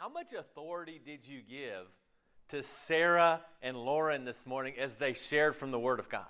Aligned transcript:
How 0.00 0.08
much 0.08 0.32
authority 0.32 0.98
did 1.04 1.26
you 1.26 1.42
give 1.46 1.84
to 2.48 2.62
Sarah 2.62 3.42
and 3.60 3.76
Lauren 3.76 4.24
this 4.24 4.46
morning 4.46 4.72
as 4.78 4.94
they 4.94 5.12
shared 5.12 5.56
from 5.56 5.72
the 5.72 5.78
Word 5.78 6.00
of 6.00 6.08
God? 6.08 6.24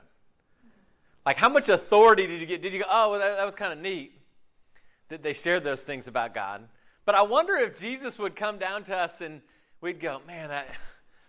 Like, 1.24 1.36
how 1.36 1.48
much 1.48 1.68
authority 1.68 2.26
did 2.26 2.40
you 2.40 2.48
get? 2.48 2.62
Did 2.62 2.72
you 2.72 2.80
go, 2.80 2.86
oh, 2.90 3.12
well, 3.12 3.20
that, 3.20 3.36
that 3.36 3.46
was 3.46 3.54
kind 3.54 3.72
of 3.72 3.78
neat 3.78 4.18
that 5.08 5.22
they 5.22 5.32
shared 5.34 5.62
those 5.62 5.82
things 5.82 6.08
about 6.08 6.34
God? 6.34 6.64
But 7.04 7.14
I 7.14 7.22
wonder 7.22 7.54
if 7.54 7.78
Jesus 7.78 8.18
would 8.18 8.34
come 8.34 8.58
down 8.58 8.82
to 8.86 8.96
us 8.96 9.20
and 9.20 9.40
we'd 9.80 10.00
go, 10.00 10.20
man, 10.26 10.50
I, 10.50 10.64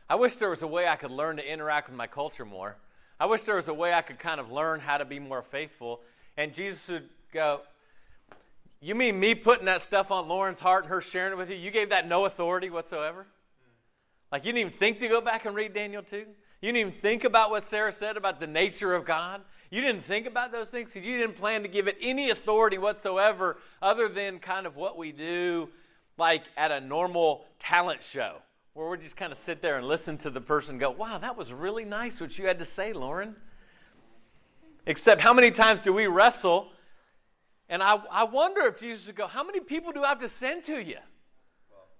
I 0.10 0.16
wish 0.16 0.38
there 0.38 0.50
was 0.50 0.64
a 0.64 0.68
way 0.68 0.88
I 0.88 0.96
could 0.96 1.12
learn 1.12 1.38
to 1.38 1.48
interact 1.48 1.90
with 1.90 1.96
my 1.96 2.08
culture 2.08 2.44
more. 2.44 2.76
I 3.20 3.28
wish 3.28 3.44
there 3.44 3.58
was 3.58 3.68
a 3.68 3.74
way 3.76 3.94
I 3.94 4.02
could 4.02 4.18
kind 4.18 4.40
of 4.40 4.52
learn 4.52 4.80
how 4.80 4.98
to 4.98 5.06
be 5.06 5.20
more 5.20 5.44
faithful. 5.44 6.02
And 6.38 6.56
Jesus 6.56 6.90
would 6.90 7.08
go, 7.32 7.62
You 8.82 8.96
mean 8.96 9.20
me 9.20 9.36
putting 9.36 9.66
that 9.66 9.84
stuff 9.84 10.10
on 10.10 10.28
Lauren's 10.28 10.60
heart 10.60 10.86
and 10.86 10.90
her 10.90 11.02
sharing 11.02 11.34
it 11.34 11.38
with 11.38 11.52
you? 11.52 11.56
You 11.56 11.70
gave 11.70 11.92
that 11.92 12.08
no 12.08 12.26
authority 12.26 12.72
whatsoever? 12.72 13.28
Like, 14.32 14.44
you 14.44 14.54
didn't 14.54 14.68
even 14.68 14.80
think 14.80 15.00
to 15.00 15.08
go 15.08 15.22
back 15.22 15.46
and 15.46 15.56
read 15.56 15.74
Daniel 15.74 16.02
2? 16.02 16.18
You 16.18 16.26
didn't 16.62 16.78
even 16.78 17.02
think 17.02 17.24
about 17.24 17.52
what 17.52 17.64
Sarah 17.64 17.92
said 17.92 18.18
about 18.18 18.40
the 18.40 18.48
nature 18.48 18.96
of 18.96 19.06
God? 19.06 19.42
You 19.70 19.82
didn't 19.82 20.06
think 20.06 20.26
about 20.26 20.52
those 20.52 20.70
things 20.70 20.92
because 20.92 21.08
you 21.08 21.18
didn't 21.18 21.38
plan 21.38 21.62
to 21.62 21.68
give 21.68 21.88
it 21.88 21.98
any 22.02 22.32
authority 22.32 22.80
whatsoever 22.80 23.58
other 23.82 24.10
than 24.10 24.40
kind 24.40 24.66
of 24.66 24.76
what 24.76 24.98
we 24.98 25.12
do 25.12 25.70
like 26.18 26.44
at 26.58 26.72
a 26.72 26.82
normal 26.82 27.46
talent 27.60 28.04
show 28.04 28.38
where 28.74 28.90
we 28.90 28.98
just 28.98 29.16
kind 29.16 29.32
of 29.32 29.38
sit 29.38 29.62
there 29.62 29.78
and 29.78 29.88
listen 29.88 30.18
to 30.20 30.30
the 30.30 30.42
person 30.42 30.78
go, 30.78 30.90
wow, 30.90 31.18
that 31.18 31.38
was 31.38 31.54
really 31.54 31.86
nice 31.86 32.20
what 32.20 32.38
you 32.38 32.48
had 32.48 32.58
to 32.60 32.66
say, 32.66 32.94
Lauren. 32.94 33.36
Except 34.86 35.22
how 35.22 35.34
many 35.34 35.52
times 35.52 35.82
do 35.82 35.94
we 35.94 36.08
wrestle? 36.08 36.72
And 37.72 37.82
I, 37.82 38.00
I 38.12 38.26
wonder 38.26 38.62
if 38.68 38.80
Jesus 38.80 39.08
would 39.08 39.16
go, 39.16 39.26
how 39.26 39.44
many 39.44 39.62
people 39.62 39.92
do 39.92 40.04
I 40.04 40.10
have 40.10 40.20
to 40.20 40.30
send 40.30 40.66
to 40.66 40.84
you? 40.84 40.98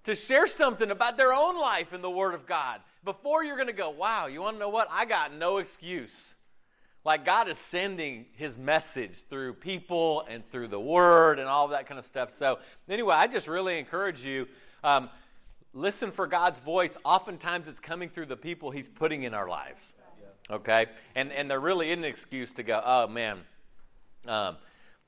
to 0.04 0.14
share 0.14 0.46
something 0.46 0.90
about 0.90 1.16
their 1.16 1.32
own 1.32 1.56
life 1.58 1.92
in 1.92 2.02
the 2.02 2.10
Word 2.10 2.34
of 2.34 2.46
God 2.46 2.80
before 3.04 3.44
you're 3.44 3.56
going 3.56 3.68
to 3.68 3.72
go, 3.72 3.90
wow, 3.90 4.26
you 4.26 4.40
want 4.40 4.56
to 4.56 4.60
know 4.60 4.68
what? 4.68 4.88
I 4.90 5.04
got 5.04 5.34
no 5.34 5.58
excuse. 5.58 6.34
Like 7.04 7.24
God 7.24 7.48
is 7.48 7.58
sending 7.58 8.26
His 8.32 8.56
message 8.56 9.22
through 9.28 9.54
people 9.54 10.24
and 10.28 10.48
through 10.50 10.68
the 10.68 10.80
Word 10.80 11.38
and 11.38 11.48
all 11.48 11.64
of 11.64 11.72
that 11.72 11.86
kind 11.86 11.98
of 11.98 12.04
stuff. 12.04 12.30
So, 12.30 12.58
anyway, 12.88 13.14
I 13.14 13.26
just 13.26 13.48
really 13.48 13.78
encourage 13.78 14.24
you. 14.24 14.46
Um, 14.84 15.08
listen 15.72 16.10
for 16.10 16.26
God's 16.26 16.60
voice. 16.60 16.96
Oftentimes 17.04 17.66
it's 17.68 17.80
coming 17.80 18.08
through 18.08 18.26
the 18.26 18.36
people 18.36 18.70
He's 18.70 18.88
putting 18.88 19.22
in 19.24 19.34
our 19.34 19.48
lives. 19.48 19.94
Okay? 20.50 20.86
And, 21.14 21.32
and 21.32 21.50
there 21.50 21.60
really 21.60 21.90
isn't 21.90 22.04
an 22.04 22.10
excuse 22.10 22.52
to 22.52 22.62
go, 22.62 22.82
oh 22.84 23.06
man, 23.06 23.38
um, 24.26 24.56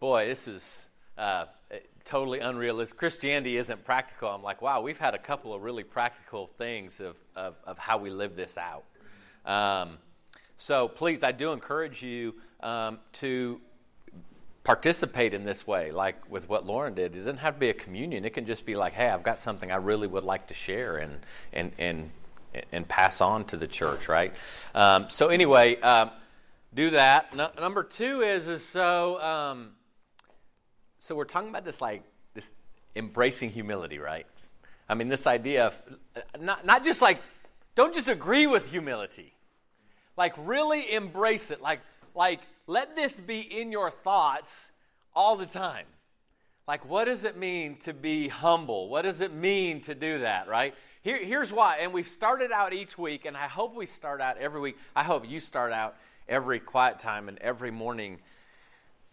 boy, 0.04 0.26
this 0.26 0.46
is 0.46 0.90
uh, 1.16 1.46
totally 2.04 2.40
unrealistic. 2.40 2.98
Christianity 2.98 3.56
isn't 3.56 3.86
practical. 3.86 4.28
I'm 4.28 4.42
like, 4.42 4.60
wow, 4.60 4.82
we've 4.82 4.98
had 4.98 5.14
a 5.14 5.18
couple 5.18 5.54
of 5.54 5.62
really 5.62 5.82
practical 5.82 6.50
things 6.58 7.00
of, 7.00 7.16
of, 7.34 7.56
of 7.66 7.78
how 7.78 7.96
we 7.96 8.10
live 8.10 8.36
this 8.36 8.58
out. 8.58 8.84
Um, 9.46 9.96
so 10.58 10.88
please, 10.88 11.22
I 11.22 11.32
do 11.32 11.52
encourage 11.52 12.02
you 12.02 12.34
um, 12.60 12.98
to 13.14 13.62
participate 14.62 15.32
in 15.32 15.42
this 15.42 15.66
way, 15.66 15.90
like 15.90 16.30
with 16.30 16.50
what 16.50 16.66
Lauren 16.66 16.92
did. 16.92 17.16
It 17.16 17.20
doesn't 17.20 17.38
have 17.38 17.54
to 17.54 17.60
be 17.60 17.70
a 17.70 17.74
communion. 17.74 18.26
It 18.26 18.34
can 18.34 18.44
just 18.44 18.66
be 18.66 18.76
like, 18.76 18.92
hey, 18.92 19.08
I've 19.08 19.22
got 19.22 19.38
something 19.38 19.72
I 19.72 19.76
really 19.76 20.06
would 20.06 20.24
like 20.24 20.48
to 20.48 20.54
share 20.54 20.98
and 20.98 21.16
and 21.54 21.72
and 21.78 22.10
and 22.72 22.86
pass 22.86 23.22
on 23.22 23.46
to 23.46 23.56
the 23.56 23.66
church, 23.66 24.06
right? 24.06 24.34
Um, 24.74 25.06
so 25.08 25.28
anyway, 25.28 25.80
um, 25.80 26.10
do 26.74 26.90
that. 26.90 27.34
No, 27.34 27.48
number 27.58 27.82
two 27.82 28.20
is 28.20 28.48
is 28.48 28.62
so 28.62 29.18
um, 29.22 29.70
so 31.04 31.14
we're 31.14 31.26
talking 31.26 31.50
about 31.50 31.66
this 31.66 31.82
like 31.82 32.02
this 32.32 32.50
embracing 32.96 33.50
humility, 33.50 33.98
right? 33.98 34.26
I 34.88 34.94
mean, 34.94 35.08
this 35.08 35.26
idea 35.26 35.66
of 35.66 35.82
not 36.40 36.64
not 36.64 36.82
just 36.82 37.02
like 37.02 37.20
don't 37.74 37.92
just 37.92 38.08
agree 38.08 38.46
with 38.46 38.70
humility, 38.70 39.34
like 40.16 40.32
really 40.38 40.90
embrace 40.90 41.50
it, 41.50 41.60
like 41.60 41.80
like 42.14 42.40
let 42.66 42.96
this 42.96 43.20
be 43.20 43.40
in 43.40 43.70
your 43.70 43.90
thoughts 43.90 44.72
all 45.14 45.36
the 45.36 45.44
time. 45.44 45.84
Like, 46.66 46.86
what 46.86 47.04
does 47.04 47.24
it 47.24 47.36
mean 47.36 47.76
to 47.80 47.92
be 47.92 48.28
humble? 48.28 48.88
What 48.88 49.02
does 49.02 49.20
it 49.20 49.34
mean 49.34 49.82
to 49.82 49.94
do 49.94 50.20
that, 50.20 50.48
right? 50.48 50.74
Here, 51.02 51.22
here's 51.22 51.52
why. 51.52 51.80
And 51.80 51.92
we've 51.92 52.08
started 52.08 52.50
out 52.50 52.72
each 52.72 52.96
week, 52.96 53.26
and 53.26 53.36
I 53.36 53.46
hope 53.46 53.74
we 53.74 53.84
start 53.84 54.22
out 54.22 54.38
every 54.38 54.62
week. 54.62 54.78
I 54.96 55.02
hope 55.02 55.28
you 55.28 55.40
start 55.40 55.72
out 55.72 55.96
every 56.26 56.60
quiet 56.60 56.98
time 56.98 57.28
and 57.28 57.36
every 57.40 57.70
morning 57.70 58.20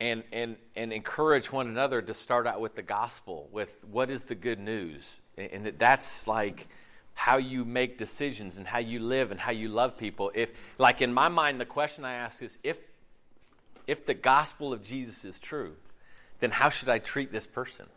and, 0.02 0.24
and, 0.32 0.56
and 0.76 0.92
encourage 0.92 1.52
one 1.52 1.68
another 1.68 2.02
to 2.02 2.14
start 2.16 2.48
out 2.48 2.60
with 2.60 2.76
the 2.76 2.82
gospel, 2.82 3.48
with 3.52 3.86
what 3.90 4.10
is 4.10 4.26
the 4.26 4.34
good 4.34 4.60
news. 4.60 5.22
And 5.38 5.68
that 5.68 5.78
that's 5.78 6.28
like 6.28 6.68
how 7.14 7.38
you 7.38 7.64
make 7.64 8.00
decisions 8.00 8.58
and 8.58 8.66
how 8.66 8.80
you 8.80 9.00
live 9.00 9.30
and 9.30 9.40
how 9.40 9.52
you 9.52 9.70
love 9.70 9.98
people. 9.98 10.32
If, 10.34 10.52
like 10.80 11.04
in 11.04 11.14
my 11.14 11.28
mind, 11.28 11.62
the 11.62 11.66
question 11.66 12.04
I 12.04 12.16
ask 12.16 12.42
is 12.42 12.58
if 12.64 12.78
if 13.88 14.06
the 14.06 14.14
gospel 14.14 14.74
of 14.74 14.84
Jesus 14.84 15.26
is 15.26 15.40
true, 15.40 15.76
then 16.40 16.50
how 16.52 16.70
should 16.70 16.90
I 16.90 17.00
treat 17.00 17.32
this 17.32 17.46
person? 17.46 17.88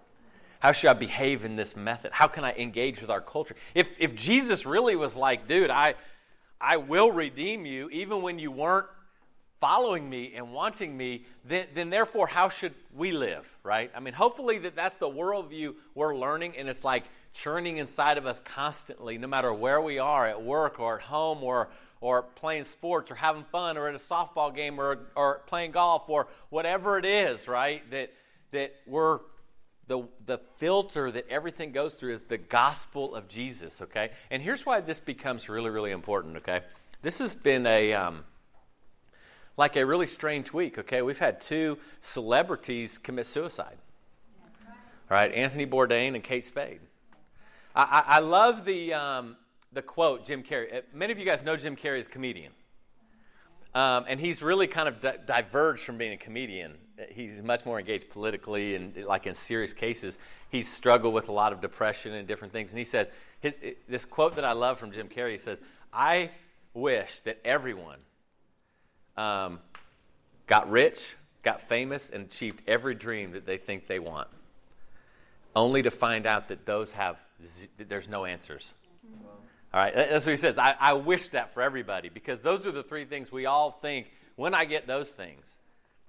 How 0.59 0.73
should 0.73 0.91
I 0.91 0.95
behave 0.95 1.45
in 1.45 1.57
this 1.57 1.77
method? 1.77 2.11
How 2.13 2.27
can 2.27 2.43
I 2.43 2.53
engage 2.55 3.01
with 3.01 3.11
our 3.11 3.21
culture? 3.21 3.55
If, 3.75 3.89
if 3.99 4.15
Jesus 4.15 4.65
really 4.65 4.97
was 4.97 5.15
like, 5.15 5.47
dude, 5.47 5.71
I, 5.71 5.95
I 6.61 6.79
will 6.79 7.13
redeem 7.13 7.67
you 7.67 7.91
even 7.91 8.23
when 8.23 8.39
you 8.39 8.51
weren't 8.51 8.87
following 9.65 10.11
me 10.11 10.35
and 10.37 10.53
wanting 10.53 10.95
me, 10.95 11.25
then, 11.47 11.67
then 11.73 11.89
therefore, 11.89 12.27
how 12.27 12.51
should 12.51 12.75
we 12.95 13.13
live, 13.13 13.49
right? 13.63 13.91
I 13.97 14.01
mean, 14.01 14.13
hopefully 14.13 14.59
that 14.59 14.77
that's 14.77 14.97
the 14.97 15.09
worldview 15.09 15.75
we're 15.95 16.15
learning, 16.15 16.59
and 16.59 16.69
it's 16.69 16.85
like 16.85 17.05
churning 17.33 17.79
inside 17.79 18.19
of 18.19 18.27
us 18.27 18.41
constantly, 18.41 19.17
no 19.17 19.27
matter 19.27 19.55
where 19.55 19.81
we 19.81 19.99
are, 19.99 20.27
at 20.27 20.43
work 20.43 20.79
or 20.81 20.97
at 20.97 21.01
home 21.07 21.43
or 21.43 21.71
or 22.03 22.25
playing 22.25 22.65
sports 22.65 23.11
or 23.11 23.15
having 23.15 23.45
fun 23.45 23.79
or 23.79 23.89
at 23.89 23.95
a 23.95 23.99
softball 23.99 24.55
game 24.55 24.79
or, 24.79 24.99
or 25.17 25.41
playing 25.47 25.71
golf 25.71 26.03
or 26.09 26.29
whatever 26.51 26.99
it 26.99 27.07
is, 27.07 27.49
right? 27.49 27.91
That, 27.91 28.13
that 28.51 28.75
we're 28.87 29.21
the, 29.87 30.03
the 30.27 30.37
filter 30.59 31.11
that 31.11 31.31
everything 31.31 31.73
goes 31.73 31.95
through 31.95 32.13
is 32.13 32.23
the 32.25 32.37
gospel 32.37 33.15
of 33.15 33.29
Jesus, 33.29 33.81
okay? 33.81 34.11
And 34.31 34.43
here's 34.43 34.67
why 34.67 34.83
this 34.83 35.01
becomes 35.01 35.49
really, 35.49 35.71
really 35.71 35.93
important, 35.93 36.37
okay? 36.37 36.61
This 37.01 37.17
has 37.17 37.35
been 37.35 37.67
a, 37.67 37.95
um, 37.95 38.25
like 39.57 39.77
a 39.77 39.87
really 39.87 40.07
strange 40.07 40.53
week, 40.53 40.79
okay? 40.79 41.03
We've 41.03 41.19
had 41.19 41.41
two 41.41 41.79
celebrities 42.01 42.99
commit 42.99 43.27
suicide, 43.27 43.77
all 45.11 45.17
right? 45.17 45.33
Anthony 45.33 45.67
Bourdain 45.67 46.15
and 46.15 46.23
Kate 46.23 46.45
Spade. 46.45 46.81
I, 47.75 47.83
I, 47.83 48.17
I 48.17 48.19
love 48.21 48.65
the, 48.65 48.95
um, 48.95 49.37
the 49.73 49.83
quote, 49.83 50.27
Jim 50.27 50.43
Carrey. 50.43 50.79
Uh, 50.79 50.81
many 50.93 51.13
of 51.13 51.19
you 51.19 51.25
guys 51.25 51.43
know 51.43 51.57
Jim 51.57 51.77
Carrey 51.77 51.99
as 51.99 52.07
a 52.07 52.11
comedian. 52.11 52.53
Um, 53.75 54.05
and 54.07 54.21
he's 54.21 54.41
really 54.41 54.69
kind 54.69 54.89
of 54.89 55.01
di- 55.01 55.19
diverged 55.27 55.83
from 55.83 55.99
being 55.99 56.13
a 56.13 56.17
comedian. 56.17 56.75
He's 57.11 57.43
much 57.43 57.67
more 57.67 57.81
engaged 57.81 58.09
politically 58.09 58.77
and, 58.77 58.97
like 59.05 59.27
in 59.27 59.35
serious 59.35 59.73
cases, 59.73 60.19
he's 60.49 60.69
struggled 60.69 61.13
with 61.13 61.29
a 61.29 61.33
lot 61.33 61.53
of 61.53 61.61
depression 61.61 62.13
and 62.13 62.27
different 62.29 62.53
things. 62.53 62.71
And 62.71 62.79
he 62.79 62.85
says, 62.85 63.09
his, 63.41 63.55
this 63.89 64.05
quote 64.05 64.37
that 64.37 64.45
I 64.45 64.53
love 64.53 64.79
from 64.79 64.93
Jim 64.93 65.09
Carrey 65.09 65.33
he 65.33 65.39
says, 65.39 65.59
I 65.93 66.31
wish 66.73 67.21
that 67.21 67.41
everyone 67.45 67.99
um, 69.17 69.61
got 70.47 70.71
rich, 70.71 71.17
got 71.43 71.63
famous, 71.69 72.11
and 72.11 72.25
achieved 72.27 72.63
every 72.67 72.95
dream 72.95 73.33
that 73.33 73.47
they 73.47 73.57
think 73.57 73.87
they 73.87 73.99
want, 73.99 74.29
only 75.55 75.83
to 75.83 75.91
find 75.91 76.27
out 76.27 76.49
that 76.49 76.67
those 76.67 76.91
have, 76.93 77.17
z- 77.45 77.69
there's 77.79 78.09
no 78.09 78.25
answers. 78.25 78.75
All 79.73 79.81
right, 79.81 79.93
that's 79.93 80.25
what 80.25 80.31
he 80.31 80.37
says. 80.37 80.57
I, 80.57 80.77
I 80.79 80.93
wish 80.93 81.31
that 81.31 81.53
for 81.53 81.61
everybody 81.61 82.09
because 82.09 82.41
those 82.43 82.65
are 82.65 82.71
the 82.71 82.85
three 82.85 83.05
things 83.05 83.33
we 83.33 83.47
all 83.47 83.73
think 83.73 84.07
when 84.37 84.55
I 84.55 84.67
get 84.67 84.87
those 84.87 85.11
things. 85.11 85.43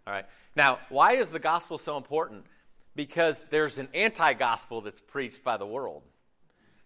All 0.06 0.14
right. 0.14 0.26
Now, 0.56 0.80
why 0.90 1.14
is 1.14 1.32
the 1.32 1.40
gospel 1.40 1.80
so 1.80 1.98
important? 1.98 2.46
Because 2.96 3.46
there's 3.50 3.80
an 3.80 3.88
anti 3.94 4.34
gospel 4.34 4.82
that's 4.82 5.02
preached 5.02 5.44
by 5.44 5.58
the 5.58 5.66
world, 5.66 6.04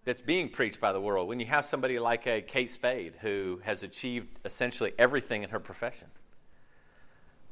that's 0.05 0.21
being 0.21 0.47
preached 0.47 0.79
by 0.79 0.93
the 0.93 1.01
world. 1.01 1.27
When 1.27 1.41
you 1.41 1.45
have 1.47 1.65
somebody 1.65 1.99
like 1.99 2.25
a 2.27 2.41
Kate 2.41 2.71
Spade 2.71 3.15
who 3.19 3.59
has 3.63 3.83
achieved 3.83 4.27
essentially 4.45 4.93
everything 4.97 5.43
in 5.43 5.49
her 5.49 5.59
profession, 5.59 6.07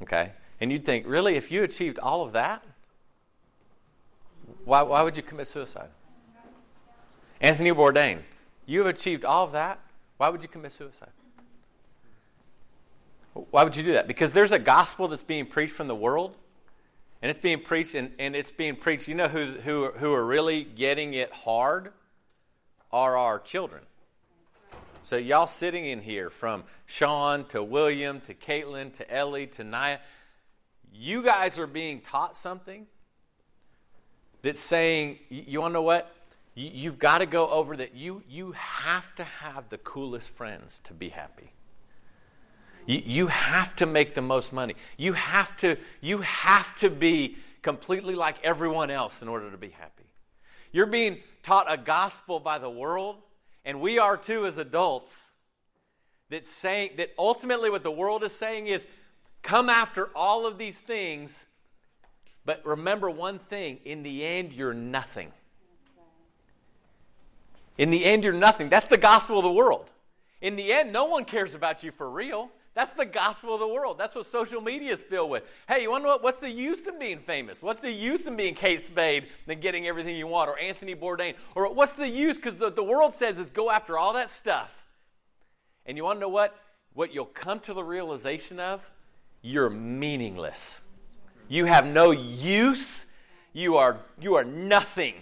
okay? 0.01 0.31
And 0.59 0.71
you'd 0.71 0.85
think, 0.85 1.05
really, 1.07 1.35
if 1.35 1.51
you 1.51 1.63
achieved 1.63 1.99
all 1.99 2.23
of 2.23 2.33
that, 2.33 2.63
why, 4.65 4.81
why 4.81 5.01
would 5.01 5.15
you 5.15 5.23
commit 5.23 5.47
suicide? 5.47 5.89
Anthony 7.39 7.71
Bourdain 7.71 8.19
you 8.67 8.79
have 8.79 8.87
achieved 8.87 9.25
all 9.25 9.45
of 9.45 9.53
that. 9.53 9.79
Why 10.17 10.29
would 10.29 10.41
you 10.43 10.49
commit 10.49 10.73
suicide? 10.73 11.09
Why 13.33 13.63
would 13.63 13.75
you 13.75 13.83
do 13.83 13.93
that? 13.93 14.07
Because 14.07 14.33
there's 14.33 14.51
a 14.51 14.59
gospel 14.59 15.07
that's 15.07 15.23
being 15.23 15.45
preached 15.45 15.73
from 15.73 15.87
the 15.87 15.95
world, 15.95 16.35
and 17.21 17.29
it's 17.29 17.39
being 17.39 17.61
preached, 17.61 17.95
and, 17.95 18.11
and 18.19 18.35
it's 18.35 18.51
being 18.51 18.75
preached. 18.75 19.07
You 19.07 19.15
know 19.15 19.29
who, 19.29 19.53
who, 19.63 19.91
who 19.91 20.13
are 20.13 20.25
really 20.25 20.63
getting 20.63 21.13
it 21.13 21.31
hard 21.31 21.93
are 22.91 23.15
our 23.15 23.39
children. 23.39 23.83
So, 25.07 25.15
y'all 25.15 25.47
sitting 25.47 25.85
in 25.85 26.01
here 26.01 26.29
from 26.29 26.65
Sean 26.85 27.45
to 27.45 27.63
William 27.63 28.19
to 28.19 28.33
Caitlin 28.33 28.91
to 28.95 29.09
Ellie 29.09 29.47
to 29.47 29.63
Naya, 29.63 29.99
you 30.91 31.23
guys 31.23 31.57
are 31.57 31.65
being 31.65 32.01
taught 32.01 32.35
something 32.35 32.85
that's 34.41 34.59
saying, 34.59 35.19
you 35.29 35.61
want 35.61 35.71
to 35.71 35.75
know 35.75 35.81
what? 35.81 36.13
You, 36.55 36.71
you've 36.73 36.99
got 36.99 37.19
to 37.19 37.25
go 37.25 37.47
over 37.49 37.77
that. 37.77 37.95
You, 37.95 38.21
you 38.27 38.51
have 38.51 39.15
to 39.15 39.23
have 39.23 39.69
the 39.69 39.77
coolest 39.77 40.29
friends 40.31 40.81
to 40.83 40.93
be 40.93 41.07
happy. 41.07 41.53
You, 42.85 43.01
you 43.05 43.27
have 43.27 43.77
to 43.77 43.85
make 43.85 44.13
the 44.13 44.21
most 44.21 44.51
money. 44.51 44.75
You 44.97 45.13
have 45.13 45.55
to, 45.59 45.77
you 46.01 46.17
have 46.17 46.75
to 46.79 46.89
be 46.89 47.37
completely 47.61 48.15
like 48.15 48.43
everyone 48.43 48.91
else 48.91 49.21
in 49.21 49.29
order 49.29 49.51
to 49.51 49.57
be 49.57 49.69
happy. 49.69 50.03
You're 50.73 50.85
being 50.85 51.19
taught 51.43 51.71
a 51.71 51.77
gospel 51.77 52.41
by 52.41 52.57
the 52.57 52.69
world, 52.69 53.15
and 53.67 53.81
we 53.81 53.99
are 53.99 54.15
too 54.15 54.45
as 54.45 54.57
adults. 54.57 55.29
That 56.29 56.45
saying 56.45 56.91
that 56.97 57.11
ultimately 57.19 57.69
what 57.69 57.83
the 57.83 57.91
world 57.91 58.23
is 58.23 58.33
saying 58.33 58.67
is 58.67 58.87
come 59.43 59.69
after 59.69 60.09
all 60.15 60.45
of 60.45 60.57
these 60.57 60.77
things, 60.77 61.45
but 62.45 62.65
remember 62.65 63.09
one 63.09 63.39
thing 63.39 63.79
in 63.85 64.03
the 64.03 64.25
end, 64.25 64.53
you're 64.53 64.73
nothing. 64.73 65.31
In 67.77 67.91
the 67.91 68.03
end, 68.05 68.23
you're 68.23 68.33
nothing. 68.33 68.69
That's 68.69 68.87
the 68.87 68.97
gospel 68.97 69.37
of 69.37 69.43
the 69.43 69.51
world. 69.51 69.89
In 70.41 70.55
the 70.55 70.73
end, 70.73 70.91
no 70.91 71.05
one 71.05 71.25
cares 71.25 71.53
about 71.53 71.83
you 71.83 71.91
for 71.91 72.09
real. 72.09 72.49
That's 72.77 72.93
the 72.93 73.07
gospel 73.07 73.55
of 73.55 73.59
the 73.59 73.67
world. 73.67 73.97
That's 73.97 74.13
what 74.13 74.27
social 74.27 74.61
media 74.61 74.93
is 74.93 75.01
filled 75.01 75.31
with. 75.31 75.41
Hey, 75.67 75.81
you 75.81 75.89
want 75.89 76.03
to 76.03 76.09
know 76.09 76.13
what? 76.13 76.23
What's 76.23 76.41
the 76.41 76.51
use 76.51 76.85
in 76.85 76.99
being 76.99 77.17
famous? 77.17 77.59
What's 77.59 77.81
the 77.81 77.91
use 77.91 78.27
in 78.27 78.37
being 78.37 78.53
Kate 78.53 78.79
Spade 78.79 79.29
and 79.47 79.59
getting 79.59 79.87
everything 79.87 80.15
you 80.15 80.27
want, 80.27 80.47
or 80.47 80.59
Anthony 80.59 80.93
Bourdain? 80.93 81.33
Or 81.55 81.73
what's 81.73 81.93
the 81.93 82.07
use? 82.07 82.35
Because 82.35 82.57
the, 82.57 82.69
the 82.69 82.83
world 82.83 83.15
says 83.15 83.39
is 83.39 83.49
go 83.49 83.71
after 83.71 83.97
all 83.97 84.13
that 84.13 84.29
stuff. 84.29 84.69
And 85.87 85.97
you 85.97 86.03
want 86.03 86.17
to 86.17 86.21
know 86.21 86.29
what? 86.29 86.55
What 86.93 87.15
you'll 87.15 87.25
come 87.25 87.59
to 87.61 87.73
the 87.73 87.83
realization 87.83 88.59
of? 88.59 88.83
You're 89.41 89.71
meaningless. 89.71 90.81
You 91.47 91.65
have 91.65 91.87
no 91.87 92.11
use. 92.11 93.05
You 93.53 93.77
are, 93.77 94.01
you 94.21 94.35
are 94.35 94.45
nothing. 94.45 95.15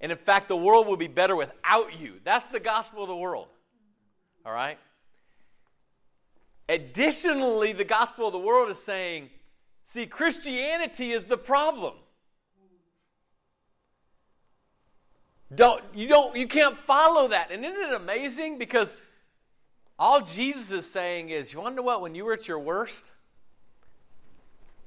And 0.00 0.12
in 0.12 0.18
fact, 0.18 0.46
the 0.46 0.56
world 0.56 0.86
will 0.86 0.96
be 0.96 1.08
better 1.08 1.34
without 1.34 1.98
you. 1.98 2.20
That's 2.22 2.44
the 2.44 2.60
gospel 2.60 3.02
of 3.02 3.08
the 3.08 3.16
world. 3.16 3.48
All 4.44 4.52
right? 4.52 4.78
Additionally, 6.68 7.72
the 7.72 7.84
gospel 7.84 8.26
of 8.26 8.32
the 8.32 8.38
world 8.38 8.70
is 8.70 8.78
saying, 8.78 9.30
see, 9.84 10.06
Christianity 10.06 11.12
is 11.12 11.24
the 11.24 11.36
problem. 11.36 11.94
Don't 15.54 15.82
you 15.94 16.08
don't 16.08 16.34
you 16.34 16.48
can't 16.48 16.76
follow 16.76 17.28
that. 17.28 17.52
And 17.52 17.64
isn't 17.64 17.90
it 17.90 17.94
amazing? 17.94 18.58
Because 18.58 18.96
all 19.96 20.20
Jesus 20.20 20.72
is 20.72 20.90
saying 20.90 21.30
is, 21.30 21.52
you 21.52 21.70
know 21.70 21.82
what? 21.82 22.00
When 22.00 22.16
you 22.16 22.24
were 22.24 22.32
at 22.32 22.48
your 22.48 22.58
worst, 22.58 23.04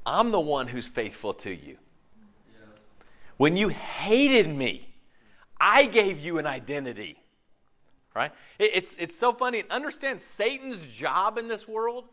I'm 0.06 0.32
the 0.32 0.40
one 0.40 0.68
who's 0.68 0.88
faithful 0.88 1.34
to 1.36 1.50
you. 1.50 1.78
Yeah. 2.52 2.66
When 3.38 3.56
you 3.56 3.70
hated 3.70 4.50
me, 4.50 4.94
I 5.62 5.86
gave 5.86 6.20
you 6.20 6.40
an 6.40 6.46
identity 6.46 7.18
right? 8.19 8.31
It's, 8.60 8.98
it's 9.00 9.18
so 9.18 9.31
funny. 9.31 9.62
And 9.62 9.71
understand 9.71 10.19
Satan's 10.19 10.86
job 10.86 11.38
in 11.38 11.48
this 11.48 11.68
world 11.68 12.04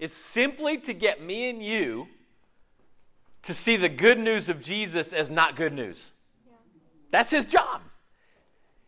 is 0.00 0.12
simply 0.12 0.76
to 0.78 0.92
get 0.92 1.22
me 1.22 1.48
and 1.48 1.62
you 1.62 2.08
to 3.42 3.54
see 3.54 3.76
the 3.76 3.88
good 3.88 4.18
news 4.18 4.48
of 4.48 4.60
Jesus 4.60 5.12
as 5.12 5.30
not 5.30 5.54
good 5.54 5.72
news. 5.72 6.10
That's 7.12 7.30
his 7.30 7.44
job. 7.44 7.80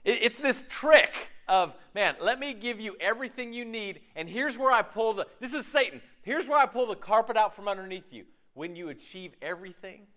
It, 0.05 0.19
it's 0.21 0.39
this 0.39 0.65
trick 0.69 1.15
of, 1.47 1.75
man, 1.95 2.17
let 2.21 2.41
me 2.41 2.55
give 2.55 2.81
you 2.81 2.97
everything 3.01 3.53
you 3.53 3.65
need, 3.65 4.01
and 4.17 4.29
here's 4.29 4.59
where 4.59 4.73
I 4.73 4.83
pull 4.83 5.15
the, 5.15 5.27
this 5.39 5.55
is 5.55 5.65
Satan. 5.65 6.03
Here's 6.23 6.49
where 6.49 6.59
I 6.59 6.67
pull 6.67 6.89
the 6.89 6.97
carpet 6.97 7.37
out 7.37 7.55
from 7.55 7.69
underneath 7.69 8.13
you. 8.13 8.25
When 8.55 8.75
you 8.75 8.89
achieve 8.89 9.31
everything 9.41 10.09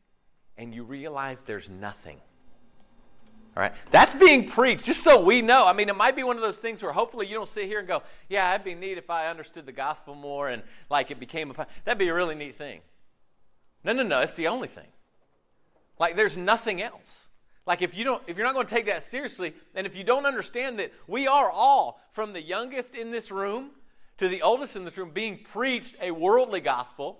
and 0.57 0.73
you 0.73 0.83
realize 0.83 1.41
there's 1.41 1.69
nothing. 1.69 2.17
All 3.55 3.61
right? 3.61 3.73
That's 3.91 4.13
being 4.13 4.47
preached, 4.47 4.85
just 4.85 5.03
so 5.03 5.21
we 5.21 5.41
know. 5.41 5.67
I 5.67 5.73
mean, 5.73 5.89
it 5.89 5.95
might 5.95 6.15
be 6.15 6.23
one 6.23 6.37
of 6.37 6.41
those 6.41 6.59
things 6.59 6.81
where 6.81 6.93
hopefully 6.93 7.27
you 7.27 7.33
don't 7.33 7.49
sit 7.49 7.65
here 7.65 7.79
and 7.79 7.87
go, 7.87 8.01
yeah, 8.29 8.51
that'd 8.51 8.63
be 8.63 8.75
neat 8.75 8.97
if 8.97 9.09
I 9.09 9.27
understood 9.27 9.65
the 9.65 9.73
gospel 9.73 10.15
more 10.15 10.47
and 10.47 10.63
like 10.89 11.11
it 11.11 11.19
became 11.19 11.51
a. 11.51 11.67
That'd 11.83 11.99
be 11.99 12.07
a 12.07 12.13
really 12.13 12.35
neat 12.35 12.55
thing. 12.55 12.79
No, 13.83 13.93
no, 13.93 14.03
no, 14.03 14.19
it's 14.19 14.35
the 14.35 14.47
only 14.47 14.67
thing. 14.69 14.87
Like 15.99 16.15
there's 16.15 16.37
nothing 16.37 16.81
else. 16.81 17.27
Like 17.67 17.81
if 17.81 17.95
you 17.95 18.03
don't 18.03 18.23
if 18.25 18.37
you're 18.37 18.45
not 18.45 18.53
going 18.53 18.67
to 18.67 18.73
take 18.73 18.85
that 18.85 19.03
seriously, 19.03 19.53
and 19.75 19.85
if 19.85 19.95
you 19.95 20.03
don't 20.03 20.25
understand 20.25 20.79
that 20.79 20.93
we 21.05 21.27
are 21.27 21.51
all, 21.51 21.99
from 22.11 22.33
the 22.33 22.41
youngest 22.41 22.95
in 22.95 23.11
this 23.11 23.31
room 23.31 23.71
to 24.17 24.29
the 24.29 24.41
oldest 24.41 24.75
in 24.75 24.85
this 24.85 24.97
room, 24.97 25.11
being 25.11 25.39
preached 25.43 25.95
a 26.01 26.11
worldly 26.11 26.61
gospel, 26.61 27.19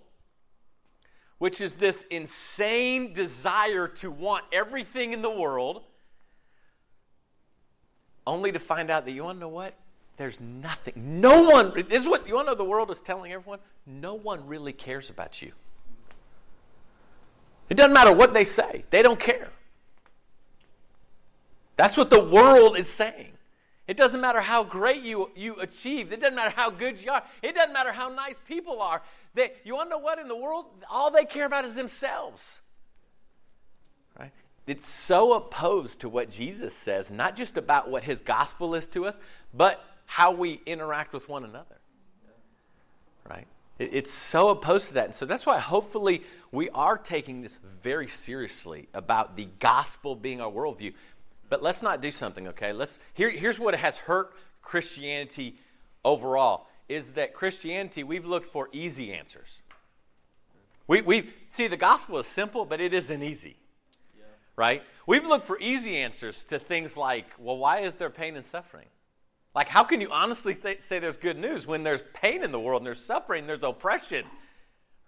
which 1.39 1.59
is 1.59 1.75
this 1.75 2.05
insane 2.09 3.11
desire 3.13 3.87
to 3.87 4.09
want 4.09 4.45
everything 4.53 5.11
in 5.11 5.21
the 5.21 5.29
world 5.29 5.83
only 8.25 8.51
to 8.51 8.59
find 8.59 8.89
out 8.89 9.05
that 9.05 9.11
you 9.11 9.23
want 9.23 9.37
to 9.37 9.41
know 9.41 9.49
what? 9.49 9.75
There's 10.17 10.39
nothing. 10.39 10.93
No 10.95 11.49
one, 11.49 11.73
this 11.89 12.03
is 12.03 12.09
what 12.09 12.27
you 12.27 12.35
want 12.35 12.47
to 12.47 12.51
know 12.51 12.57
the 12.57 12.63
world 12.63 12.91
is 12.91 13.01
telling 13.01 13.31
everyone? 13.31 13.59
No 13.85 14.13
one 14.13 14.45
really 14.45 14.73
cares 14.73 15.09
about 15.09 15.41
you. 15.41 15.51
It 17.69 17.75
doesn't 17.75 17.93
matter 17.93 18.13
what 18.13 18.33
they 18.33 18.43
say, 18.43 18.83
they 18.89 19.01
don't 19.01 19.19
care. 19.19 19.49
That's 21.77 21.97
what 21.97 22.09
the 22.09 22.23
world 22.23 22.77
is 22.77 22.89
saying. 22.89 23.31
It 23.87 23.97
doesn't 23.97 24.21
matter 24.21 24.39
how 24.39 24.63
great 24.63 25.01
you, 25.01 25.31
you 25.35 25.55
achieve. 25.55 26.13
It 26.13 26.21
doesn't 26.21 26.35
matter 26.35 26.53
how 26.55 26.69
good 26.69 27.01
you 27.01 27.11
are. 27.11 27.23
It 27.41 27.55
doesn't 27.55 27.73
matter 27.73 27.91
how 27.91 28.07
nice 28.07 28.39
people 28.47 28.81
are. 28.81 29.01
They, 29.33 29.51
you 29.65 29.73
want 29.73 29.89
to 29.89 29.97
know 29.97 30.01
what 30.01 30.17
in 30.17 30.29
the 30.29 30.35
world? 30.35 30.67
All 30.89 31.11
they 31.11 31.25
care 31.25 31.45
about 31.45 31.65
is 31.65 31.75
themselves 31.75 32.60
it's 34.67 34.87
so 34.87 35.33
opposed 35.33 36.01
to 36.01 36.09
what 36.09 36.29
Jesus 36.29 36.75
says, 36.75 37.09
not 37.09 37.35
just 37.35 37.57
about 37.57 37.89
what 37.89 38.03
his 38.03 38.21
gospel 38.21 38.75
is 38.75 38.87
to 38.87 39.05
us, 39.05 39.19
but 39.53 39.83
how 40.05 40.31
we 40.31 40.61
interact 40.65 41.13
with 41.13 41.27
one 41.27 41.43
another. 41.43 41.77
Right? 43.27 43.47
It's 43.79 44.13
so 44.13 44.49
opposed 44.49 44.89
to 44.89 44.93
that. 44.95 45.05
And 45.05 45.15
so 45.15 45.25
that's 45.25 45.45
why 45.45 45.57
hopefully 45.57 46.23
we 46.51 46.69
are 46.71 46.97
taking 46.97 47.41
this 47.41 47.57
very 47.81 48.07
seriously 48.07 48.87
about 48.93 49.35
the 49.35 49.47
gospel 49.59 50.15
being 50.15 50.41
our 50.41 50.51
worldview. 50.51 50.93
But 51.49 51.63
let's 51.63 51.81
not 51.81 52.01
do 52.01 52.11
something, 52.11 52.47
okay? 52.49 52.71
Let's 52.71 52.99
here, 53.13 53.29
here's 53.29 53.59
what 53.59 53.73
has 53.75 53.97
hurt 53.97 54.33
Christianity 54.61 55.55
overall 56.05 56.67
is 56.87 57.11
that 57.13 57.33
Christianity, 57.33 58.03
we've 58.03 58.25
looked 58.25 58.45
for 58.45 58.69
easy 58.71 59.11
answers. 59.11 59.47
We, 60.87 61.01
we 61.01 61.29
see 61.49 61.67
the 61.67 61.77
gospel 61.77 62.19
is 62.19 62.27
simple, 62.27 62.65
but 62.65 62.79
it 62.79 62.93
isn't 62.93 63.23
easy 63.23 63.55
right? 64.61 64.83
We've 65.07 65.25
looked 65.25 65.47
for 65.47 65.57
easy 65.59 65.97
answers 65.97 66.43
to 66.43 66.59
things 66.59 66.95
like, 66.95 67.25
well, 67.39 67.57
why 67.57 67.79
is 67.79 67.95
there 67.95 68.11
pain 68.11 68.35
and 68.35 68.45
suffering? 68.45 68.85
Like, 69.55 69.67
how 69.67 69.83
can 69.83 70.01
you 70.01 70.09
honestly 70.11 70.53
th- 70.53 70.83
say 70.83 70.99
there's 70.99 71.17
good 71.17 71.39
news 71.39 71.65
when 71.65 71.81
there's 71.81 72.03
pain 72.13 72.43
in 72.43 72.51
the 72.51 72.59
world 72.59 72.81
and 72.81 72.85
there's 72.85 73.03
suffering, 73.03 73.39
and 73.39 73.49
there's 73.49 73.63
oppression, 73.63 74.23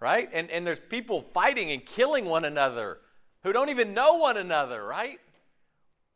right? 0.00 0.28
And, 0.32 0.50
and 0.50 0.66
there's 0.66 0.80
people 0.80 1.20
fighting 1.32 1.70
and 1.70 1.86
killing 1.86 2.24
one 2.24 2.44
another 2.44 2.98
who 3.44 3.52
don't 3.52 3.68
even 3.68 3.94
know 3.94 4.16
one 4.16 4.36
another, 4.36 4.84
right? 4.84 5.20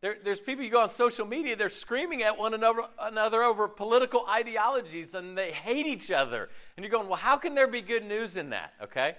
There, 0.02 0.16
there's 0.24 0.40
people 0.40 0.64
you 0.64 0.70
go 0.72 0.82
on 0.82 0.90
social 0.90 1.24
media, 1.24 1.54
they're 1.54 1.68
screaming 1.68 2.24
at 2.24 2.36
one 2.36 2.54
another, 2.54 2.82
another 3.00 3.44
over 3.44 3.68
political 3.68 4.26
ideologies 4.28 5.14
and 5.14 5.38
they 5.38 5.52
hate 5.52 5.86
each 5.86 6.10
other. 6.10 6.48
And 6.76 6.82
you're 6.82 6.90
going, 6.90 7.06
well, 7.06 7.18
how 7.18 7.36
can 7.36 7.54
there 7.54 7.68
be 7.68 7.82
good 7.82 8.04
news 8.04 8.36
in 8.36 8.50
that, 8.50 8.72
okay? 8.82 9.14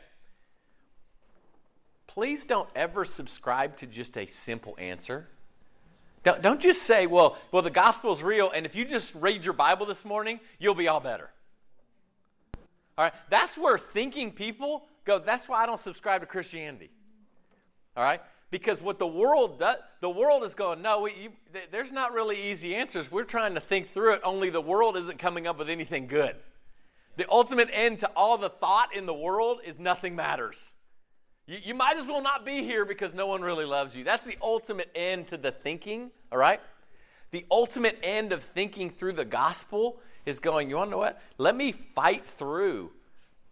Please 2.20 2.44
don't 2.44 2.68
ever 2.76 3.06
subscribe 3.06 3.78
to 3.78 3.86
just 3.86 4.18
a 4.18 4.26
simple 4.26 4.76
answer. 4.78 5.26
Don't, 6.24 6.42
don't 6.42 6.60
just 6.60 6.84
say, 6.84 7.08
well, 7.08 7.38
well, 7.54 7.62
the 7.62 7.70
gospel 7.70 8.12
is 8.12 8.22
real, 8.22 8.52
and 8.54 8.66
if 8.66 8.76
you 8.76 8.84
just 8.84 9.16
read 9.16 9.46
your 9.46 9.54
Bible 9.54 9.86
this 9.86 10.04
morning, 10.04 10.42
you'll 10.60 10.76
be 10.76 10.90
all 10.90 11.00
better. 11.00 11.30
All 12.98 13.06
right? 13.06 13.14
That's 13.30 13.58
where 13.58 13.78
thinking 13.78 14.34
people 14.34 14.84
go, 15.06 15.20
that's 15.20 15.48
why 15.48 15.64
I 15.64 15.66
don't 15.66 15.80
subscribe 15.80 16.20
to 16.20 16.28
Christianity. 16.28 16.90
All 17.96 18.04
right? 18.04 18.20
Because 18.52 18.82
what 18.82 19.00
the 19.00 19.08
world 19.08 19.58
does, 19.58 19.78
the 20.02 20.10
world 20.10 20.44
is 20.44 20.56
going, 20.56 20.82
no, 20.82 21.04
we, 21.04 21.14
you, 21.14 21.30
there's 21.72 21.94
not 21.94 22.12
really 22.12 22.52
easy 22.52 22.76
answers. 22.76 23.10
We're 23.10 23.24
trying 23.24 23.54
to 23.54 23.62
think 23.62 23.94
through 23.94 24.16
it, 24.16 24.22
only 24.26 24.50
the 24.50 24.60
world 24.60 24.98
isn't 24.98 25.20
coming 25.20 25.48
up 25.48 25.58
with 25.58 25.70
anything 25.70 26.08
good. 26.08 26.36
The 27.16 27.32
ultimate 27.32 27.70
end 27.72 28.02
to 28.02 28.08
all 28.14 28.38
the 28.38 28.50
thought 28.50 28.94
in 28.94 29.06
the 29.06 29.14
world 29.14 29.62
is 29.66 29.80
nothing 29.80 30.18
matters. 30.18 30.74
You, 31.50 31.58
you 31.63 31.74
might 31.74 31.98
as 31.98 32.06
well 32.06 32.22
not 32.22 32.46
be 32.46 32.63
here 32.63 32.86
because 32.86 33.12
no 33.12 33.25
one 33.25 33.41
really 33.41 33.65
loves 33.65 33.96
you. 33.96 34.03
That's 34.03 34.24
the 34.24 34.38
ultimate 34.39 34.91
end 34.94 35.29
to 35.29 35.38
the 35.38 35.51
thinking, 35.51 36.12
all 36.32 36.38
right? 36.38 36.62
The 37.32 37.44
ultimate 37.50 37.98
end 38.03 38.32
of 38.34 38.44
thinking 38.44 38.91
through 38.91 39.13
the 39.13 39.25
gospel 39.25 40.00
is 40.27 40.39
going, 40.39 40.70
you 40.70 40.75
want 40.75 40.89
to 40.89 40.91
know 40.91 41.00
what? 41.00 41.20
Let 41.39 41.56
me 41.56 41.72
fight 41.72 42.25
through 42.27 42.91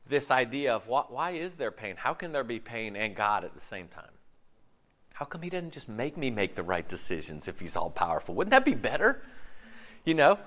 this 0.08 0.30
idea 0.30 0.76
of 0.76 0.88
what, 0.88 1.12
why 1.12 1.32
is 1.32 1.58
there 1.58 1.72
pain? 1.72 1.96
How 1.98 2.14
can 2.14 2.32
there 2.32 2.44
be 2.44 2.60
pain 2.60 2.96
and 2.96 3.16
God 3.16 3.44
at 3.44 3.56
the 3.56 3.62
same 3.62 3.88
time? 3.88 4.12
How 5.14 5.26
come 5.26 5.42
He 5.42 5.50
doesn't 5.50 5.74
just 5.74 5.90
make 5.90 6.18
me 6.18 6.30
make 6.30 6.54
the 6.54 6.64
right 6.64 6.88
decisions 6.88 7.48
if 7.48 7.60
He's 7.60 7.76
all 7.76 7.90
powerful? 7.90 8.36
Wouldn't 8.36 8.52
that 8.52 8.64
be 8.64 8.76
better? 8.76 9.24
You 10.06 10.14
know, 10.14 10.38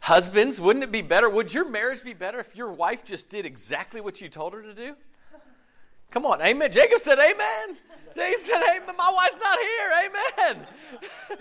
husbands, 0.00 0.60
wouldn't 0.60 0.84
it 0.84 0.92
be 0.92 1.02
better? 1.02 1.28
Would 1.28 1.52
your 1.52 1.68
marriage 1.68 2.04
be 2.04 2.14
better 2.14 2.38
if 2.38 2.54
your 2.54 2.70
wife 2.70 3.04
just 3.04 3.28
did 3.28 3.44
exactly 3.44 4.00
what 4.00 4.20
you 4.20 4.28
told 4.28 4.52
her 4.52 4.62
to 4.62 4.72
do? 4.72 4.94
Come 6.12 6.26
on, 6.26 6.42
amen. 6.42 6.70
Jacob 6.70 7.00
said, 7.00 7.18
Amen. 7.18 7.78
Jacob 8.14 8.40
said, 8.40 8.62
Amen. 8.76 8.94
My 8.96 9.10
wife's 9.14 9.38
not 9.42 9.58
here. 9.58 9.90
Amen. 10.04 10.66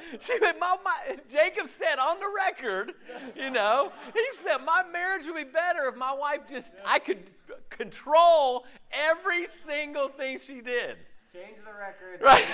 she 0.22 0.40
went, 0.40 0.60
my, 0.60 0.78
my, 0.84 1.18
Jacob 1.30 1.68
said 1.68 2.00
on 2.00 2.22
the 2.22 2.32
record, 2.34 2.94
you 3.36 3.50
know, 3.50 3.92
he 4.14 4.26
said, 4.38 4.60
My 4.60 4.84
marriage 4.90 5.26
would 5.26 5.36
be 5.36 5.44
better 5.44 5.90
if 5.90 5.98
my 5.98 6.14
wife 6.14 6.40
just, 6.50 6.74
I 6.86 7.00
could 7.00 7.30
control 7.70 8.66
every 8.92 9.48
single 9.66 10.08
thing 10.08 10.40
she 10.40 10.62
did. 10.62 10.96
Change 11.34 11.58
the 11.66 11.74
record. 11.78 12.22
Right. 12.22 12.46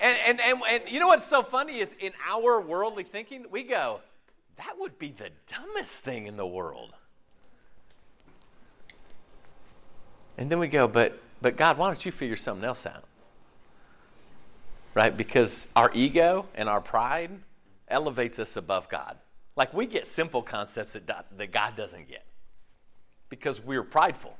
and, 0.00 0.18
and, 0.26 0.40
and, 0.40 0.62
and 0.66 0.82
you 0.88 0.98
know 0.98 1.08
what's 1.08 1.26
so 1.26 1.42
funny 1.42 1.80
is 1.80 1.94
in 1.98 2.12
our 2.26 2.58
worldly 2.58 3.04
thinking, 3.04 3.44
we 3.50 3.64
go, 3.64 4.00
that 4.56 4.76
would 4.78 4.98
be 4.98 5.10
the 5.10 5.28
dumbest 5.46 6.02
thing 6.02 6.26
in 6.26 6.38
the 6.38 6.46
world. 6.46 6.94
And 10.36 10.50
then 10.50 10.58
we 10.58 10.68
go, 10.68 10.88
but, 10.88 11.20
but 11.40 11.56
God, 11.56 11.78
why 11.78 11.86
don't 11.86 12.04
you 12.04 12.12
figure 12.12 12.36
something 12.36 12.64
else 12.64 12.86
out? 12.86 13.04
Right? 14.94 15.16
Because 15.16 15.68
our 15.74 15.90
ego 15.94 16.46
and 16.54 16.68
our 16.68 16.80
pride 16.80 17.30
elevates 17.88 18.38
us 18.38 18.56
above 18.56 18.88
God. 18.88 19.16
Like 19.56 19.72
we 19.72 19.86
get 19.86 20.06
simple 20.06 20.42
concepts 20.42 20.94
that, 20.94 21.06
that 21.06 21.52
God 21.52 21.76
doesn't 21.76 22.08
get 22.08 22.24
because 23.28 23.60
we're 23.60 23.82
prideful. 23.82 24.36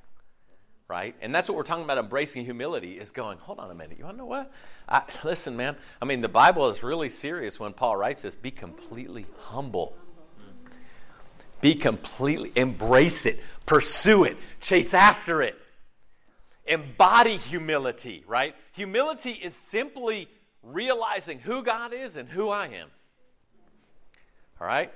Right? 0.86 1.14
And 1.22 1.34
that's 1.34 1.48
what 1.48 1.56
we're 1.56 1.62
talking 1.62 1.84
about 1.84 1.96
embracing 1.96 2.44
humility 2.44 2.98
is 2.98 3.10
going, 3.10 3.38
hold 3.38 3.58
on 3.58 3.70
a 3.70 3.74
minute. 3.74 3.96
You 3.98 4.04
want 4.04 4.16
to 4.16 4.18
know 4.18 4.26
what? 4.26 4.52
I, 4.88 5.02
listen, 5.24 5.56
man. 5.56 5.76
I 6.02 6.04
mean, 6.04 6.20
the 6.20 6.28
Bible 6.28 6.68
is 6.68 6.82
really 6.82 7.08
serious 7.08 7.58
when 7.58 7.72
Paul 7.72 7.96
writes 7.96 8.22
this 8.22 8.34
be 8.34 8.50
completely 8.50 9.26
humble. 9.44 9.96
Be 11.62 11.74
completely, 11.74 12.52
embrace 12.56 13.24
it, 13.24 13.40
pursue 13.64 14.24
it, 14.24 14.36
chase 14.60 14.92
after 14.92 15.40
it 15.40 15.58
embody 16.66 17.36
humility, 17.36 18.24
right? 18.26 18.54
Humility 18.72 19.32
is 19.32 19.54
simply 19.54 20.28
realizing 20.62 21.38
who 21.38 21.62
God 21.62 21.92
is 21.92 22.16
and 22.16 22.28
who 22.28 22.48
I 22.48 22.66
am. 22.66 22.88
All 24.60 24.66
right? 24.66 24.92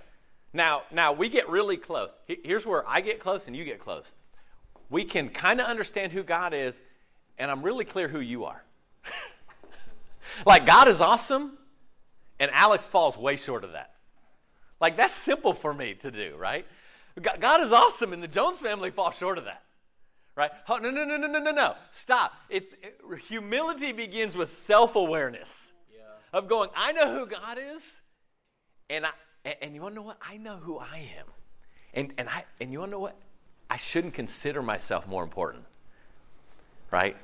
Now, 0.52 0.82
now 0.90 1.12
we 1.12 1.28
get 1.28 1.48
really 1.48 1.76
close. 1.76 2.10
Here's 2.26 2.64
where 2.64 2.88
I 2.88 3.00
get 3.00 3.20
close 3.20 3.46
and 3.46 3.54
you 3.54 3.64
get 3.64 3.78
close. 3.78 4.06
We 4.88 5.04
can 5.04 5.28
kind 5.28 5.60
of 5.60 5.66
understand 5.66 6.12
who 6.12 6.22
God 6.22 6.54
is, 6.54 6.80
and 7.36 7.50
I'm 7.50 7.62
really 7.62 7.84
clear 7.84 8.08
who 8.08 8.20
you 8.20 8.44
are. 8.44 8.62
like 10.46 10.64
God 10.64 10.88
is 10.88 11.02
awesome, 11.02 11.58
and 12.40 12.50
Alex 12.52 12.86
falls 12.86 13.18
way 13.18 13.36
short 13.36 13.64
of 13.64 13.72
that. 13.72 13.92
Like 14.80 14.96
that's 14.96 15.12
simple 15.12 15.52
for 15.52 15.74
me 15.74 15.94
to 15.96 16.10
do, 16.10 16.36
right? 16.38 16.64
God 17.20 17.60
is 17.62 17.72
awesome, 17.72 18.14
and 18.14 18.22
the 18.22 18.28
Jones 18.28 18.60
family 18.60 18.90
falls 18.90 19.16
short 19.16 19.36
of 19.36 19.44
that 19.44 19.62
right? 20.38 20.52
Oh, 20.68 20.76
no, 20.76 20.90
no, 20.90 21.04
no, 21.04 21.16
no, 21.16 21.26
no, 21.26 21.40
no, 21.40 21.50
no. 21.50 21.74
Stop. 21.90 22.32
It's 22.48 22.72
it, 22.74 23.00
humility 23.26 23.90
begins 23.90 24.36
with 24.36 24.48
self-awareness 24.48 25.72
yeah. 25.92 26.02
of 26.32 26.46
going, 26.46 26.70
I 26.76 26.92
know 26.92 27.12
who 27.12 27.26
God 27.26 27.58
is, 27.74 28.00
and 28.88 29.04
I 29.04 29.10
and, 29.44 29.56
and 29.60 29.74
you 29.74 29.82
want 29.82 29.94
to 29.94 30.00
know 30.00 30.06
what? 30.06 30.18
I 30.26 30.36
know 30.36 30.56
who 30.56 30.78
I 30.78 31.08
am, 31.18 31.26
and 31.92 32.14
and 32.16 32.28
I 32.28 32.44
and 32.60 32.72
you 32.72 32.78
want 32.78 32.90
to 32.90 32.92
know 32.92 33.00
what? 33.00 33.16
I 33.68 33.76
shouldn't 33.76 34.14
consider 34.14 34.62
myself 34.62 35.08
more 35.08 35.24
important, 35.24 35.64
right? 36.90 37.16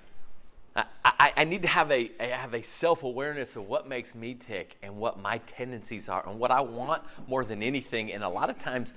I, 0.76 0.84
I, 1.04 1.32
I 1.36 1.44
need 1.44 1.62
to 1.62 1.68
have 1.68 1.92
a, 1.92 2.10
a 2.18 2.26
have 2.30 2.52
a 2.52 2.62
self 2.62 3.04
awareness 3.04 3.54
of 3.54 3.68
what 3.68 3.88
makes 3.88 4.16
me 4.16 4.34
tick 4.34 4.76
and 4.82 4.96
what 4.96 5.22
my 5.22 5.38
tendencies 5.38 6.08
are 6.08 6.28
and 6.28 6.40
what 6.40 6.50
I 6.50 6.60
want 6.62 7.02
more 7.28 7.44
than 7.44 7.62
anything. 7.62 8.12
And 8.12 8.24
a 8.24 8.28
lot 8.28 8.50
of 8.50 8.58
times, 8.58 8.92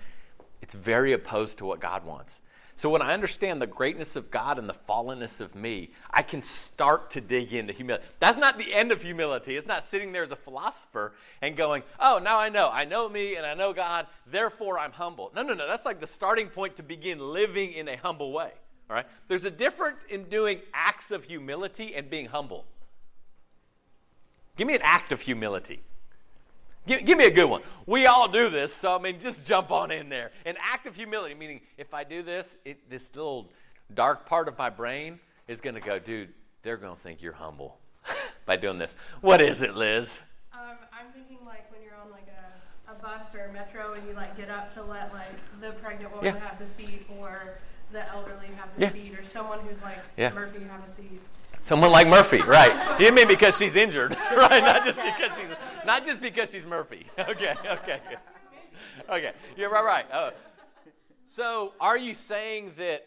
it's 0.63 0.73
very 0.73 1.13
opposed 1.13 1.59
to 1.59 1.65
what 1.65 1.79
God 1.79 2.03
wants. 2.03 2.41
So 2.77 2.91
when 2.91 3.01
I 3.01 3.15
understand 3.15 3.59
the 3.59 3.65
greatness 3.65 4.15
of 4.15 4.29
God 4.29 4.59
and 4.59 4.69
the 4.69 4.75
fallenness 4.87 5.41
of 5.41 5.55
me, 5.55 5.89
I 6.11 6.21
can 6.21 6.43
start 6.43 7.09
to 7.11 7.21
dig 7.21 7.51
into 7.51 7.73
humility. 7.73 8.05
That's 8.19 8.37
not 8.37 8.59
the 8.59 8.71
end 8.71 8.91
of 8.91 9.01
humility. 9.01 9.57
It's 9.57 9.65
not 9.65 9.83
sitting 9.83 10.11
there 10.11 10.21
as 10.21 10.31
a 10.31 10.35
philosopher 10.35 11.13
and 11.41 11.57
going, 11.57 11.81
oh, 11.99 12.21
now 12.23 12.37
I 12.37 12.49
know. 12.49 12.69
I 12.71 12.85
know 12.85 13.09
me 13.09 13.35
and 13.35 13.47
I 13.47 13.55
know 13.55 13.73
God, 13.73 14.05
therefore 14.27 14.77
I'm 14.77 14.91
humble. 14.91 15.31
No, 15.35 15.41
no, 15.41 15.55
no. 15.55 15.67
That's 15.67 15.85
like 15.85 15.99
the 15.99 16.05
starting 16.05 16.49
point 16.49 16.75
to 16.75 16.83
begin 16.83 17.17
living 17.17 17.73
in 17.73 17.87
a 17.87 17.97
humble 17.97 18.31
way. 18.31 18.51
All 18.91 18.95
right? 18.95 19.07
There's 19.27 19.45
a 19.45 19.51
difference 19.51 20.03
in 20.07 20.25
doing 20.25 20.61
acts 20.71 21.09
of 21.09 21.23
humility 21.23 21.95
and 21.95 22.11
being 22.11 22.27
humble. 22.27 22.65
Give 24.55 24.67
me 24.67 24.75
an 24.75 24.83
act 24.83 25.11
of 25.11 25.21
humility. 25.21 25.81
Give, 26.87 27.05
give, 27.05 27.17
me 27.17 27.25
a 27.25 27.31
good 27.31 27.45
one. 27.45 27.61
We 27.85 28.05
all 28.05 28.29
do 28.29 28.49
this, 28.49 28.73
so 28.73 28.95
I 28.95 28.99
mean, 28.99 29.19
just 29.19 29.45
jump 29.45 29.71
on 29.71 29.91
in 29.91 30.07
there. 30.07 30.31
An 30.45 30.55
act 30.61 30.87
of 30.87 30.95
humility, 30.95 31.35
meaning 31.35 31.59
if 31.77 31.93
I 31.93 32.05
do 32.05 32.23
this, 32.23 32.57
it, 32.63 32.89
this 32.89 33.13
little 33.13 33.51
dark 33.93 34.25
part 34.25 34.47
of 34.47 34.57
my 34.57 34.69
brain 34.69 35.19
is 35.49 35.59
going 35.59 35.75
to 35.75 35.81
go, 35.81 35.99
dude, 35.99 36.29
they're 36.63 36.77
going 36.77 36.95
to 36.95 37.01
think 37.01 37.21
you're 37.21 37.33
humble 37.33 37.77
by 38.45 38.55
doing 38.55 38.77
this. 38.77 38.95
What 39.19 39.41
is 39.41 39.61
it, 39.61 39.75
Liz? 39.75 40.19
Um, 40.53 40.77
I'm 40.93 41.11
thinking 41.13 41.45
like 41.45 41.69
when 41.71 41.81
you're 41.83 41.95
on 41.95 42.09
like 42.09 42.27
a, 42.27 42.91
a 42.91 42.95
bus 42.95 43.27
or 43.35 43.49
a 43.49 43.53
metro 43.53 43.93
and 43.93 44.07
you 44.07 44.13
like 44.13 44.37
get 44.37 44.49
up 44.49 44.73
to 44.75 44.81
let 44.83 45.13
like 45.13 45.35
the 45.59 45.71
pregnant 45.81 46.15
woman 46.15 46.33
yeah. 46.33 46.39
have 46.39 46.57
the 46.57 46.67
seat 46.67 47.05
or 47.19 47.59
the 47.91 48.07
elderly 48.09 48.47
have 48.55 48.73
the 48.75 48.81
yeah. 48.81 48.91
seat 48.91 49.17
or 49.17 49.23
someone 49.25 49.59
who's 49.59 49.81
like 49.81 49.99
yeah. 50.15 50.31
Murphy 50.31 50.63
have 50.63 50.83
a 50.87 50.89
seat. 50.89 51.21
Someone 51.61 51.91
like 51.91 52.07
Murphy, 52.07 52.41
right? 52.41 52.99
You 52.99 53.11
mean 53.11 53.27
because 53.27 53.57
she's 53.57 53.75
injured, 53.75 54.17
right? 54.35 54.63
Not 54.63 54.83
just 54.83 54.97
because 54.97 55.37
she's 55.37 55.55
not 55.85 56.05
just 56.05 56.21
because 56.21 56.51
she's 56.51 56.65
Murphy. 56.65 57.05
Okay, 57.17 57.53
okay, 57.65 58.01
okay. 59.09 59.31
You're 59.55 59.69
right, 59.69 59.85
right. 59.85 60.05
Uh, 60.11 60.31
so, 61.25 61.73
are 61.79 61.97
you 61.97 62.13
saying 62.13 62.71
that 62.77 63.05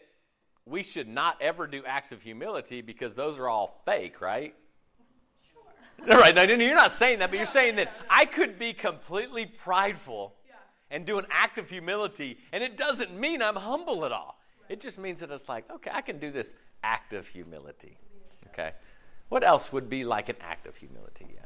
we 0.65 0.83
should 0.83 1.07
not 1.07 1.41
ever 1.41 1.67
do 1.67 1.83
acts 1.85 2.11
of 2.11 2.21
humility 2.21 2.81
because 2.81 3.15
those 3.15 3.37
are 3.37 3.49
all 3.49 3.81
fake, 3.85 4.21
right? 4.21 4.53
Sure. 5.51 6.19
Right. 6.19 6.33
No, 6.33 6.43
you're 6.43 6.75
not 6.75 6.91
saying 6.91 7.19
that, 7.19 7.31
but 7.31 7.37
you're 7.37 7.45
saying 7.45 7.75
that 7.75 7.91
I 8.09 8.25
could 8.25 8.57
be 8.57 8.73
completely 8.73 9.45
prideful 9.45 10.35
and 10.91 11.05
do 11.05 11.17
an 11.17 11.25
act 11.31 11.57
of 11.57 11.69
humility, 11.69 12.37
and 12.51 12.63
it 12.63 12.77
doesn't 12.77 13.17
mean 13.17 13.41
I'm 13.41 13.55
humble 13.55 14.05
at 14.05 14.11
all. 14.11 14.39
It 14.69 14.81
just 14.81 14.99
means 14.99 15.21
that 15.21 15.31
it's 15.31 15.49
like, 15.49 15.69
okay, 15.71 15.91
I 15.93 16.01
can 16.01 16.19
do 16.19 16.31
this 16.31 16.53
act 16.83 17.13
of 17.13 17.27
humility. 17.27 17.97
Okay. 18.53 18.71
What 19.29 19.45
else 19.45 19.71
would 19.71 19.89
be 19.89 20.03
like 20.03 20.29
an 20.29 20.35
act 20.41 20.67
of 20.67 20.75
humility? 20.75 21.27
Yeah. 21.33 21.41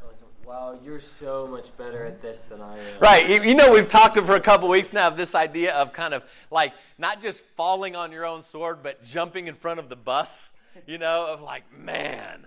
Wow, 0.46 0.78
you're 0.84 1.02
so 1.02 1.48
much 1.48 1.76
better 1.76 2.06
at 2.06 2.22
this 2.22 2.44
than 2.44 2.62
I 2.62 2.78
am. 2.78 3.00
Right. 3.00 3.44
You 3.44 3.56
know, 3.56 3.74
we've 3.74 3.88
talked 3.88 4.16
for 4.16 4.36
a 4.36 4.40
couple 4.40 4.70
weeks 4.70 4.94
now 4.94 5.08
of 5.08 5.18
this 5.18 5.34
idea 5.34 5.74
of 5.74 5.92
kind 5.92 6.14
of 6.14 6.24
like 6.52 6.74
not 7.00 7.20
just 7.20 7.42
falling 7.58 7.96
on 7.96 8.12
your 8.12 8.28
own 8.28 8.44
sword, 8.44 8.84
but 8.84 9.04
jumping 9.04 9.48
in 9.48 9.56
front 9.56 9.80
of 9.80 9.90
the 9.90 9.96
bus, 9.96 10.52
you 10.86 11.00
know, 11.00 11.26
of 11.34 11.42
like, 11.42 11.64
man, 11.76 12.46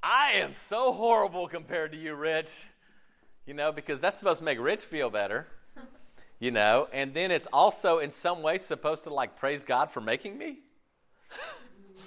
I 0.00 0.34
am 0.34 0.54
so 0.54 0.92
horrible 0.92 1.48
compared 1.48 1.90
to 1.92 1.98
you, 1.98 2.14
Rich. 2.14 2.64
You 3.44 3.54
know, 3.54 3.72
because 3.72 4.00
that's 4.00 4.16
supposed 4.16 4.38
to 4.38 4.44
make 4.44 4.60
Rich 4.60 4.84
feel 4.84 5.10
better, 5.10 5.48
you 6.38 6.52
know, 6.52 6.86
and 6.92 7.12
then 7.12 7.32
it's 7.32 7.48
also 7.52 7.98
in 7.98 8.12
some 8.12 8.40
way 8.40 8.58
supposed 8.58 9.02
to 9.04 9.10
like 9.12 9.36
praise 9.36 9.64
God 9.64 9.90
for 9.90 10.00
making 10.00 10.38
me. 10.38 10.60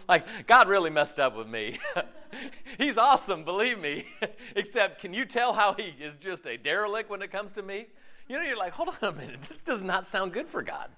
like, 0.07 0.47
God 0.47 0.67
really 0.67 0.89
messed 0.89 1.19
up 1.19 1.35
with 1.35 1.47
me. 1.47 1.79
He's 2.77 2.97
awesome, 2.97 3.43
believe 3.43 3.79
me. 3.79 4.05
Except, 4.55 4.99
can 4.99 5.13
you 5.13 5.25
tell 5.25 5.53
how 5.53 5.73
he 5.73 5.93
is 5.99 6.15
just 6.19 6.45
a 6.45 6.57
derelict 6.57 7.09
when 7.09 7.21
it 7.21 7.31
comes 7.31 7.53
to 7.53 7.61
me? 7.61 7.87
You 8.27 8.37
know, 8.37 8.43
you're 8.43 8.57
like, 8.57 8.73
hold 8.73 8.89
on 8.89 8.95
a 9.01 9.11
minute. 9.11 9.41
This 9.47 9.61
does 9.61 9.81
not 9.81 10.05
sound 10.05 10.33
good 10.33 10.47
for 10.47 10.61
God. 10.61 10.89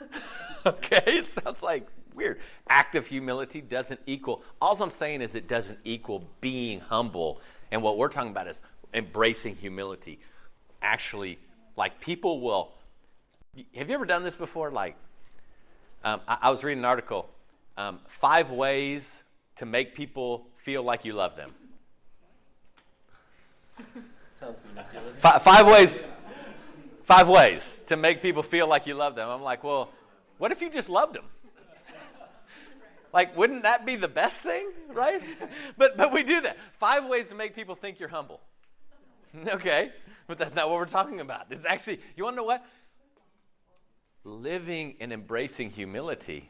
okay? 0.66 1.02
It 1.06 1.28
sounds 1.28 1.62
like 1.62 1.86
weird. 2.14 2.40
Active 2.68 3.06
humility 3.06 3.60
doesn't 3.60 4.00
equal, 4.06 4.42
all 4.60 4.80
I'm 4.82 4.90
saying 4.90 5.22
is 5.22 5.34
it 5.34 5.48
doesn't 5.48 5.78
equal 5.84 6.24
being 6.40 6.80
humble. 6.80 7.40
And 7.70 7.82
what 7.82 7.98
we're 7.98 8.08
talking 8.08 8.30
about 8.30 8.48
is 8.48 8.60
embracing 8.94 9.56
humility. 9.56 10.18
Actually, 10.80 11.38
like 11.76 12.00
people 12.00 12.40
will. 12.40 12.72
Have 13.76 13.88
you 13.88 13.94
ever 13.94 14.06
done 14.06 14.24
this 14.24 14.36
before? 14.36 14.70
Like, 14.70 14.96
um, 16.04 16.20
I, 16.26 16.38
I 16.42 16.50
was 16.50 16.64
reading 16.64 16.80
an 16.80 16.84
article 16.86 17.28
um, 17.76 18.00
five 18.08 18.50
ways 18.50 19.22
to 19.56 19.66
make 19.66 19.94
people 19.94 20.46
feel 20.56 20.82
like 20.82 21.04
you 21.04 21.12
love 21.12 21.36
them. 21.36 21.52
Sounds 24.32 24.56
Five, 25.18 25.42
five 25.42 25.66
ways. 25.66 26.04
Five 27.04 27.28
ways 27.28 27.80
to 27.86 27.96
make 27.96 28.22
people 28.22 28.42
feel 28.42 28.66
like 28.66 28.86
you 28.86 28.94
love 28.94 29.14
them. 29.14 29.28
I'm 29.28 29.42
like, 29.42 29.64
well, 29.64 29.90
what 30.38 30.52
if 30.52 30.62
you 30.62 30.70
just 30.70 30.88
loved 30.88 31.14
them? 31.14 31.24
like, 33.12 33.36
wouldn't 33.36 33.64
that 33.64 33.84
be 33.84 33.96
the 33.96 34.08
best 34.08 34.38
thing, 34.38 34.70
right? 34.88 35.22
but 35.76 35.96
but 35.96 36.12
we 36.12 36.22
do 36.22 36.40
that. 36.40 36.56
Five 36.74 37.06
ways 37.06 37.28
to 37.28 37.34
make 37.34 37.54
people 37.54 37.74
think 37.74 38.00
you're 38.00 38.08
humble. 38.08 38.40
okay, 39.48 39.92
but 40.26 40.38
that's 40.38 40.54
not 40.54 40.68
what 40.68 40.78
we're 40.78 40.86
talking 40.86 41.20
about. 41.20 41.46
It's 41.50 41.64
actually, 41.64 42.00
you 42.16 42.24
want 42.24 42.34
to 42.34 42.38
know 42.38 42.46
what? 42.46 42.64
Living 44.24 44.94
and 45.00 45.12
embracing 45.12 45.70
humility 45.70 46.48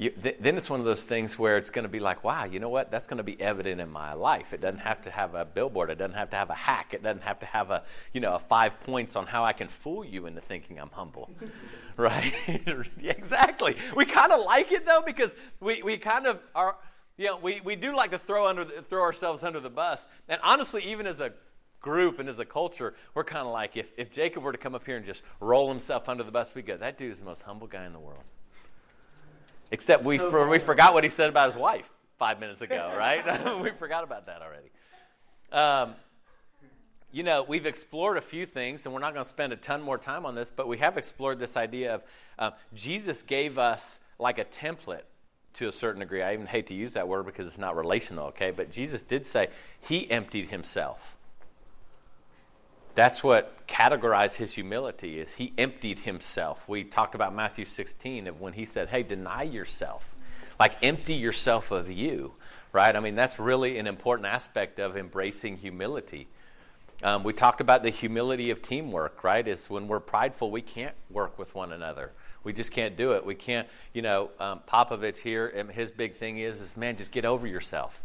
you, 0.00 0.08
th- 0.08 0.36
then 0.40 0.56
it's 0.56 0.70
one 0.70 0.80
of 0.80 0.86
those 0.86 1.04
things 1.04 1.38
where 1.38 1.58
it's 1.58 1.68
going 1.68 1.82
to 1.82 1.88
be 1.90 2.00
like, 2.00 2.24
wow, 2.24 2.44
you 2.44 2.58
know 2.58 2.70
what? 2.70 2.90
That's 2.90 3.06
going 3.06 3.18
to 3.18 3.22
be 3.22 3.38
evident 3.38 3.82
in 3.82 3.90
my 3.90 4.14
life. 4.14 4.54
It 4.54 4.62
doesn't 4.62 4.80
have 4.80 5.02
to 5.02 5.10
have 5.10 5.34
a 5.34 5.44
billboard. 5.44 5.90
It 5.90 5.98
doesn't 5.98 6.14
have 6.14 6.30
to 6.30 6.36
have 6.36 6.48
a 6.48 6.54
hack. 6.54 6.94
It 6.94 7.02
doesn't 7.02 7.22
have 7.22 7.38
to 7.40 7.46
have 7.46 7.70
a, 7.70 7.82
you 8.14 8.22
know, 8.22 8.34
a 8.34 8.38
five 8.38 8.80
points 8.80 9.14
on 9.14 9.26
how 9.26 9.44
I 9.44 9.52
can 9.52 9.68
fool 9.68 10.02
you 10.02 10.24
into 10.24 10.40
thinking 10.40 10.80
I'm 10.80 10.88
humble. 10.88 11.28
right? 11.98 12.32
exactly. 13.02 13.76
We 13.94 14.06
kind 14.06 14.32
of 14.32 14.40
like 14.46 14.72
it 14.72 14.86
though 14.86 15.02
because 15.04 15.34
we, 15.60 15.82
we 15.82 15.98
kind 15.98 16.26
of 16.26 16.40
are, 16.54 16.78
you 17.18 17.26
know, 17.26 17.36
we, 17.36 17.60
we 17.62 17.76
do 17.76 17.94
like 17.94 18.12
to 18.12 18.18
throw, 18.18 18.48
under 18.48 18.64
the, 18.64 18.80
throw 18.80 19.02
ourselves 19.02 19.44
under 19.44 19.60
the 19.60 19.68
bus. 19.68 20.08
And 20.30 20.40
honestly, 20.42 20.82
even 20.84 21.06
as 21.06 21.20
a 21.20 21.34
group 21.82 22.20
and 22.20 22.28
as 22.30 22.38
a 22.38 22.46
culture, 22.46 22.94
we're 23.12 23.24
kind 23.24 23.46
of 23.46 23.52
like, 23.52 23.76
if, 23.76 23.92
if 23.98 24.10
Jacob 24.10 24.44
were 24.44 24.52
to 24.52 24.58
come 24.58 24.74
up 24.74 24.86
here 24.86 24.96
and 24.96 25.04
just 25.04 25.20
roll 25.40 25.68
himself 25.68 26.08
under 26.08 26.22
the 26.24 26.32
bus, 26.32 26.54
we 26.54 26.62
go, 26.62 26.78
that 26.78 26.96
dude 26.96 27.12
is 27.12 27.18
the 27.18 27.26
most 27.26 27.42
humble 27.42 27.66
guy 27.66 27.84
in 27.84 27.92
the 27.92 28.00
world. 28.00 28.24
Except 29.70 30.04
we, 30.04 30.18
so 30.18 30.30
for, 30.30 30.48
we 30.48 30.58
forgot 30.58 30.94
what 30.94 31.04
he 31.04 31.10
said 31.10 31.28
about 31.28 31.52
his 31.52 31.60
wife 31.60 31.88
five 32.18 32.40
minutes 32.40 32.60
ago, 32.60 32.92
right? 32.98 33.60
we 33.62 33.70
forgot 33.70 34.04
about 34.04 34.26
that 34.26 34.42
already. 34.42 34.70
Um, 35.52 35.94
you 37.12 37.22
know, 37.22 37.42
we've 37.42 37.66
explored 37.66 38.16
a 38.16 38.20
few 38.20 38.46
things, 38.46 38.84
and 38.84 38.94
we're 38.94 39.00
not 39.00 39.14
going 39.14 39.24
to 39.24 39.28
spend 39.28 39.52
a 39.52 39.56
ton 39.56 39.82
more 39.82 39.98
time 39.98 40.24
on 40.24 40.34
this, 40.34 40.50
but 40.54 40.68
we 40.68 40.78
have 40.78 40.96
explored 40.96 41.38
this 41.40 41.56
idea 41.56 41.94
of 41.94 42.02
uh, 42.38 42.50
Jesus 42.72 43.22
gave 43.22 43.58
us 43.58 43.98
like 44.18 44.38
a 44.38 44.44
template 44.44 45.02
to 45.54 45.68
a 45.68 45.72
certain 45.72 46.00
degree. 46.00 46.22
I 46.22 46.34
even 46.34 46.46
hate 46.46 46.68
to 46.68 46.74
use 46.74 46.92
that 46.92 47.08
word 47.08 47.26
because 47.26 47.46
it's 47.48 47.58
not 47.58 47.76
relational, 47.76 48.28
okay? 48.28 48.52
But 48.52 48.70
Jesus 48.70 49.02
did 49.02 49.26
say 49.26 49.48
he 49.80 50.08
emptied 50.10 50.48
himself. 50.48 51.16
That's 53.00 53.24
what 53.24 53.66
categorized 53.66 54.34
his 54.34 54.52
humility 54.52 55.20
is 55.20 55.32
he 55.32 55.54
emptied 55.56 56.00
himself. 56.00 56.68
We 56.68 56.84
talked 56.84 57.14
about 57.14 57.34
Matthew 57.34 57.64
16 57.64 58.26
of 58.26 58.42
when 58.42 58.52
he 58.52 58.66
said, 58.66 58.90
"Hey, 58.90 59.02
deny 59.02 59.44
yourself. 59.44 60.14
Like 60.58 60.76
empty 60.82 61.14
yourself 61.14 61.70
of 61.70 61.90
you." 61.90 62.34
Right? 62.72 62.94
I 62.94 63.00
mean, 63.00 63.14
that's 63.14 63.38
really 63.38 63.78
an 63.78 63.86
important 63.86 64.26
aspect 64.26 64.78
of 64.78 64.98
embracing 64.98 65.56
humility. 65.56 66.28
Um, 67.02 67.24
we 67.24 67.32
talked 67.32 67.62
about 67.62 67.84
the 67.84 67.88
humility 67.88 68.50
of 68.50 68.60
teamwork, 68.60 69.24
right? 69.24 69.48
Is 69.48 69.70
when 69.70 69.88
we're 69.88 70.00
prideful, 70.00 70.50
we 70.50 70.60
can't 70.60 70.94
work 71.08 71.38
with 71.38 71.54
one 71.54 71.72
another. 71.72 72.12
We 72.44 72.52
just 72.52 72.70
can't 72.70 72.98
do 72.98 73.12
it. 73.12 73.24
We 73.24 73.34
can't, 73.34 73.66
you 73.94 74.02
know, 74.02 74.30
um, 74.38 74.60
Popovich 74.68 75.16
here, 75.16 75.48
his 75.72 75.90
big 75.90 76.16
thing 76.16 76.36
is, 76.36 76.60
is 76.60 76.76
man, 76.76 76.98
just 76.98 77.12
get 77.12 77.24
over 77.24 77.46
yourself. 77.46 78.02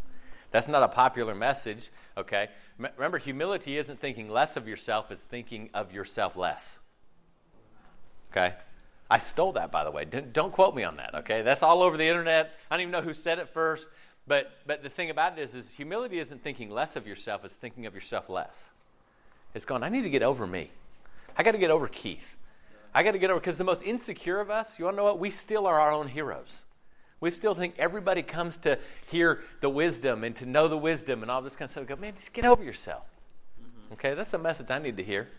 That's 0.52 0.68
not 0.68 0.84
a 0.84 0.88
popular 0.88 1.36
message, 1.36 1.90
okay? 2.18 2.50
Remember, 2.78 3.18
humility 3.18 3.78
isn't 3.78 4.00
thinking 4.00 4.30
less 4.30 4.58
of 4.58 4.68
yourself, 4.68 5.12
it's 5.12 5.22
thinking 5.22 5.70
of 5.74 5.94
yourself 5.94 6.36
less. 6.36 6.80
Okay? 8.32 8.54
I 9.10 9.20
stole 9.20 9.54
that, 9.54 9.72
by 9.72 9.84
the 9.84 9.92
way. 9.92 10.06
Don't, 10.06 10.34
don't 10.34 10.52
quote 10.52 10.76
me 10.76 10.84
on 10.84 10.98
that, 10.98 11.14
okay? 11.16 11.42
That's 11.42 11.64
all 11.64 11.84
over 11.84 11.98
the 11.98 12.08
internet. 12.08 12.54
I 12.70 12.76
don't 12.76 12.82
even 12.82 12.92
know 12.92 13.02
who 13.02 13.14
said 13.14 13.40
it 13.40 13.50
first. 13.50 13.88
But, 14.28 14.52
but 14.66 14.82
the 14.82 14.90
thing 14.90 15.10
about 15.10 15.38
it 15.38 15.42
is, 15.42 15.54
is 15.54 15.74
humility 15.74 16.18
isn't 16.20 16.44
thinking 16.44 16.72
less 16.72 16.96
of 16.96 17.06
yourself, 17.06 17.46
it's 17.46 17.56
thinking 17.56 17.86
of 17.86 17.94
yourself 17.94 18.30
less. 18.30 18.70
It's 19.54 19.66
going, 19.66 19.84
I 19.84 19.90
need 19.90 20.02
to 20.02 20.10
get 20.10 20.24
over 20.24 20.48
me. 20.48 20.72
I 21.38 21.44
got 21.44 21.52
to 21.52 21.58
get 21.58 21.70
over 21.70 21.88
Keith. 21.88 22.36
I 22.94 23.04
got 23.04 23.12
to 23.12 23.20
get 23.20 23.30
over, 23.30 23.40
because 23.40 23.58
the 23.58 23.64
most 23.64 23.84
insecure 23.84 24.40
of 24.40 24.50
us, 24.50 24.80
you 24.80 24.86
want 24.86 24.96
to 24.96 24.98
know 24.98 25.04
what? 25.04 25.20
We 25.20 25.30
still 25.30 25.68
are 25.68 25.80
our 25.80 25.92
own 25.92 26.08
heroes. 26.08 26.66
We 27.22 27.32
still 27.32 27.56
think 27.56 27.76
everybody 27.78 28.22
comes 28.22 28.58
to 28.58 28.78
hear 29.08 29.42
the 29.62 29.70
wisdom 29.70 30.24
and 30.24 30.36
to 30.38 30.46
know 30.46 30.68
the 30.68 30.78
wisdom 30.78 31.22
and 31.22 31.32
all 31.32 31.42
this 31.42 31.56
kind 31.56 31.68
of 31.68 31.72
stuff. 31.72 31.84
We 31.84 31.88
go, 31.88 31.96
man, 31.96 32.14
just 32.16 32.34
get 32.34 32.46
over 32.46 32.64
yourself. 32.64 33.04
Mm-hmm. 33.62 33.94
Okay, 33.94 34.14
that's 34.14 34.34
a 34.34 34.38
message 34.38 34.70
I 34.70 34.80
need 34.80 34.98
to 34.98 35.04
hear. 35.04 35.30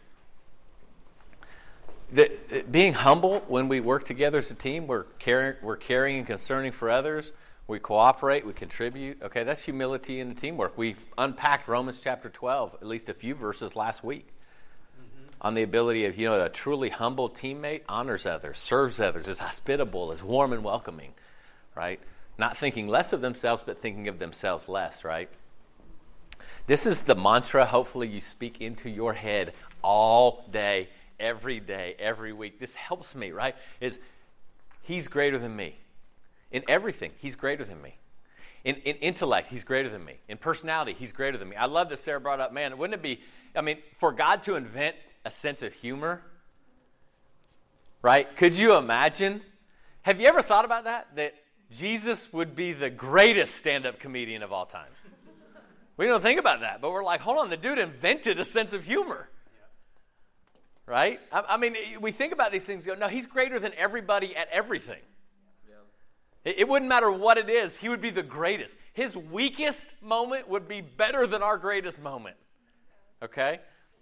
The, 2.12 2.30
being 2.70 2.94
humble 2.94 3.40
when 3.48 3.68
we 3.68 3.80
work 3.80 4.04
together 4.04 4.38
as 4.38 4.50
a 4.50 4.54
team, 4.54 4.86
we're 4.86 5.04
caring, 5.18 5.56
we're 5.60 5.76
caring 5.76 6.18
and 6.18 6.26
concerning 6.26 6.72
for 6.72 6.88
others. 6.88 7.32
We 7.68 7.80
cooperate, 7.80 8.46
we 8.46 8.52
contribute. 8.52 9.20
Okay, 9.22 9.42
that's 9.42 9.62
humility 9.62 10.20
in 10.20 10.28
the 10.28 10.34
teamwork. 10.34 10.78
We 10.78 10.94
unpacked 11.18 11.66
Romans 11.66 11.98
chapter 12.02 12.28
12, 12.28 12.76
at 12.80 12.86
least 12.86 13.08
a 13.08 13.14
few 13.14 13.34
verses 13.34 13.74
last 13.74 14.04
week, 14.04 14.28
mm-hmm. 14.28 15.28
on 15.40 15.54
the 15.54 15.64
ability 15.64 16.06
of, 16.06 16.16
you 16.16 16.28
know, 16.28 16.40
a 16.40 16.48
truly 16.48 16.90
humble 16.90 17.28
teammate 17.28 17.82
honors 17.88 18.24
others, 18.24 18.60
serves 18.60 19.00
others, 19.00 19.26
is 19.26 19.40
hospitable, 19.40 20.12
is 20.12 20.22
warm 20.22 20.52
and 20.52 20.62
welcoming 20.62 21.12
right? 21.76 22.00
Not 22.38 22.56
thinking 22.56 22.88
less 22.88 23.12
of 23.12 23.20
themselves, 23.20 23.62
but 23.64 23.80
thinking 23.80 24.08
of 24.08 24.18
themselves 24.18 24.68
less, 24.68 25.04
right? 25.04 25.28
This 26.66 26.86
is 26.86 27.04
the 27.04 27.14
mantra, 27.14 27.64
hopefully, 27.64 28.08
you 28.08 28.20
speak 28.20 28.60
into 28.60 28.90
your 28.90 29.12
head 29.12 29.52
all 29.82 30.48
day, 30.50 30.88
every 31.20 31.60
day, 31.60 31.94
every 31.98 32.32
week. 32.32 32.58
This 32.58 32.74
helps 32.74 33.14
me, 33.14 33.30
right? 33.30 33.54
Is 33.80 34.00
He's 34.82 35.08
greater 35.08 35.38
than 35.38 35.54
me. 35.54 35.76
In 36.50 36.64
everything, 36.68 37.12
He's 37.18 37.36
greater 37.36 37.64
than 37.64 37.80
me. 37.80 37.96
In, 38.66 38.74
in, 38.78 38.96
intellect, 38.96 39.46
he's 39.46 39.62
greater 39.62 39.88
than 39.88 40.04
me. 40.04 40.14
In 40.26 40.38
personality, 40.38 40.92
he's 40.98 41.12
greater 41.12 41.38
than 41.38 41.48
me. 41.48 41.54
I 41.54 41.66
love 41.66 41.88
that 41.90 42.00
Sarah 42.00 42.20
brought 42.20 42.40
up, 42.40 42.52
man, 42.52 42.76
wouldn't 42.76 42.94
it 42.94 43.02
be, 43.02 43.20
I 43.54 43.60
mean, 43.60 43.78
for 44.00 44.10
God 44.10 44.42
to 44.42 44.56
invent 44.56 44.96
a 45.24 45.30
sense 45.30 45.62
of 45.62 45.72
humor, 45.72 46.20
right? 48.02 48.36
Could 48.36 48.56
you 48.56 48.74
imagine? 48.76 49.40
Have 50.02 50.20
you 50.20 50.26
ever 50.26 50.42
thought 50.42 50.64
about 50.64 50.82
that? 50.82 51.14
That 51.14 51.34
Jesus 51.70 52.32
would 52.32 52.54
be 52.54 52.72
the 52.72 52.90
greatest 52.90 53.54
stand 53.54 53.86
up 53.86 53.98
comedian 53.98 54.42
of 54.42 54.52
all 54.52 54.66
time. 54.66 54.88
We 55.96 56.06
don't 56.06 56.22
think 56.22 56.38
about 56.38 56.60
that, 56.60 56.80
but 56.80 56.92
we're 56.92 57.04
like, 57.04 57.20
hold 57.20 57.38
on, 57.38 57.48
the 57.48 57.56
dude 57.56 57.78
invented 57.78 58.38
a 58.38 58.44
sense 58.44 58.72
of 58.72 58.84
humor. 58.84 59.28
Right? 60.84 61.20
I, 61.32 61.42
I 61.50 61.56
mean, 61.56 61.74
we 62.00 62.12
think 62.12 62.32
about 62.32 62.52
these 62.52 62.64
things, 62.64 62.86
go, 62.86 62.94
no, 62.94 63.08
he's 63.08 63.26
greater 63.26 63.58
than 63.58 63.72
everybody 63.76 64.36
at 64.36 64.48
everything. 64.52 65.00
It, 66.44 66.60
it 66.60 66.68
wouldn't 66.68 66.88
matter 66.88 67.10
what 67.10 67.38
it 67.38 67.50
is, 67.50 67.74
he 67.76 67.88
would 67.88 68.00
be 68.00 68.10
the 68.10 68.22
greatest. 68.22 68.76
His 68.92 69.16
weakest 69.16 69.86
moment 70.00 70.48
would 70.48 70.68
be 70.68 70.80
better 70.80 71.26
than 71.26 71.42
our 71.42 71.58
greatest 71.58 72.00
moment. 72.00 72.36
Okay? 73.22 73.60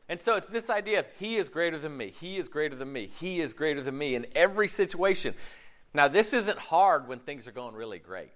And 0.08 0.20
so 0.20 0.36
it's 0.36 0.48
this 0.48 0.68
idea 0.68 1.00
of 1.00 1.06
he 1.18 1.36
is 1.36 1.48
greater 1.48 1.78
than 1.78 1.96
me, 1.96 2.12
he 2.20 2.36
is 2.36 2.48
greater 2.48 2.76
than 2.76 2.92
me, 2.92 3.06
he 3.18 3.40
is 3.40 3.52
greater 3.52 3.80
than 3.80 3.96
me 3.96 4.14
in 4.14 4.26
every 4.34 4.68
situation. 4.68 5.34
Now, 5.94 6.08
this 6.08 6.32
isn't 6.32 6.58
hard 6.58 7.06
when 7.06 7.20
things 7.20 7.46
are 7.46 7.52
going 7.52 7.74
really 7.74 8.00
great. 8.00 8.32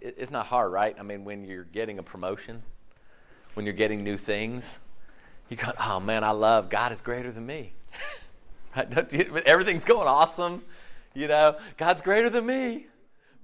It's 0.00 0.30
not 0.30 0.46
hard, 0.46 0.70
right? 0.70 0.94
I 0.98 1.02
mean, 1.02 1.24
when 1.24 1.44
you're 1.44 1.64
getting 1.64 1.98
a 1.98 2.02
promotion, 2.02 2.62
when 3.54 3.66
you're 3.66 3.74
getting 3.74 4.04
new 4.04 4.16
things, 4.16 4.78
you 5.48 5.56
go, 5.56 5.72
oh 5.78 5.98
man, 5.98 6.22
I 6.22 6.30
love 6.30 6.70
God 6.70 6.92
is 6.92 7.00
greater 7.00 7.32
than 7.32 7.44
me. 7.44 7.72
Everything's 9.46 9.84
going 9.84 10.06
awesome, 10.06 10.62
you 11.12 11.26
know. 11.26 11.58
God's 11.76 12.00
greater 12.00 12.30
than 12.30 12.46
me. 12.46 12.86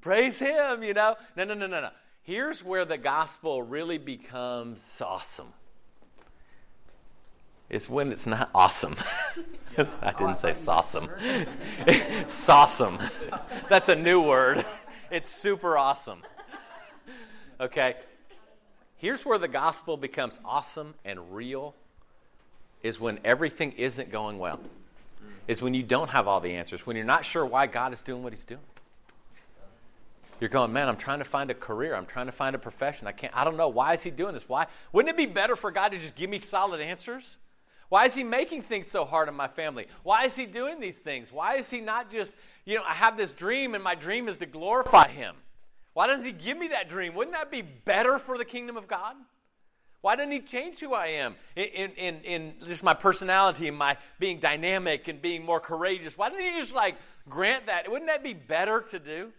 Praise 0.00 0.38
Him, 0.38 0.82
you 0.84 0.94
know. 0.94 1.16
No, 1.36 1.44
no, 1.44 1.54
no, 1.54 1.66
no, 1.66 1.80
no. 1.80 1.90
Here's 2.22 2.62
where 2.62 2.84
the 2.84 2.96
gospel 2.96 3.62
really 3.62 3.98
becomes 3.98 5.02
awesome. 5.04 5.52
It's 7.70 7.88
when 7.88 8.12
it's 8.12 8.26
not 8.26 8.50
awesome. 8.54 8.96
I 9.78 10.12
didn't 10.12 10.36
say 10.36 10.54
awesome. 10.66 11.08
Sawsome. 12.26 12.98
That's 13.68 13.88
a 13.88 13.94
new 13.94 14.20
word. 14.20 14.64
It's 15.10 15.30
super 15.30 15.76
awesome. 15.76 16.22
Okay. 17.60 17.94
Here's 18.96 19.24
where 19.24 19.38
the 19.38 19.48
gospel 19.48 19.96
becomes 19.96 20.38
awesome 20.44 20.94
and 21.04 21.32
real 21.32 21.74
is 22.82 22.98
when 22.98 23.20
everything 23.24 23.72
isn't 23.72 24.10
going 24.10 24.38
well. 24.38 24.60
Is 25.46 25.62
when 25.62 25.74
you 25.74 25.82
don't 25.82 26.10
have 26.10 26.26
all 26.26 26.40
the 26.40 26.54
answers, 26.54 26.86
when 26.86 26.96
you're 26.96 27.06
not 27.06 27.24
sure 27.24 27.46
why 27.46 27.66
God 27.66 27.92
is 27.92 28.02
doing 28.02 28.22
what 28.22 28.32
he's 28.32 28.44
doing. 28.44 28.60
You're 30.40 30.50
going, 30.50 30.72
man, 30.72 30.88
I'm 30.88 30.96
trying 30.96 31.18
to 31.18 31.24
find 31.24 31.50
a 31.50 31.54
career. 31.54 31.94
I'm 31.94 32.06
trying 32.06 32.26
to 32.26 32.32
find 32.32 32.54
a 32.54 32.58
profession. 32.58 33.06
I 33.06 33.12
can't 33.12 33.34
I 33.36 33.44
don't 33.44 33.56
know 33.56 33.68
why 33.68 33.94
is 33.94 34.02
he 34.02 34.10
doing 34.10 34.34
this? 34.34 34.48
Why 34.48 34.66
wouldn't 34.92 35.10
it 35.10 35.16
be 35.16 35.26
better 35.26 35.56
for 35.56 35.70
God 35.70 35.90
to 35.90 35.98
just 35.98 36.14
give 36.14 36.30
me 36.30 36.38
solid 36.38 36.80
answers? 36.80 37.36
Why 37.88 38.04
is 38.04 38.14
he 38.14 38.22
making 38.22 38.62
things 38.62 38.86
so 38.86 39.04
hard 39.04 39.28
on 39.28 39.34
my 39.34 39.48
family? 39.48 39.86
Why 40.02 40.24
is 40.24 40.36
he 40.36 40.44
doing 40.44 40.78
these 40.78 40.98
things? 40.98 41.32
Why 41.32 41.56
is 41.56 41.70
he 41.70 41.80
not 41.80 42.10
just, 42.10 42.34
you 42.64 42.76
know, 42.76 42.82
I 42.86 42.94
have 42.94 43.16
this 43.16 43.32
dream 43.32 43.74
and 43.74 43.82
my 43.82 43.94
dream 43.94 44.28
is 44.28 44.38
to 44.38 44.46
glorify 44.46 45.08
him? 45.08 45.34
Why 45.94 46.06
doesn't 46.06 46.24
he 46.24 46.32
give 46.32 46.58
me 46.58 46.68
that 46.68 46.88
dream? 46.88 47.14
Wouldn't 47.14 47.34
that 47.34 47.50
be 47.50 47.62
better 47.62 48.18
for 48.18 48.36
the 48.36 48.44
kingdom 48.44 48.76
of 48.76 48.86
God? 48.86 49.16
Why 50.00 50.16
doesn't 50.16 50.30
he 50.30 50.40
change 50.40 50.78
who 50.78 50.94
I 50.94 51.08
am 51.08 51.34
in, 51.56 51.90
in, 51.92 52.20
in 52.20 52.54
just 52.64 52.84
my 52.84 52.94
personality 52.94 53.66
and 53.66 53.76
my 53.76 53.96
being 54.18 54.38
dynamic 54.38 55.08
and 55.08 55.20
being 55.20 55.44
more 55.44 55.58
courageous? 55.58 56.16
Why 56.16 56.28
doesn't 56.28 56.44
he 56.44 56.60
just 56.60 56.74
like 56.74 56.96
grant 57.28 57.66
that? 57.66 57.90
Wouldn't 57.90 58.08
that 58.08 58.22
be 58.22 58.34
better 58.34 58.82
to 58.90 58.98
do? 58.98 59.32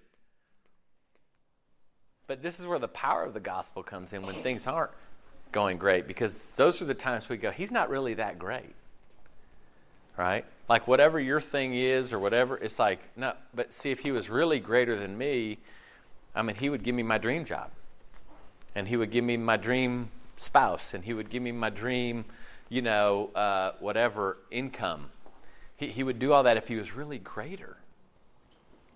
But 2.28 2.42
this 2.44 2.60
is 2.60 2.68
where 2.68 2.78
the 2.78 2.90
power 2.90 3.24
of 3.24 3.34
the 3.34 3.40
gospel 3.40 3.84
comes 3.84 4.12
in 4.12 4.22
when 4.24 4.36
things 4.36 4.68
aren't 4.68 4.92
going 5.52 5.78
great 5.78 6.08
because 6.08 6.52
those 6.56 6.82
are 6.82 6.86
the 6.86 6.94
times 6.94 7.30
we 7.30 7.38
go, 7.38 7.52
he's 7.52 7.72
not 7.72 7.90
really 7.90 8.14
that 8.16 8.38
great. 8.40 8.76
Right? 10.18 10.46
Like 10.68 10.88
whatever 10.88 11.20
your 11.20 11.42
thing 11.42 11.74
is 11.74 12.14
or 12.14 12.20
whatever, 12.20 12.58
it's 12.58 12.78
like, 12.78 13.00
no, 13.16 13.34
but 13.54 13.74
see, 13.74 13.92
if 13.92 14.00
he 14.00 14.12
was 14.12 14.30
really 14.30 14.60
greater 14.60 14.98
than 14.98 15.18
me, 15.18 15.58
I 16.36 16.42
mean, 16.42 16.56
he 16.56 16.70
would 16.70 16.84
give 16.84 16.94
me 16.94 17.04
my 17.04 17.18
dream 17.18 17.46
job. 17.46 17.72
And 18.76 18.88
he 18.88 18.98
would 18.98 19.12
give 19.12 19.24
me 19.24 19.38
my 19.38 19.58
dream 19.58 20.12
spouse. 20.38 20.94
And 20.94 21.04
he 21.04 21.14
would 21.14 21.30
give 21.30 21.42
me 21.42 21.52
my 21.52 21.70
dream, 21.70 22.26
you 22.70 22.82
know, 22.82 23.32
uh, 23.34 23.72
whatever 23.80 24.38
income. 24.52 25.10
He, 25.76 25.88
he 25.88 26.04
would 26.04 26.20
do 26.20 26.34
all 26.34 26.44
that 26.44 26.58
if 26.58 26.68
he 26.68 26.76
was 26.76 26.94
really 26.94 27.18
greater. 27.18 27.78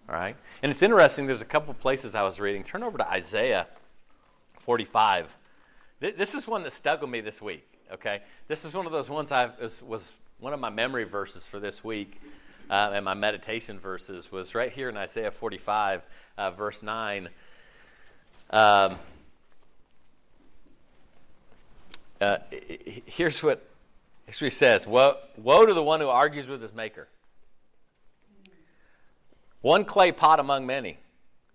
All 0.08 0.16
right? 0.16 0.36
And 0.62 0.72
it's 0.72 0.82
interesting, 0.82 1.26
there's 1.26 1.42
a 1.42 1.46
couple 1.46 1.74
places 1.74 2.14
I 2.14 2.24
was 2.24 2.40
reading. 2.40 2.64
Turn 2.64 2.84
over 2.84 2.98
to 2.98 3.10
Isaiah 3.10 3.68
45. 4.60 5.38
This 6.12 6.36
is 6.36 6.46
one 6.46 6.64
that 6.64 6.74
stuck 6.74 7.00
with 7.00 7.10
me 7.10 7.22
this 7.22 7.42
week, 7.42 7.66
okay? 7.94 8.24
This 8.50 8.66
is 8.66 8.74
one 8.74 8.86
of 8.86 8.92
those 8.92 9.10
ones 9.10 9.32
I 9.32 9.50
was, 9.62 9.82
was 9.82 10.12
one 10.42 10.52
of 10.52 10.60
my 10.60 10.70
memory 10.70 11.06
verses 11.06 11.46
for 11.46 11.62
this 11.62 11.82
week. 11.82 12.20
Uh, 12.70 12.92
and 12.94 13.06
my 13.06 13.14
meditation 13.14 13.80
verses 13.80 14.30
was 14.30 14.54
right 14.54 14.72
here 14.72 14.90
in 14.90 14.98
Isaiah 14.98 15.32
45, 15.32 16.02
uh, 16.38 16.52
verse 16.52 16.84
9. 16.84 17.30
Um, 18.50 18.96
uh, 22.20 22.38
here's 23.06 23.42
what 23.42 23.66
he 24.28 24.50
says 24.50 24.86
woe, 24.86 25.18
woe 25.38 25.66
to 25.66 25.74
the 25.74 25.84
one 25.84 26.02
who 26.02 26.10
argues 26.10 26.48
with 26.48 26.62
his 26.62 26.74
maker. 26.74 27.08
One 29.62 29.86
clay 29.86 30.12
pot 30.12 30.42
among 30.42 30.66
many. 30.66 30.98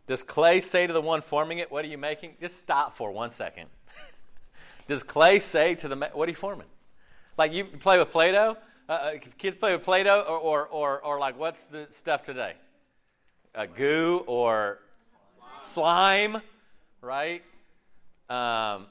Does 0.07 0.23
clay 0.23 0.61
say 0.61 0.87
to 0.87 0.93
the 0.95 1.03
one 1.03 1.21
forming 1.21 1.59
it, 1.59 1.71
What 1.71 1.85
are 1.85 1.89
you 1.89 1.99
making? 1.99 2.37
Just 2.41 2.59
stop 2.59 2.97
for 2.97 3.13
one 3.13 3.31
second. 3.31 3.69
Does 4.89 5.03
clay 5.03 5.39
say 5.39 5.75
to 5.77 5.89
the, 5.89 5.97
What 5.97 6.29
are 6.29 6.31
you 6.31 6.37
forming? 6.37 6.67
Like 7.37 7.53
you 7.53 7.65
play 7.65 7.99
with 7.99 8.11
Play 8.11 8.33
Doh? 8.33 8.57
Uh, 8.89 8.93
uh, 8.93 9.13
kids 9.37 9.57
play 9.57 9.73
with 9.73 9.85
Play 9.85 10.03
Doh, 10.03 10.23
or, 10.23 10.39
or, 10.39 10.67
or, 10.69 11.05
or, 11.05 11.19
like 11.19 11.39
what's 11.39 11.67
the 11.67 11.87
stuff 11.91 12.23
today? 12.23 12.55
A 13.55 13.67
goo 13.67 14.25
or 14.27 14.79
slime, 15.61 16.41
right? 17.03 17.43
Um, 18.31 18.87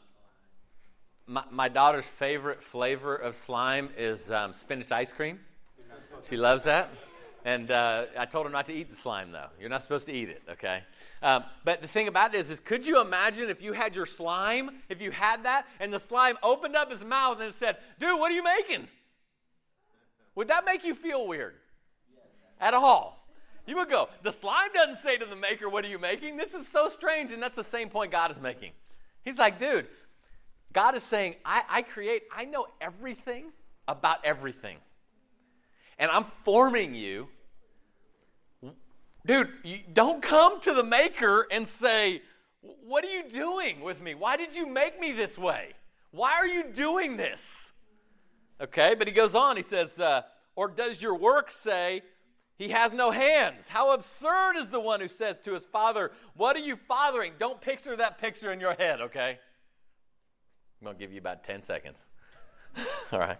my, 1.26 1.44
my, 1.52 1.68
daughter's 1.68 2.06
favorite 2.06 2.64
flavor 2.64 3.16
of 3.16 3.36
slime 3.36 3.90
is 3.98 4.32
um, 4.32 4.54
spinach 4.54 4.92
ice 4.92 5.12
cream. 5.12 5.40
She 6.30 6.38
loves 6.38 6.64
that. 6.66 6.90
And 7.44 7.72
uh, 7.72 8.06
I 8.18 8.26
told 8.26 8.46
her 8.46 8.52
not 8.52 8.66
to 8.68 8.74
eat 8.74 8.90
the 8.90 8.96
slime, 8.96 9.32
though. 9.32 9.48
You're 9.60 9.70
not 9.70 9.82
supposed 9.82 10.06
to 10.08 10.14
eat 10.14 10.30
it, 10.30 10.42
okay? 10.50 10.84
Um, 11.22 11.44
but 11.64 11.82
the 11.82 11.88
thing 11.88 12.08
about 12.08 12.36
it 12.36 12.40
is, 12.40 12.50
is, 12.50 12.60
could 12.60 12.86
you 12.86 13.02
imagine 13.02 13.50
if 13.50 13.62
you 13.62 13.74
had 13.74 13.96
your 13.96 14.06
slime, 14.06 14.70
if 14.88 15.02
you 15.02 15.12
had 15.12 15.44
that, 15.44 15.66
and 15.80 15.92
the 15.92 16.00
slime 16.00 16.38
opened 16.44 16.76
up 16.76 16.92
his 16.92 17.04
mouth 17.04 17.40
and 17.42 17.54
said, 17.54 17.78
dude, 18.00 18.20
what 18.20 18.32
are 18.32 18.36
you 18.36 18.44
making? 18.44 18.88
Would 20.36 20.50
that 20.50 20.66
make 20.66 20.84
you 20.84 20.94
feel 20.94 21.28
weird? 21.28 21.56
At 22.60 22.74
all? 22.74 23.28
You 23.66 23.76
would 23.78 23.90
go, 23.90 24.10
the 24.24 24.32
slime 24.32 24.70
doesn't 24.74 25.00
say 25.00 25.18
to 25.18 25.26
the 25.26 25.36
maker, 25.36 25.68
what 25.68 25.84
are 25.84 25.90
you 25.90 26.00
making? 26.00 26.38
This 26.38 26.54
is 26.54 26.68
so 26.68 26.88
strange. 26.88 27.32
And 27.32 27.42
that's 27.42 27.56
the 27.56 27.64
same 27.64 27.90
point 27.90 28.12
God 28.12 28.32
is 28.32 28.40
making. 28.40 28.72
He's 29.24 29.38
like, 29.38 29.60
dude, 29.60 29.88
God 30.72 30.96
is 30.96 31.04
saying, 31.04 31.36
I, 31.44 31.64
I 31.68 31.82
create, 31.82 32.24
I 32.36 32.46
know 32.46 32.68
everything 32.80 33.52
about 33.88 34.24
everything. 34.24 34.78
And 36.00 36.12
I'm 36.12 36.26
forming 36.44 36.94
you. 36.94 37.28
Dude, 39.28 39.50
don't 39.94 40.22
come 40.22 40.62
to 40.62 40.74
the 40.74 40.84
maker 40.84 41.46
and 41.52 41.68
say, 41.68 42.22
What 42.62 43.04
are 43.04 43.10
you 43.10 43.30
doing 43.30 43.82
with 43.82 44.02
me? 44.02 44.16
Why 44.16 44.38
did 44.38 44.56
you 44.56 44.66
make 44.66 45.00
me 45.00 45.12
this 45.12 45.38
way? 45.38 45.74
Why 46.12 46.32
are 46.32 46.48
you 46.48 46.64
doing 46.74 47.18
this? 47.18 47.74
Okay, 48.62 48.96
but 48.96 49.08
he 49.08 49.14
goes 49.14 49.36
on, 49.36 49.58
he 49.58 49.64
says, 49.64 50.00
uh, 50.00 50.22
Or 50.56 50.70
does 50.70 51.02
your 51.02 51.16
work 51.16 51.52
say, 51.52 52.02
he 52.58 52.70
has 52.70 52.94
no 52.94 53.12
hands. 53.12 53.68
How 53.68 53.94
absurd 53.94 54.56
is 54.56 54.70
the 54.70 54.80
one 54.80 55.00
who 55.00 55.08
says 55.08 55.40
to 55.42 55.54
his 55.54 55.66
father, 55.66 56.12
What 56.34 56.56
are 56.56 56.62
you 56.62 56.78
fathering? 56.88 57.34
Don't 57.38 57.60
picture 57.60 57.98
that 57.98 58.20
picture 58.20 58.54
in 58.54 58.62
your 58.62 58.74
head, 58.76 59.02
okay? 59.02 59.38
I'm 60.80 60.86
going 60.86 60.96
to 60.96 61.00
give 61.00 61.12
you 61.12 61.20
about 61.20 61.44
10 61.44 61.62
seconds. 61.62 62.04
All 63.12 63.20
right. 63.20 63.38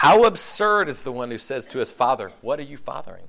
How 0.00 0.24
absurd 0.24 0.88
is 0.88 1.02
the 1.02 1.12
one 1.12 1.30
who 1.30 1.36
says 1.36 1.66
to 1.66 1.78
his 1.78 1.92
father, 1.92 2.32
What 2.40 2.58
are 2.58 2.62
you 2.62 2.78
fathering? 2.78 3.28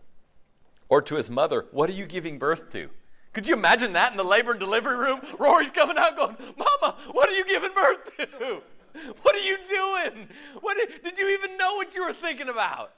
Or 0.87 1.01
to 1.01 1.15
his 1.15 1.29
mother, 1.29 1.65
What 1.71 1.89
are 1.89 1.93
you 1.93 2.05
giving 2.05 2.39
birth 2.39 2.71
to? 2.71 2.89
Could 3.33 3.45
you 3.45 3.55
imagine 3.55 3.91
that 3.91 4.11
in 4.11 4.17
the 4.17 4.23
labor 4.23 4.51
and 4.51 4.59
delivery 4.61 4.95
room? 4.95 5.19
Rory's 5.37 5.69
coming 5.71 5.97
out 5.97 6.15
going, 6.15 6.37
Mama, 6.57 6.95
what 7.11 7.27
are 7.27 7.33
you 7.33 7.43
giving 7.43 7.73
birth 7.73 8.17
to? 8.17 8.61
What 9.21 9.35
are 9.35 9.39
you 9.39 9.57
doing? 9.69 10.27
What 10.61 10.77
did, 10.77 11.03
did 11.03 11.17
you 11.17 11.29
even 11.29 11.57
know 11.57 11.75
what 11.75 11.93
you 11.93 12.05
were 12.05 12.13
thinking 12.13 12.47
about? 12.47 12.93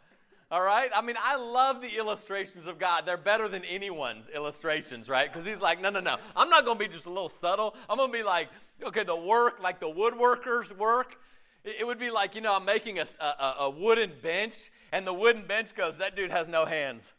All 0.51 0.61
right? 0.61 0.91
I 0.93 1.01
mean, 1.01 1.15
I 1.19 1.35
love 1.35 1.81
the 1.81 1.97
illustrations 1.97 2.67
of 2.67 2.77
God. 2.77 3.07
They're 3.07 3.17
better 3.17 3.47
than 3.47 3.63
anyone's 3.65 4.27
illustrations, 4.35 5.09
right? 5.09 5.31
Because 5.31 5.47
he's 5.47 5.61
like, 5.61 5.81
no, 5.81 5.89
no, 5.89 5.99
no. 5.99 6.17
I'm 6.35 6.49
not 6.49 6.65
going 6.65 6.77
to 6.77 6.83
be 6.87 6.91
just 6.91 7.07
a 7.07 7.09
little 7.09 7.29
subtle. 7.29 7.75
I'm 7.89 7.97
going 7.97 8.11
to 8.11 8.17
be 8.17 8.23
like, 8.23 8.49
okay, 8.83 9.03
the 9.03 9.15
work, 9.15 9.61
like 9.61 9.79
the 9.79 9.87
woodworker's 9.87 10.71
work. 10.73 11.17
It 11.63 11.85
would 11.85 11.99
be 11.99 12.09
like, 12.09 12.35
you 12.35 12.41
know, 12.41 12.53
I'm 12.53 12.65
making 12.65 12.99
a, 12.99 13.05
a, 13.19 13.55
a 13.59 13.69
wooden 13.69 14.11
bench, 14.21 14.71
and 14.91 15.07
the 15.07 15.13
wooden 15.13 15.45
bench 15.45 15.75
goes, 15.75 15.97
that 15.97 16.15
dude 16.15 16.31
has 16.31 16.47
no 16.47 16.65
hands. 16.65 17.11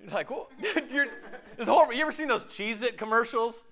You're 0.00 0.12
like, 0.12 0.30
well, 0.30 0.50
you're, 0.92 1.08
it's 1.58 1.68
horrible. 1.68 1.94
You 1.94 2.02
ever 2.02 2.12
seen 2.12 2.28
those 2.28 2.44
Cheez 2.44 2.82
It 2.82 2.96
commercials? 2.96 3.64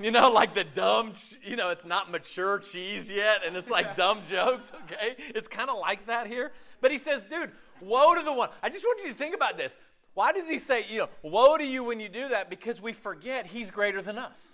You 0.00 0.10
know, 0.10 0.30
like 0.32 0.54
the 0.54 0.64
dumb, 0.64 1.14
you 1.44 1.56
know, 1.56 1.70
it's 1.70 1.84
not 1.84 2.10
mature 2.10 2.58
cheese 2.58 3.10
yet, 3.10 3.38
and 3.46 3.56
it's 3.56 3.70
like 3.70 3.96
dumb 3.96 4.22
jokes, 4.28 4.72
okay? 4.84 5.14
It's 5.18 5.48
kind 5.48 5.70
of 5.70 5.78
like 5.78 6.06
that 6.06 6.26
here. 6.26 6.52
But 6.80 6.90
he 6.90 6.98
says, 6.98 7.22
dude, 7.22 7.52
Woe 7.82 8.14
to 8.14 8.22
the 8.22 8.32
one. 8.32 8.48
I 8.62 8.70
just 8.70 8.84
want 8.84 9.02
you 9.02 9.08
to 9.08 9.14
think 9.14 9.34
about 9.34 9.56
this. 9.56 9.76
Why 10.14 10.32
does 10.32 10.48
he 10.48 10.58
say, 10.58 10.84
you 10.88 10.98
know, 10.98 11.08
woe 11.22 11.56
to 11.56 11.64
you 11.64 11.82
when 11.82 11.98
you 11.98 12.08
do 12.08 12.28
that? 12.28 12.50
Because 12.50 12.80
we 12.80 12.92
forget 12.92 13.46
he's 13.46 13.70
greater 13.70 14.02
than 14.02 14.18
us. 14.18 14.52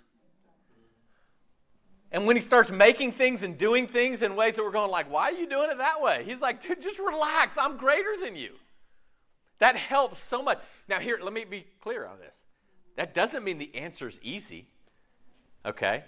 And 2.11 2.25
when 2.25 2.35
he 2.35 2.41
starts 2.41 2.71
making 2.71 3.11
things 3.13 3.43
and 3.43 3.57
doing 3.57 3.87
things 3.87 4.23
in 4.23 4.35
ways 4.35 4.55
that 4.55 4.63
we're 4.63 4.71
going 4.71 4.89
like, 4.89 5.11
why 5.11 5.29
are 5.29 5.33
you 5.33 5.47
doing 5.47 5.69
it 5.69 5.77
that 5.77 6.01
way? 6.01 6.23
He's 6.25 6.41
like, 6.41 6.61
dude, 6.61 6.81
just 6.81 6.97
relax. 6.97 7.55
I'm 7.57 7.77
greater 7.77 8.15
than 8.21 8.35
you. 8.35 8.53
That 9.59 9.75
helps 9.75 10.21
so 10.21 10.41
much. 10.41 10.59
Now, 10.87 10.99
here, 10.99 11.19
let 11.21 11.33
me 11.33 11.45
be 11.45 11.67
clear 11.81 12.07
on 12.07 12.17
this. 12.19 12.35
That 12.95 13.13
doesn't 13.13 13.43
mean 13.43 13.59
the 13.59 13.75
answer 13.75 14.07
is 14.07 14.19
easy. 14.23 14.67
Okay? 15.65 16.03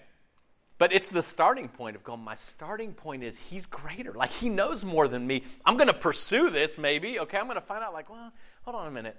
But 0.79 0.91
it's 0.91 1.09
the 1.09 1.21
starting 1.21 1.67
point 1.67 1.95
of 1.95 2.03
going, 2.03 2.21
my 2.21 2.33
starting 2.33 2.93
point 2.93 3.23
is 3.23 3.37
he's 3.37 3.67
greater. 3.67 4.13
Like 4.13 4.31
he 4.31 4.49
knows 4.49 4.83
more 4.83 5.07
than 5.07 5.27
me. 5.27 5.43
I'm 5.63 5.77
going 5.77 5.89
to 5.89 5.93
pursue 5.93 6.49
this 6.49 6.79
maybe. 6.79 7.19
Okay, 7.19 7.37
I'm 7.37 7.45
going 7.45 7.53
to 7.53 7.61
find 7.61 7.83
out, 7.83 7.93
like, 7.93 8.09
well, 8.09 8.31
hold 8.63 8.75
on 8.75 8.87
a 8.87 8.91
minute. 8.91 9.15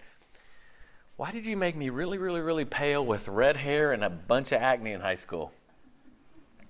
Why 1.16 1.30
did 1.30 1.46
you 1.46 1.56
make 1.56 1.76
me 1.76 1.90
really, 1.90 2.18
really, 2.18 2.40
really 2.40 2.64
pale 2.64 3.06
with 3.06 3.28
red 3.28 3.56
hair 3.56 3.92
and 3.92 4.02
a 4.02 4.10
bunch 4.10 4.50
of 4.50 4.60
acne 4.60 4.90
in 4.90 5.00
high 5.00 5.14
school? 5.14 5.52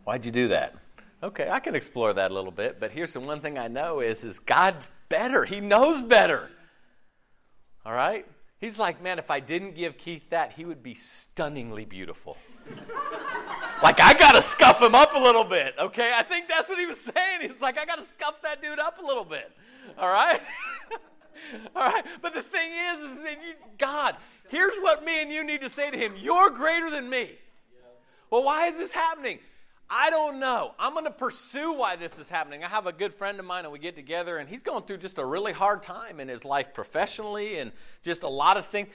Why'd 0.05 0.25
you 0.25 0.33
do 0.33 0.49
that? 0.49 0.75
Okay, 1.23 1.49
I 1.49 1.61
can 1.61 1.77
explore 1.77 2.13
that 2.13 2.33
a 2.33 2.35
little 2.35 2.51
bit, 2.51 2.81
but 2.81 2.91
here's 2.91 3.13
the 3.13 3.21
one 3.21 3.41
thing 3.41 3.57
I 3.57 3.69
know 3.69 4.01
is, 4.01 4.25
is 4.25 4.41
God's 4.41 4.91
better. 5.09 5.45
He 5.45 5.61
knows 5.61 6.03
better. 6.03 6.51
All 7.87 7.93
right? 7.93 8.27
He's 8.59 8.79
like, 8.79 9.03
man, 9.03 9.19
if 9.19 9.31
I 9.31 9.39
didn't 9.39 9.77
give 9.77 9.99
Keith 9.99 10.31
that, 10.31 10.53
he 10.53 10.65
would 10.65 10.83
be 10.83 10.95
stunningly 10.95 11.85
beautiful. 11.85 12.37
like, 13.83 14.01
I 14.01 14.15
got 14.15 14.33
to 14.33 14.43
scuff 14.43 14.81
him 14.81 14.95
up 14.95 15.15
a 15.15 15.19
little 15.19 15.45
bit, 15.45 15.75
okay? 15.79 16.13
I 16.15 16.23
think 16.23 16.49
that's 16.49 16.69
what 16.69 16.79
he 16.79 16.87
was 16.87 17.01
saying. 17.01 17.41
He's 17.41 17.61
like, 17.61 17.79
I 17.79 17.85
got 17.85 17.99
to 17.99 18.05
scuff 18.05 18.43
that 18.43 18.61
dude 18.61 18.81
up 18.81 19.01
a 19.01 19.05
little 19.05 19.25
bit, 19.25 19.51
all 19.99 20.13
right? 20.13 20.41
all 21.77 21.89
right? 21.89 22.05
But 22.21 22.35
the 22.35 22.43
thing 22.43 22.71
is, 22.73 23.19
is 23.19 23.21
you, 23.23 23.55
God, 23.79 24.17
here's 24.49 24.77
what 24.79 25.05
me 25.05 25.23
and 25.23 25.33
you 25.33 25.45
need 25.45 25.61
to 25.61 25.71
say 25.71 25.91
to 25.91 25.97
him 25.97 26.15
You're 26.17 26.51
greater 26.51 26.91
than 26.91 27.09
me. 27.09 27.33
Well, 28.31 28.45
why 28.45 28.69
is 28.69 28.79
this 28.79 28.93
happening? 28.93 29.39
I 29.95 30.09
don't 30.09 30.41
know. 30.41 30.73
I'm 30.79 30.95
going 30.95 31.05
to 31.05 31.11
pursue 31.11 31.75
why 31.75 31.97
this 31.97 32.19
is 32.19 32.31
happening. 32.31 32.65
I 32.65 32.69
have 32.69 32.87
a 32.87 32.93
good 32.93 33.13
friend 33.13 33.39
of 33.39 33.45
mine, 33.45 33.65
and 33.65 33.73
we 33.73 33.79
get 33.79 33.95
together, 33.95 34.39
and 34.39 34.49
he's 34.49 34.63
going 34.63 34.85
through 34.85 34.97
just 34.97 35.19
a 35.19 35.25
really 35.25 35.53
hard 35.53 35.83
time 35.83 36.19
in 36.19 36.29
his 36.29 36.47
life 36.47 36.73
professionally 36.73 37.59
and 37.59 37.73
just 38.03 38.23
a 38.23 38.29
lot 38.29 38.57
of 38.57 38.65
things. 38.65 38.89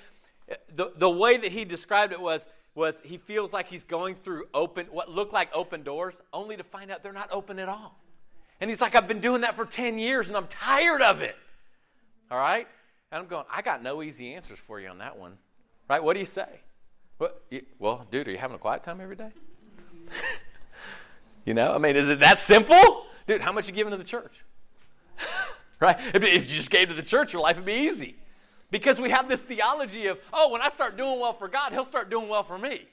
The, 0.75 0.93
the 0.95 1.09
way 1.09 1.37
that 1.37 1.51
he 1.51 1.65
described 1.65 2.13
it 2.13 2.19
was 2.19 2.47
was 2.73 2.99
he 3.05 3.19
feels 3.19 3.53
like 3.53 3.67
he's 3.67 3.83
going 3.83 4.15
through 4.15 4.45
open 4.55 4.87
what 4.87 5.09
look 5.09 5.31
like 5.33 5.49
open 5.53 5.83
doors 5.83 6.19
only 6.33 6.57
to 6.57 6.63
find 6.63 6.89
out 6.89 7.03
they're 7.03 7.13
not 7.13 7.29
open 7.31 7.59
at 7.59 7.69
all. 7.69 7.99
And 8.61 8.69
he's 8.69 8.79
like 8.79 8.93
i've 8.93 9.07
been 9.07 9.19
doing 9.19 9.41
that 9.41 9.55
for 9.55 9.65
10 9.65 9.97
years 9.97 10.27
and 10.27 10.37
i'm 10.37 10.45
tired 10.45 11.01
of 11.01 11.23
it. 11.23 11.35
All 12.29 12.37
right? 12.37 12.67
And 13.11 13.19
i'm 13.19 13.27
going 13.27 13.45
i 13.51 13.63
got 13.63 13.81
no 13.81 14.03
easy 14.03 14.31
answers 14.35 14.59
for 14.59 14.79
you 14.79 14.89
on 14.89 14.99
that 14.99 15.17
one. 15.17 15.39
Right? 15.89 16.03
What 16.03 16.13
do 16.13 16.19
you 16.19 16.25
say? 16.27 16.47
Well, 17.17 17.31
you, 17.49 17.65
well 17.79 18.05
dude 18.11 18.27
are 18.27 18.31
you 18.31 18.37
having 18.37 18.55
a 18.55 18.59
quiet 18.59 18.83
time 18.83 19.01
every 19.01 19.15
day 19.15 19.31
you 21.47 21.53
know 21.53 21.73
i 21.73 21.77
mean 21.77 21.95
is 21.95 22.09
it 22.09 22.19
that 22.19 22.37
simple 22.37 23.05
dude 23.25 23.41
how 23.41 23.51
much 23.51 23.67
you 23.67 23.73
giving 23.73 23.91
to 23.91 23.97
the 23.97 24.03
church 24.03 24.43
right 25.79 25.99
if 26.13 26.23
you 26.23 26.55
just 26.55 26.69
gave 26.69 26.89
to 26.89 26.95
the 26.95 27.01
church 27.01 27.33
your 27.33 27.41
life 27.41 27.55
would 27.55 27.65
be 27.65 27.73
easy 27.73 28.15
because 28.69 28.99
we 28.99 29.09
have 29.09 29.27
this 29.27 29.41
theology 29.41 30.07
of, 30.07 30.19
oh, 30.33 30.51
when 30.51 30.61
I 30.61 30.69
start 30.69 30.97
doing 30.97 31.19
well 31.19 31.33
for 31.33 31.47
God, 31.47 31.71
He'll 31.71 31.85
start 31.85 32.09
doing 32.09 32.27
well 32.27 32.43
for 32.43 32.57
me. 32.57 32.85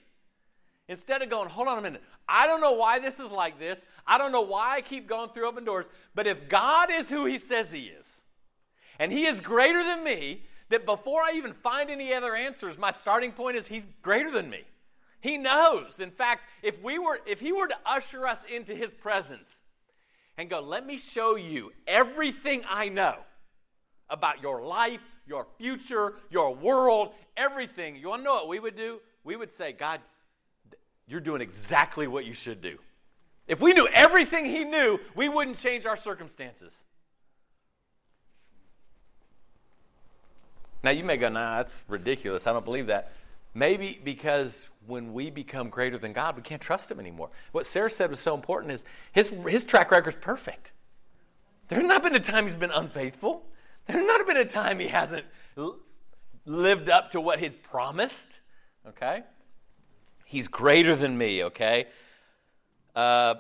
Instead 0.87 1.23
of 1.23 1.31
going, 1.31 1.49
hold 1.49 1.67
on 1.67 1.79
a 1.79 1.81
minute, 1.83 2.03
I 2.29 2.47
don't 2.47 2.61
know 2.61 2.73
why 2.73 2.99
this 2.99 3.19
is 3.19 3.33
like 3.33 3.59
this. 3.59 3.85
I 4.07 4.19
don't 4.19 4.33
know 4.33 4.43
why 4.43 4.75
I 4.77 4.81
keep 4.83 5.09
going 5.09 5.31
through 5.31 5.47
open 5.47 5.65
doors. 5.65 5.87
But 6.15 6.27
if 6.27 6.49
God 6.49 6.91
is 6.93 7.09
who 7.09 7.25
He 7.25 7.39
says 7.39 7.73
He 7.73 7.85
is, 7.85 8.23
and 8.99 9.11
He 9.11 9.27
is 9.27 9.41
greater 9.41 9.83
than 9.83 10.05
me, 10.05 10.43
that 10.69 10.87
before 10.87 11.23
I 11.23 11.33
even 11.35 11.53
find 11.55 11.91
any 11.91 12.13
other 12.13 12.35
answers, 12.35 12.79
my 12.79 12.91
starting 12.91 13.33
point 13.33 13.57
is 13.57 13.67
He's 13.67 13.87
greater 14.03 14.31
than 14.31 14.51
me. 14.51 14.63
He 15.25 15.39
knows. 15.39 16.01
In 16.01 16.11
fact, 16.11 16.45
if 16.63 16.83
we 16.83 16.99
were, 16.99 17.19
if 17.25 17.41
He 17.41 17.51
were 17.51 17.67
to 17.67 17.77
usher 17.87 18.27
us 18.27 18.45
into 18.45 18.75
His 18.75 18.93
presence 18.93 19.61
and 20.37 20.51
go, 20.51 20.61
let 20.61 20.85
me 20.85 20.99
show 20.99 21.35
you 21.35 21.73
everything 21.87 22.63
I 22.69 22.91
know 22.91 23.17
about 24.11 24.43
your 24.43 24.63
life, 24.63 25.01
your 25.27 25.47
future, 25.57 26.17
your 26.29 26.55
world, 26.55 27.15
everything. 27.39 27.97
You 27.97 28.11
want 28.11 28.21
to 28.21 28.25
know 28.25 28.35
what 28.35 28.49
we 28.49 28.59
would 28.59 28.77
do? 28.77 29.01
We 29.25 29.37
would 29.37 29.51
say, 29.51 29.73
God, 29.73 30.03
you're 31.07 31.21
doing 31.21 31.41
exactly 31.41 32.07
what 32.07 32.27
you 32.27 32.35
should 32.35 32.61
do. 32.61 32.77
If 33.49 33.63
we 33.63 33.73
knew 33.73 33.89
everything 33.95 34.45
He 34.45 34.65
knew, 34.65 35.01
we 35.15 35.31
wouldn't 35.31 35.57
change 35.57 35.87
our 35.87 35.97
circumstances. 35.97 36.85
Now, 40.83 40.91
you 40.91 41.03
may 41.03 41.17
go, 41.17 41.31
nah, 41.31 41.57
that's 41.57 41.81
ridiculous. 41.89 42.47
I 42.47 42.53
don't 42.53 42.67
believe 42.67 42.89
that. 42.89 43.11
Maybe 43.55 44.01
because 44.03 44.69
when 44.87 45.13
we 45.13 45.31
become 45.31 45.71
greater 45.71 45.97
than 45.97 46.13
God, 46.13 46.37
we 46.37 46.43
can't 46.43 46.61
trust 46.61 46.91
Him 46.91 46.99
anymore. 46.99 47.31
What 47.53 47.67
Sarah 47.67 47.91
said 47.91 48.11
was 48.11 48.21
so 48.21 48.35
important 48.35 48.73
is 48.73 48.85
his, 49.13 49.33
his 49.49 49.65
track 49.65 49.91
record 49.91 50.15
is 50.15 50.19
perfect. 50.21 50.73
There's 51.69 51.85
not 51.85 52.03
been 52.03 52.15
a 52.15 52.21
time 52.21 52.45
He's 52.45 52.55
been 52.55 52.73
unfaithful. 52.73 53.45
There's 53.87 54.05
not 54.05 54.27
been 54.27 54.37
a 54.37 54.45
time 54.45 54.81
He 54.81 54.89
hasn't 54.89 55.25
lived 56.45 56.91
up 56.91 57.13
to 57.13 57.21
what 57.21 57.39
He's 57.39 57.55
promised. 57.55 58.41
Okay? 58.89 59.23
He's 60.27 60.49
greater 60.49 60.97
than 60.97 61.17
me, 61.17 61.45
okay? 61.45 61.87
Uh, 62.97 63.37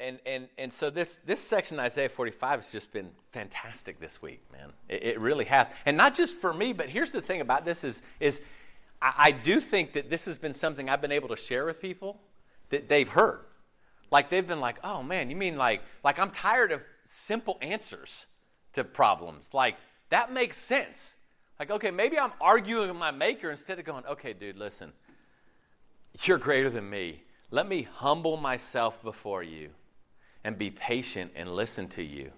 and, 0.00 0.18
and, 0.24 0.48
and 0.56 0.72
so 0.72 0.90
this, 0.90 1.20
this 1.26 1.40
section 1.40 1.78
Isaiah 1.78 2.08
45 2.08 2.60
has 2.60 2.72
just 2.72 2.90
been 2.90 3.10
fantastic 3.32 4.00
this 4.00 4.20
week, 4.22 4.40
man. 4.50 4.72
It, 4.88 5.02
it, 5.02 5.20
really 5.20 5.44
has. 5.44 5.66
And 5.84 5.96
not 5.96 6.14
just 6.14 6.40
for 6.40 6.54
me, 6.54 6.72
but 6.72 6.88
here's 6.88 7.12
the 7.12 7.20
thing 7.20 7.42
about 7.42 7.64
this 7.64 7.84
is, 7.84 8.02
is 8.18 8.40
I, 9.00 9.14
I 9.18 9.30
do 9.32 9.60
think 9.60 9.94
that 9.94 10.10
this 10.10 10.24
has 10.26 10.36
been 10.36 10.52
something 10.52 10.88
I've 10.88 11.00
been 11.00 11.12
able 11.12 11.28
to 11.28 11.36
share 11.36 11.64
with 11.64 11.80
people 11.80 12.20
that 12.70 12.88
they've 12.88 13.08
heard. 13.08 13.40
Like 14.10 14.30
they've 14.30 14.46
been 14.46 14.60
like, 14.60 14.78
oh 14.82 15.02
man, 15.02 15.30
you 15.30 15.36
mean 15.36 15.56
like, 15.56 15.82
like 16.02 16.18
I'm 16.18 16.30
tired 16.30 16.72
of 16.72 16.82
simple 17.04 17.58
answers 17.60 18.26
to 18.72 18.84
problems. 18.84 19.54
Like 19.54 19.76
that 20.10 20.32
makes 20.32 20.56
sense. 20.56 21.16
Like, 21.58 21.70
okay, 21.70 21.90
maybe 21.90 22.18
I'm 22.18 22.32
arguing 22.40 22.88
with 22.88 22.96
my 22.96 23.10
maker 23.10 23.50
instead 23.50 23.78
of 23.78 23.84
going, 23.84 24.06
okay, 24.06 24.32
dude, 24.32 24.56
listen, 24.56 24.92
you're 26.22 26.38
greater 26.38 26.70
than 26.70 26.88
me. 26.88 27.22
Let 27.50 27.68
me 27.68 27.82
humble 27.82 28.36
myself 28.36 29.02
before 29.02 29.42
you 29.42 29.70
and 30.42 30.56
be 30.56 30.70
patient 30.70 31.32
and 31.36 31.54
listen 31.54 31.88
to 31.88 32.02
you 32.02 32.32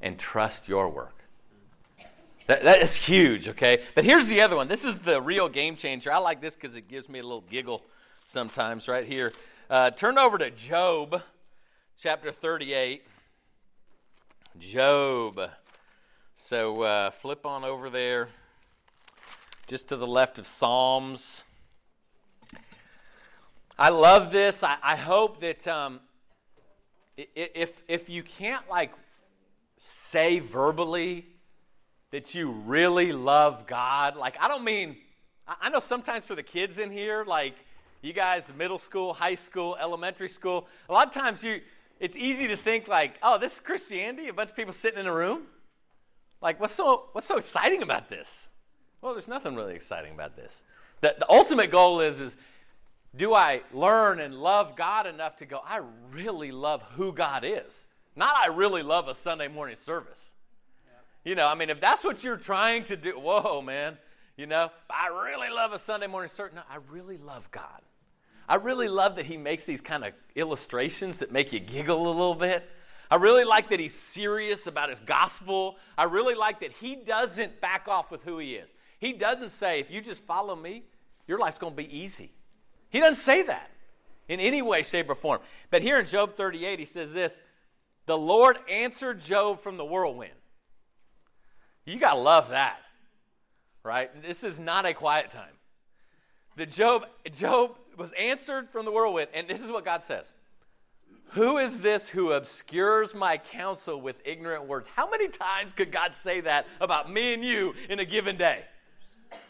and 0.00 0.18
trust 0.18 0.68
your 0.68 0.88
work. 0.88 1.24
That, 2.48 2.64
that 2.64 2.80
is 2.80 2.94
huge, 2.94 3.46
okay? 3.46 3.82
But 3.94 4.04
here's 4.04 4.28
the 4.28 4.40
other 4.40 4.56
one. 4.56 4.68
This 4.68 4.82
is 4.82 5.00
the 5.00 5.20
real 5.20 5.50
game 5.50 5.76
changer. 5.76 6.10
I 6.10 6.16
like 6.16 6.40
this 6.40 6.54
because 6.54 6.76
it 6.76 6.88
gives 6.88 7.06
me 7.06 7.18
a 7.18 7.22
little 7.22 7.42
giggle 7.42 7.82
sometimes 8.24 8.88
right 8.88 9.04
here. 9.04 9.34
Uh, 9.68 9.90
turn 9.90 10.16
over 10.16 10.38
to 10.38 10.50
Job 10.50 11.22
chapter 12.00 12.32
38. 12.32 13.02
Job. 14.58 15.50
So 16.34 16.82
uh, 16.82 17.10
flip 17.10 17.44
on 17.44 17.64
over 17.64 17.90
there, 17.90 18.30
just 19.66 19.88
to 19.88 19.96
the 19.96 20.06
left 20.06 20.38
of 20.38 20.46
Psalms. 20.46 21.44
I 23.78 23.90
love 23.90 24.32
this. 24.32 24.62
I, 24.62 24.78
I 24.82 24.96
hope 24.96 25.40
that 25.40 25.68
um, 25.68 26.00
if 27.16 27.82
if 27.88 28.08
you 28.08 28.22
can't 28.22 28.66
like 28.70 28.92
say 29.80 30.38
verbally 30.38 31.26
that 32.10 32.34
you 32.34 32.50
really 32.50 33.12
love 33.12 33.66
God, 33.66 34.16
like 34.16 34.36
I 34.40 34.48
don't 34.48 34.64
mean 34.64 34.96
I 35.60 35.70
know 35.70 35.80
sometimes 35.80 36.26
for 36.26 36.34
the 36.34 36.42
kids 36.42 36.78
in 36.78 36.90
here, 36.90 37.24
like 37.24 37.54
you 38.02 38.12
guys, 38.12 38.50
middle 38.56 38.78
school, 38.78 39.14
high 39.14 39.34
school, 39.34 39.76
elementary 39.80 40.28
school, 40.28 40.68
a 40.88 40.92
lot 40.92 41.06
of 41.06 41.14
times 41.14 41.42
you 41.42 41.60
it's 42.00 42.16
easy 42.16 42.46
to 42.48 42.56
think 42.56 42.86
like, 42.86 43.14
oh, 43.22 43.38
this 43.38 43.54
is 43.54 43.60
Christianity, 43.60 44.28
a 44.28 44.32
bunch 44.32 44.50
of 44.50 44.56
people 44.56 44.72
sitting 44.72 45.00
in 45.00 45.06
a 45.06 45.12
room. 45.12 45.42
Like, 46.40 46.60
what's 46.60 46.74
so 46.74 47.06
what's 47.12 47.26
so 47.26 47.36
exciting 47.36 47.82
about 47.82 48.08
this? 48.08 48.48
Well, 49.00 49.14
there's 49.14 49.28
nothing 49.28 49.54
really 49.54 49.74
exciting 49.74 50.12
about 50.12 50.36
this. 50.36 50.62
The, 51.00 51.14
the 51.18 51.30
ultimate 51.30 51.70
goal 51.70 52.00
is 52.00 52.20
is 52.20 52.36
do 53.16 53.34
I 53.34 53.62
learn 53.72 54.20
and 54.20 54.34
love 54.34 54.76
God 54.76 55.06
enough 55.06 55.36
to 55.36 55.46
go, 55.46 55.60
I 55.66 55.80
really 56.12 56.52
love 56.52 56.82
who 56.92 57.12
God 57.12 57.42
is? 57.44 57.86
Not 58.14 58.34
I 58.36 58.48
really 58.48 58.82
love 58.82 59.08
a 59.08 59.14
Sunday 59.14 59.48
morning 59.48 59.76
service. 59.76 60.30
You 61.28 61.34
know, 61.34 61.46
I 61.46 61.54
mean, 61.54 61.68
if 61.68 61.78
that's 61.78 62.04
what 62.04 62.24
you're 62.24 62.38
trying 62.38 62.84
to 62.84 62.96
do, 62.96 63.10
whoa, 63.10 63.60
man, 63.60 63.98
you 64.38 64.46
know, 64.46 64.70
I 64.88 65.08
really 65.08 65.50
love 65.54 65.74
a 65.74 65.78
Sunday 65.78 66.06
morning 66.06 66.30
service. 66.30 66.54
No, 66.54 66.62
I 66.70 66.78
really 66.90 67.18
love 67.18 67.50
God. 67.50 67.82
I 68.48 68.54
really 68.54 68.88
love 68.88 69.16
that 69.16 69.26
he 69.26 69.36
makes 69.36 69.66
these 69.66 69.82
kind 69.82 70.06
of 70.06 70.14
illustrations 70.36 71.18
that 71.18 71.30
make 71.30 71.52
you 71.52 71.60
giggle 71.60 72.08
a 72.08 72.08
little 72.08 72.34
bit. 72.34 72.66
I 73.10 73.16
really 73.16 73.44
like 73.44 73.68
that 73.68 73.78
he's 73.78 73.92
serious 73.92 74.66
about 74.66 74.88
his 74.88 75.00
gospel. 75.00 75.76
I 75.98 76.04
really 76.04 76.34
like 76.34 76.60
that 76.60 76.72
he 76.72 76.96
doesn't 76.96 77.60
back 77.60 77.88
off 77.88 78.10
with 78.10 78.22
who 78.22 78.38
he 78.38 78.54
is. 78.54 78.70
He 78.98 79.12
doesn't 79.12 79.50
say, 79.50 79.80
if 79.80 79.90
you 79.90 80.00
just 80.00 80.22
follow 80.22 80.56
me, 80.56 80.84
your 81.26 81.38
life's 81.38 81.58
going 81.58 81.74
to 81.74 81.76
be 81.76 81.94
easy. 81.94 82.32
He 82.88 83.00
doesn't 83.00 83.16
say 83.16 83.42
that 83.42 83.70
in 84.28 84.40
any 84.40 84.62
way, 84.62 84.82
shape, 84.82 85.10
or 85.10 85.14
form. 85.14 85.40
But 85.68 85.82
here 85.82 86.00
in 86.00 86.06
Job 86.06 86.38
38, 86.38 86.78
he 86.78 86.86
says 86.86 87.12
this 87.12 87.42
The 88.06 88.16
Lord 88.16 88.56
answered 88.66 89.20
Job 89.20 89.60
from 89.60 89.76
the 89.76 89.84
whirlwind. 89.84 90.32
You 91.88 91.98
got 91.98 92.14
to 92.14 92.20
love 92.20 92.50
that, 92.50 92.78
right? 93.82 94.10
This 94.22 94.44
is 94.44 94.60
not 94.60 94.84
a 94.84 94.92
quiet 94.92 95.30
time. 95.30 95.54
The 96.56 96.66
Job, 96.66 97.06
Job 97.30 97.76
was 97.96 98.12
answered 98.12 98.68
from 98.68 98.84
the 98.84 98.92
whirlwind, 98.92 99.28
and 99.32 99.48
this 99.48 99.62
is 99.62 99.70
what 99.70 99.84
God 99.84 100.02
says. 100.02 100.34
Who 101.32 101.58
is 101.58 101.80
this 101.80 102.08
who 102.08 102.32
obscures 102.32 103.14
my 103.14 103.38
counsel 103.38 104.00
with 104.00 104.16
ignorant 104.24 104.66
words? 104.66 104.88
How 104.94 105.08
many 105.08 105.28
times 105.28 105.72
could 105.72 105.90
God 105.90 106.12
say 106.12 106.40
that 106.40 106.66
about 106.80 107.10
me 107.10 107.34
and 107.34 107.44
you 107.44 107.74
in 107.88 108.00
a 108.00 108.04
given 108.04 108.36
day? 108.36 108.64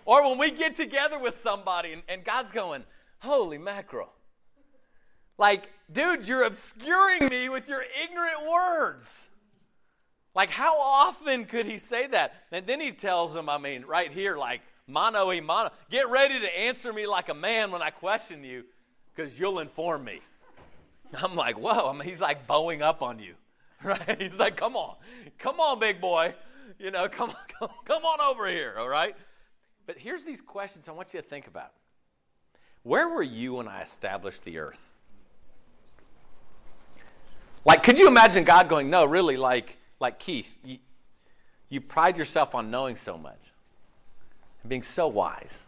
Or 0.05 0.29
when 0.29 0.39
we 0.39 0.51
get 0.51 0.77
together 0.77 1.19
with 1.19 1.41
somebody 1.41 1.93
and, 1.93 2.03
and 2.09 2.25
God's 2.25 2.53
going, 2.53 2.85
Holy 3.19 3.59
mackerel. 3.59 4.13
Like, 5.39 5.71
dude, 5.93 6.27
you're 6.27 6.45
obscuring 6.45 7.27
me 7.29 7.49
with 7.49 7.69
your 7.69 7.85
ignorant 8.05 8.49
words. 8.49 9.29
Like, 10.39 10.51
how 10.51 10.79
often 10.81 11.47
could 11.47 11.67
he 11.67 11.79
say 11.79 12.07
that? 12.07 12.33
And 12.53 12.65
then 12.65 12.81
he 12.81 12.93
tells 12.93 13.35
them, 13.35 13.49
I 13.49 13.59
mean, 13.59 13.85
right 13.85 14.09
here, 14.09 14.37
like, 14.37 14.61
mano 14.87 15.33
e 15.33 15.41
mano, 15.41 15.73
get 15.91 16.09
ready 16.11 16.39
to 16.39 16.59
answer 16.61 16.93
me 16.93 17.09
like 17.09 17.29
a 17.29 17.35
man 17.35 17.73
when 17.73 17.83
I 17.83 17.91
question 17.91 18.45
you, 18.45 18.63
because 19.13 19.37
you'll 19.37 19.59
inform 19.59 20.05
me. 20.05 20.21
I'm 21.13 21.35
like, 21.35 21.59
whoa. 21.59 21.91
I 21.91 21.93
mean, 21.93 22.09
he's 22.09 22.21
like 22.21 22.47
bowing 22.47 22.83
up 22.83 23.03
on 23.03 23.19
you, 23.19 23.35
right? 23.83 24.23
He's 24.23 24.39
like, 24.39 24.57
come 24.57 24.77
on, 24.77 24.95
come 25.41 25.59
on, 25.59 25.81
big 25.81 26.01
boy. 26.01 26.33
You 26.79 26.93
know, 26.93 27.09
come 27.09 27.31
on, 27.31 27.37
come, 27.59 27.71
come 27.85 28.05
on 28.05 28.21
over 28.21 28.47
here, 28.47 28.77
all 28.79 28.89
right? 28.89 29.17
But 29.87 29.99
here's 29.99 30.25
these 30.25 30.41
questions 30.41 30.89
I 30.89 30.93
want 30.93 31.15
you 31.15 31.21
to 31.21 31.27
think 31.27 31.49
about. 31.49 31.73
Where 32.85 33.09
were 33.09 33.25
you 33.25 33.55
when 33.55 33.67
I 33.67 33.83
established 33.83 34.45
the 34.45 34.59
earth? 34.59 34.89
Like, 37.65 37.83
could 37.83 37.99
you 37.99 38.07
imagine 38.07 38.45
God 38.45 38.69
going, 38.69 38.89
No, 38.89 39.05
really, 39.05 39.37
like, 39.37 39.79
like 40.01 40.19
Keith, 40.19 40.55
you, 40.65 40.79
you 41.69 41.81
pride 41.81 42.17
yourself 42.17 42.55
on 42.55 42.71
knowing 42.71 42.97
so 42.97 43.19
much 43.19 43.41
and 44.63 44.71
being 44.71 44.83
so 44.83 45.09
wise 45.09 45.65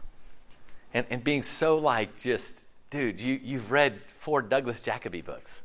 and, 0.93 1.05
and 1.09 1.23
being 1.23 1.43
so, 1.43 1.77
like, 1.77 2.19
just, 2.19 2.63
dude, 2.89 3.19
you, 3.19 3.39
you've 3.41 3.71
read 3.71 3.99
four 4.17 4.41
Douglas 4.41 4.81
Jacoby 4.81 5.21
books. 5.21 5.63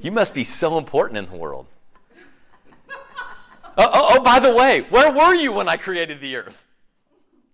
You 0.00 0.12
must 0.12 0.34
be 0.34 0.44
so 0.44 0.78
important 0.78 1.18
in 1.18 1.26
the 1.26 1.36
world. 1.36 1.66
Oh, 3.74 3.88
oh, 3.90 4.08
oh, 4.10 4.22
by 4.22 4.38
the 4.38 4.54
way, 4.54 4.82
where 4.90 5.12
were 5.12 5.34
you 5.34 5.52
when 5.52 5.68
I 5.68 5.76
created 5.76 6.20
the 6.20 6.36
earth? 6.36 6.64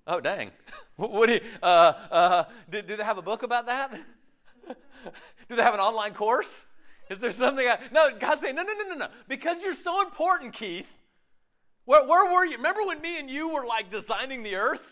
Oh, 0.07 0.21
dang. 0.21 0.51
What 0.97 1.29
do 1.29 1.35
you, 1.35 1.41
uh, 1.63 1.93
uh, 2.11 2.45
do, 2.69 2.83
do, 2.83 2.97
they 2.97 3.05
have 3.05 3.19
a 3.19 3.23
book 3.23 3.45
about 3.45 3.67
that? 3.67 3.93
do 5.49 5.55
they 5.55 5.63
have 5.63 5.75
an 5.75 5.79
online 5.79 6.13
course? 6.13 6.67
Is 7.11 7.21
there 7.21 7.31
something? 7.31 7.67
I, 7.67 7.79
no, 7.93 8.11
God's 8.19 8.43
saying, 8.43 8.55
no, 8.55 8.63
no, 8.63 8.73
no, 8.75 8.89
no, 8.89 8.95
no. 8.95 9.09
Because 9.29 9.63
you're 9.63 9.75
so 9.75 10.03
important, 10.03 10.53
Keith. 10.53 10.87
Where, 11.85 12.07
where 12.07 12.31
were 12.33 12.45
you? 12.45 12.57
Remember 12.57 12.85
when 12.85 13.01
me 13.01 13.19
and 13.19 13.31
you 13.31 13.49
were 13.49 13.65
like 13.65 13.91
designing 13.91 14.43
the 14.43 14.57
earth? 14.57 14.83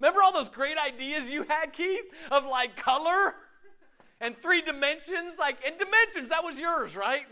Remember 0.00 0.20
all 0.22 0.32
those 0.32 0.48
great 0.48 0.78
ideas 0.78 1.30
you 1.30 1.44
had, 1.44 1.72
Keith, 1.72 2.04
of 2.30 2.44
like 2.44 2.74
color 2.74 3.34
and 4.20 4.36
three 4.36 4.62
dimensions? 4.62 5.38
Like, 5.38 5.58
and 5.64 5.76
dimensions, 5.78 6.30
that 6.30 6.42
was 6.42 6.58
yours, 6.58 6.96
right? 6.96 7.26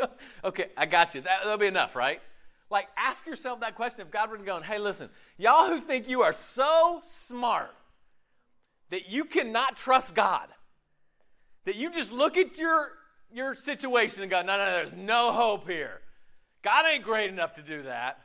okay, 0.44 0.66
I 0.76 0.86
got 0.86 1.14
you. 1.14 1.22
That, 1.22 1.40
that'll 1.44 1.58
be 1.58 1.66
enough, 1.66 1.96
right? 1.96 2.20
Like, 2.70 2.88
ask 2.96 3.26
yourself 3.26 3.60
that 3.60 3.74
question 3.74 4.00
if 4.00 4.10
God 4.10 4.30
were 4.30 4.38
going, 4.38 4.64
hey, 4.64 4.78
listen, 4.78 5.10
y'all 5.36 5.68
who 5.68 5.80
think 5.80 6.08
you 6.08 6.22
are 6.22 6.32
so 6.32 7.02
smart 7.04 7.70
that 8.90 9.10
you 9.10 9.24
cannot 9.24 9.76
trust 9.76 10.14
God, 10.14 10.48
that 11.64 11.76
you 11.76 11.90
just 11.90 12.12
look 12.12 12.36
at 12.36 12.58
your, 12.58 12.92
your 13.32 13.54
situation 13.54 14.22
and 14.22 14.30
go, 14.30 14.42
no, 14.42 14.56
no, 14.56 14.64
there's 14.64 14.92
no 14.92 15.32
hope 15.32 15.68
here. 15.68 16.00
God 16.62 16.86
ain't 16.86 17.04
great 17.04 17.30
enough 17.30 17.54
to 17.54 17.62
do 17.62 17.82
that. 17.82 18.18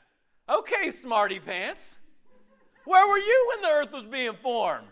Okay, 0.50 0.91
smarty 0.91 1.39
pants. 1.39 1.97
Where 2.86 3.06
were 3.08 3.17
you 3.17 3.50
when 3.50 3.62
the 3.62 3.78
earth 3.78 3.91
was 3.91 4.06
being 4.06 4.34
formed? 4.41 4.88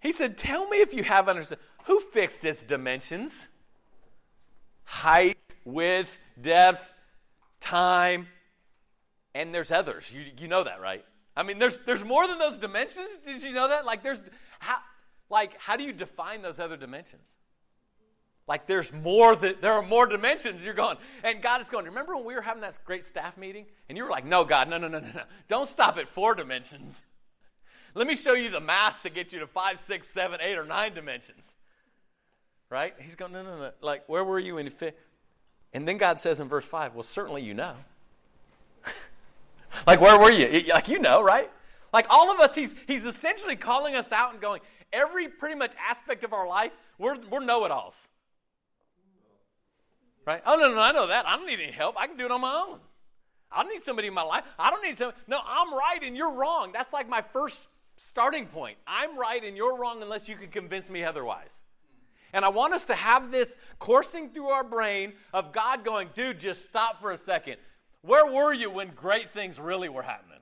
He 0.00 0.12
said, 0.12 0.38
Tell 0.38 0.68
me 0.68 0.80
if 0.80 0.94
you 0.94 1.02
have 1.02 1.28
understood. 1.28 1.58
Who 1.84 2.00
fixed 2.00 2.44
its 2.44 2.62
dimensions? 2.62 3.48
Height, 4.84 5.36
width, 5.64 6.16
depth, 6.40 6.80
time, 7.60 8.28
and 9.34 9.54
there's 9.54 9.70
others. 9.70 10.10
You, 10.12 10.24
you 10.38 10.48
know 10.48 10.64
that, 10.64 10.80
right? 10.80 11.04
I 11.36 11.42
mean, 11.42 11.58
there's, 11.58 11.80
there's 11.80 12.04
more 12.04 12.26
than 12.26 12.38
those 12.38 12.56
dimensions. 12.56 13.18
Did 13.18 13.42
you 13.42 13.52
know 13.52 13.68
that? 13.68 13.84
Like, 13.84 14.02
there's, 14.02 14.18
how, 14.60 14.76
like, 15.28 15.58
how 15.58 15.76
do 15.76 15.84
you 15.84 15.92
define 15.92 16.42
those 16.42 16.58
other 16.58 16.76
dimensions? 16.76 17.36
Like, 18.48 18.66
there's 18.66 18.92
more 18.92 19.34
that 19.34 19.60
there 19.60 19.72
are 19.72 19.82
more 19.82 20.06
dimensions. 20.06 20.62
You're 20.62 20.74
going, 20.74 20.98
and 21.24 21.42
God 21.42 21.60
is 21.60 21.68
going. 21.68 21.84
Remember 21.86 22.14
when 22.14 22.24
we 22.24 22.34
were 22.34 22.40
having 22.40 22.60
that 22.62 22.78
great 22.84 23.02
staff 23.02 23.36
meeting, 23.36 23.66
and 23.88 23.98
you 23.98 24.04
were 24.04 24.10
like, 24.10 24.24
"No, 24.24 24.44
God, 24.44 24.68
no, 24.68 24.78
no, 24.78 24.86
no, 24.86 25.00
no, 25.00 25.08
no! 25.12 25.22
Don't 25.48 25.68
stop 25.68 25.98
at 25.98 26.08
four 26.08 26.36
dimensions. 26.36 27.02
Let 27.94 28.06
me 28.06 28.14
show 28.14 28.34
you 28.34 28.48
the 28.48 28.60
math 28.60 29.02
to 29.02 29.10
get 29.10 29.32
you 29.32 29.40
to 29.40 29.48
five, 29.48 29.80
six, 29.80 30.08
seven, 30.08 30.40
eight, 30.40 30.56
or 30.56 30.64
nine 30.64 30.94
dimensions." 30.94 31.54
Right? 32.70 32.94
He's 33.00 33.16
going, 33.16 33.32
"No, 33.32 33.42
no, 33.42 33.58
no! 33.58 33.72
Like, 33.80 34.08
where 34.08 34.22
were 34.22 34.38
you 34.38 34.58
in?" 34.58 34.70
fit?" 34.70 34.96
And 35.72 35.86
then 35.86 35.96
God 35.96 36.20
says 36.20 36.38
in 36.38 36.46
verse 36.46 36.64
five, 36.64 36.94
"Well, 36.94 37.02
certainly 37.02 37.42
you 37.42 37.52
know." 37.52 37.74
like, 39.88 40.00
where 40.00 40.18
were 40.20 40.30
you? 40.30 40.72
Like, 40.72 40.86
you 40.88 41.00
know, 41.00 41.20
right? 41.20 41.50
Like 41.92 42.06
all 42.10 42.32
of 42.32 42.40
us, 42.40 42.54
he's, 42.54 42.74
he's 42.86 43.04
essentially 43.04 43.56
calling 43.56 43.94
us 43.94 44.12
out 44.12 44.32
and 44.32 44.40
going, 44.40 44.60
every 44.92 45.28
pretty 45.28 45.54
much 45.54 45.72
aspect 45.88 46.24
of 46.24 46.32
our 46.32 46.46
life, 46.46 46.72
we're, 46.98 47.16
we're 47.30 47.44
know 47.44 47.64
it 47.64 47.70
alls. 47.70 48.08
Right? 50.24 50.42
Oh, 50.44 50.56
no, 50.56 50.74
no, 50.74 50.80
I 50.80 50.92
know 50.92 51.06
that. 51.06 51.26
I 51.26 51.36
don't 51.36 51.46
need 51.46 51.60
any 51.60 51.72
help. 51.72 51.94
I 51.98 52.08
can 52.08 52.16
do 52.16 52.24
it 52.24 52.30
on 52.32 52.40
my 52.40 52.64
own. 52.68 52.80
I 53.50 53.62
don't 53.62 53.72
need 53.72 53.84
somebody 53.84 54.08
in 54.08 54.14
my 54.14 54.22
life. 54.22 54.42
I 54.58 54.70
don't 54.70 54.82
need 54.82 54.98
some. 54.98 55.12
No, 55.28 55.38
I'm 55.46 55.72
right 55.72 56.00
and 56.02 56.16
you're 56.16 56.32
wrong. 56.32 56.72
That's 56.72 56.92
like 56.92 57.08
my 57.08 57.22
first 57.32 57.68
starting 57.96 58.46
point. 58.46 58.76
I'm 58.86 59.18
right 59.18 59.42
and 59.42 59.56
you're 59.56 59.78
wrong 59.78 60.02
unless 60.02 60.28
you 60.28 60.36
can 60.36 60.48
convince 60.48 60.90
me 60.90 61.04
otherwise. 61.04 61.52
And 62.32 62.44
I 62.44 62.48
want 62.48 62.74
us 62.74 62.84
to 62.86 62.94
have 62.94 63.30
this 63.30 63.56
coursing 63.78 64.30
through 64.30 64.48
our 64.48 64.64
brain 64.64 65.14
of 65.32 65.52
God 65.52 65.84
going, 65.84 66.08
dude, 66.14 66.40
just 66.40 66.64
stop 66.64 67.00
for 67.00 67.12
a 67.12 67.16
second. 67.16 67.56
Where 68.02 68.26
were 68.26 68.52
you 68.52 68.68
when 68.68 68.90
great 68.90 69.30
things 69.30 69.58
really 69.58 69.88
were 69.88 70.02
happening? 70.02 70.35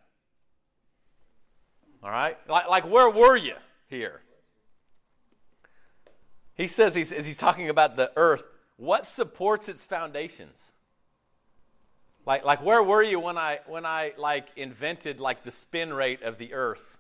All 2.05 2.11
right? 2.11 2.37
Like, 2.49 2.69
like 2.69 2.89
where 2.89 3.09
were 3.09 3.37
you 3.37 3.55
here? 3.87 4.21
He 6.55 6.69
says, 6.69 6.95
he's, 6.95 7.13
as 7.13 7.27
he's 7.27 7.39
talking 7.39 7.71
about 7.71 7.97
the 7.97 8.13
earth, 8.15 8.47
what 8.77 9.07
supports 9.07 9.69
its 9.69 9.85
foundations? 9.85 10.61
Like, 12.27 12.45
like 12.45 12.63
where 12.63 12.83
were 12.83 13.03
you 13.03 13.19
when 13.19 13.39
I, 13.39 13.61
when 13.67 13.87
I 13.87 14.13
like 14.19 14.47
invented 14.57 15.19
like 15.19 15.45
the 15.45 15.51
spin 15.51 15.93
rate 15.93 16.23
of 16.23 16.39
the 16.39 16.53
earth? 16.53 16.97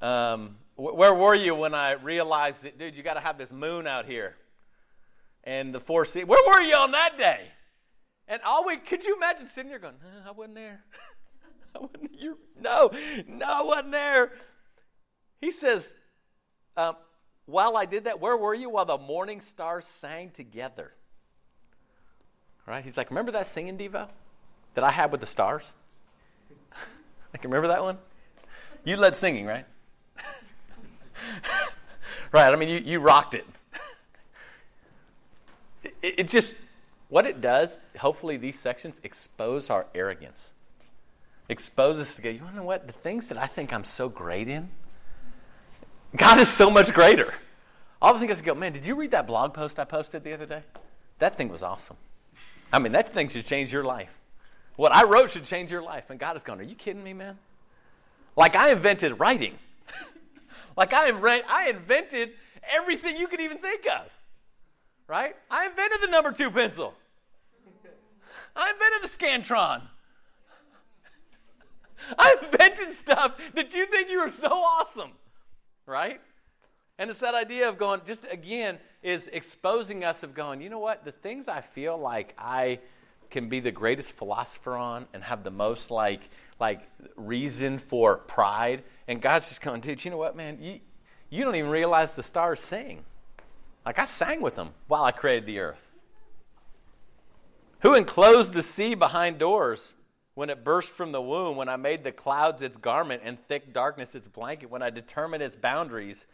Um, 0.00 0.56
where 0.76 1.14
were 1.14 1.34
you 1.34 1.54
when 1.54 1.74
I 1.74 1.92
realized 1.92 2.62
that, 2.62 2.78
dude, 2.78 2.94
you 2.94 3.02
got 3.02 3.14
to 3.14 3.20
have 3.20 3.38
this 3.38 3.52
moon 3.52 3.86
out 3.86 4.06
here 4.06 4.36
and 5.44 5.74
the 5.74 5.80
four 5.80 6.04
seasons? 6.04 6.28
Where 6.28 6.42
were 6.46 6.62
you 6.62 6.74
on 6.74 6.92
that 6.92 7.18
day? 7.18 7.48
And 8.26 8.40
all 8.44 8.64
we 8.64 8.78
could 8.78 9.04
you 9.04 9.16
imagine 9.16 9.46
sitting 9.48 9.68
there 9.68 9.78
going, 9.78 9.94
I 10.26 10.30
wasn't 10.30 10.54
there. 10.54 10.84
No, 12.62 12.92
no, 13.26 13.64
wasn't 13.64 13.90
there. 13.90 14.32
He 15.40 15.50
says, 15.50 15.94
um, 16.76 16.94
while 17.46 17.76
I 17.76 17.86
did 17.86 18.04
that, 18.04 18.20
where 18.20 18.36
were 18.36 18.54
you 18.54 18.70
while 18.70 18.84
the 18.84 18.98
morning 18.98 19.40
stars 19.40 19.84
sang 19.84 20.30
together? 20.30 20.92
Right? 22.66 22.84
He's 22.84 22.96
like, 22.96 23.10
remember 23.10 23.32
that 23.32 23.48
singing 23.48 23.76
Devo 23.76 24.08
that 24.74 24.84
I 24.84 24.90
had 24.90 25.10
with 25.10 25.20
the 25.20 25.26
stars? 25.26 25.72
I 27.34 27.38
can 27.38 27.50
remember 27.50 27.68
that 27.68 27.82
one. 27.82 27.98
You 28.84 28.96
led 28.96 29.16
singing, 29.16 29.46
right? 29.46 29.66
right. 32.32 32.52
I 32.52 32.56
mean, 32.56 32.68
you, 32.68 32.78
you 32.78 33.00
rocked 33.00 33.34
it. 33.34 33.46
it. 35.82 35.94
It 36.00 36.28
just, 36.28 36.54
what 37.08 37.26
it 37.26 37.40
does, 37.40 37.80
hopefully, 37.98 38.36
these 38.36 38.58
sections 38.58 39.00
expose 39.02 39.68
our 39.68 39.86
arrogance. 39.94 40.52
Expose 41.52 42.00
us 42.00 42.14
to 42.14 42.22
go, 42.22 42.30
you 42.30 42.40
want 42.40 42.52
to 42.52 42.60
know 42.60 42.64
what? 42.64 42.86
The 42.86 42.94
things 42.94 43.28
that 43.28 43.36
I 43.36 43.46
think 43.46 43.74
I'm 43.74 43.84
so 43.84 44.08
great 44.08 44.48
in, 44.48 44.70
God 46.16 46.38
is 46.38 46.48
so 46.48 46.70
much 46.70 46.94
greater. 46.94 47.34
All 48.00 48.14
the 48.14 48.20
things 48.20 48.40
I 48.40 48.44
go, 48.44 48.54
man, 48.54 48.72
did 48.72 48.86
you 48.86 48.94
read 48.94 49.10
that 49.10 49.26
blog 49.26 49.52
post 49.52 49.78
I 49.78 49.84
posted 49.84 50.24
the 50.24 50.32
other 50.32 50.46
day? 50.46 50.62
That 51.18 51.36
thing 51.36 51.50
was 51.50 51.62
awesome. 51.62 51.98
I 52.72 52.78
mean, 52.78 52.92
that 52.92 53.10
thing 53.10 53.28
should 53.28 53.44
change 53.44 53.70
your 53.70 53.84
life. 53.84 54.08
What 54.76 54.92
I 54.92 55.04
wrote 55.04 55.30
should 55.30 55.44
change 55.44 55.70
your 55.70 55.82
life. 55.82 56.08
And 56.08 56.18
God 56.18 56.36
is 56.36 56.42
going, 56.42 56.58
are 56.58 56.64
you 56.64 56.74
kidding 56.74 57.04
me, 57.04 57.12
man? 57.12 57.36
Like 58.34 58.56
I 58.56 58.72
invented 58.72 59.20
writing. 59.20 59.58
like 60.76 60.94
I, 60.94 61.10
inv- 61.10 61.44
I 61.46 61.68
invented 61.68 62.30
everything 62.74 63.18
you 63.18 63.28
could 63.28 63.42
even 63.42 63.58
think 63.58 63.86
of. 63.86 64.06
Right? 65.06 65.36
I 65.50 65.66
invented 65.66 66.00
the 66.00 66.06
number 66.06 66.32
two 66.32 66.50
pencil. 66.50 66.94
I 68.56 68.70
invented 68.70 69.02
the 69.02 69.14
Scantron. 69.14 69.82
I 72.18 72.36
invented 72.42 72.92
stuff 72.96 73.34
that 73.54 73.72
you 73.74 73.86
think 73.86 74.10
you 74.10 74.18
are 74.20 74.30
so 74.30 74.48
awesome 74.48 75.12
right? 75.86 76.20
And 76.98 77.10
it's 77.10 77.20
that 77.20 77.34
idea 77.34 77.68
of 77.68 77.78
going, 77.78 78.00
just 78.06 78.24
again, 78.30 78.78
is 79.02 79.28
exposing 79.32 80.04
us 80.04 80.22
of 80.22 80.34
going, 80.34 80.60
you 80.60 80.70
know 80.70 80.78
what? 80.78 81.04
The 81.04 81.12
things 81.12 81.48
I 81.48 81.60
feel 81.60 81.98
like 81.98 82.34
I 82.38 82.80
can 83.30 83.48
be 83.48 83.60
the 83.60 83.72
greatest 83.72 84.12
philosopher 84.12 84.76
on 84.76 85.06
and 85.12 85.24
have 85.24 85.42
the 85.42 85.50
most 85.50 85.90
like 85.90 86.20
like 86.60 86.82
reason 87.16 87.78
for 87.78 88.18
pride. 88.18 88.84
And 89.08 89.20
God's 89.20 89.48
just 89.48 89.60
going, 89.62 89.80
dude, 89.80 90.04
you 90.04 90.10
know 90.12 90.16
what, 90.16 90.36
man? 90.36 90.58
You, 90.60 90.80
you 91.28 91.44
don't 91.44 91.56
even 91.56 91.70
realize 91.70 92.14
the 92.14 92.22
stars 92.22 92.60
sing. 92.60 93.04
Like 93.84 93.98
I 93.98 94.04
sang 94.04 94.42
with 94.42 94.54
them 94.54 94.70
while 94.86 95.02
I 95.02 95.10
created 95.10 95.46
the 95.46 95.58
earth. 95.58 95.90
Who 97.80 97.94
enclosed 97.94 98.52
the 98.52 98.62
sea 98.62 98.94
behind 98.94 99.38
doors? 99.38 99.94
When 100.34 100.50
it 100.50 100.64
burst 100.64 100.90
from 100.90 101.12
the 101.12 101.20
womb, 101.20 101.56
when 101.56 101.68
I 101.68 101.76
made 101.76 102.04
the 102.04 102.12
clouds 102.12 102.62
its 102.62 102.78
garment 102.78 103.22
and 103.24 103.38
thick 103.48 103.72
darkness 103.72 104.14
its 104.14 104.28
blanket, 104.28 104.70
when 104.70 104.82
I 104.82 104.90
determined 104.90 105.42
its 105.42 105.56
boundaries 105.56 106.26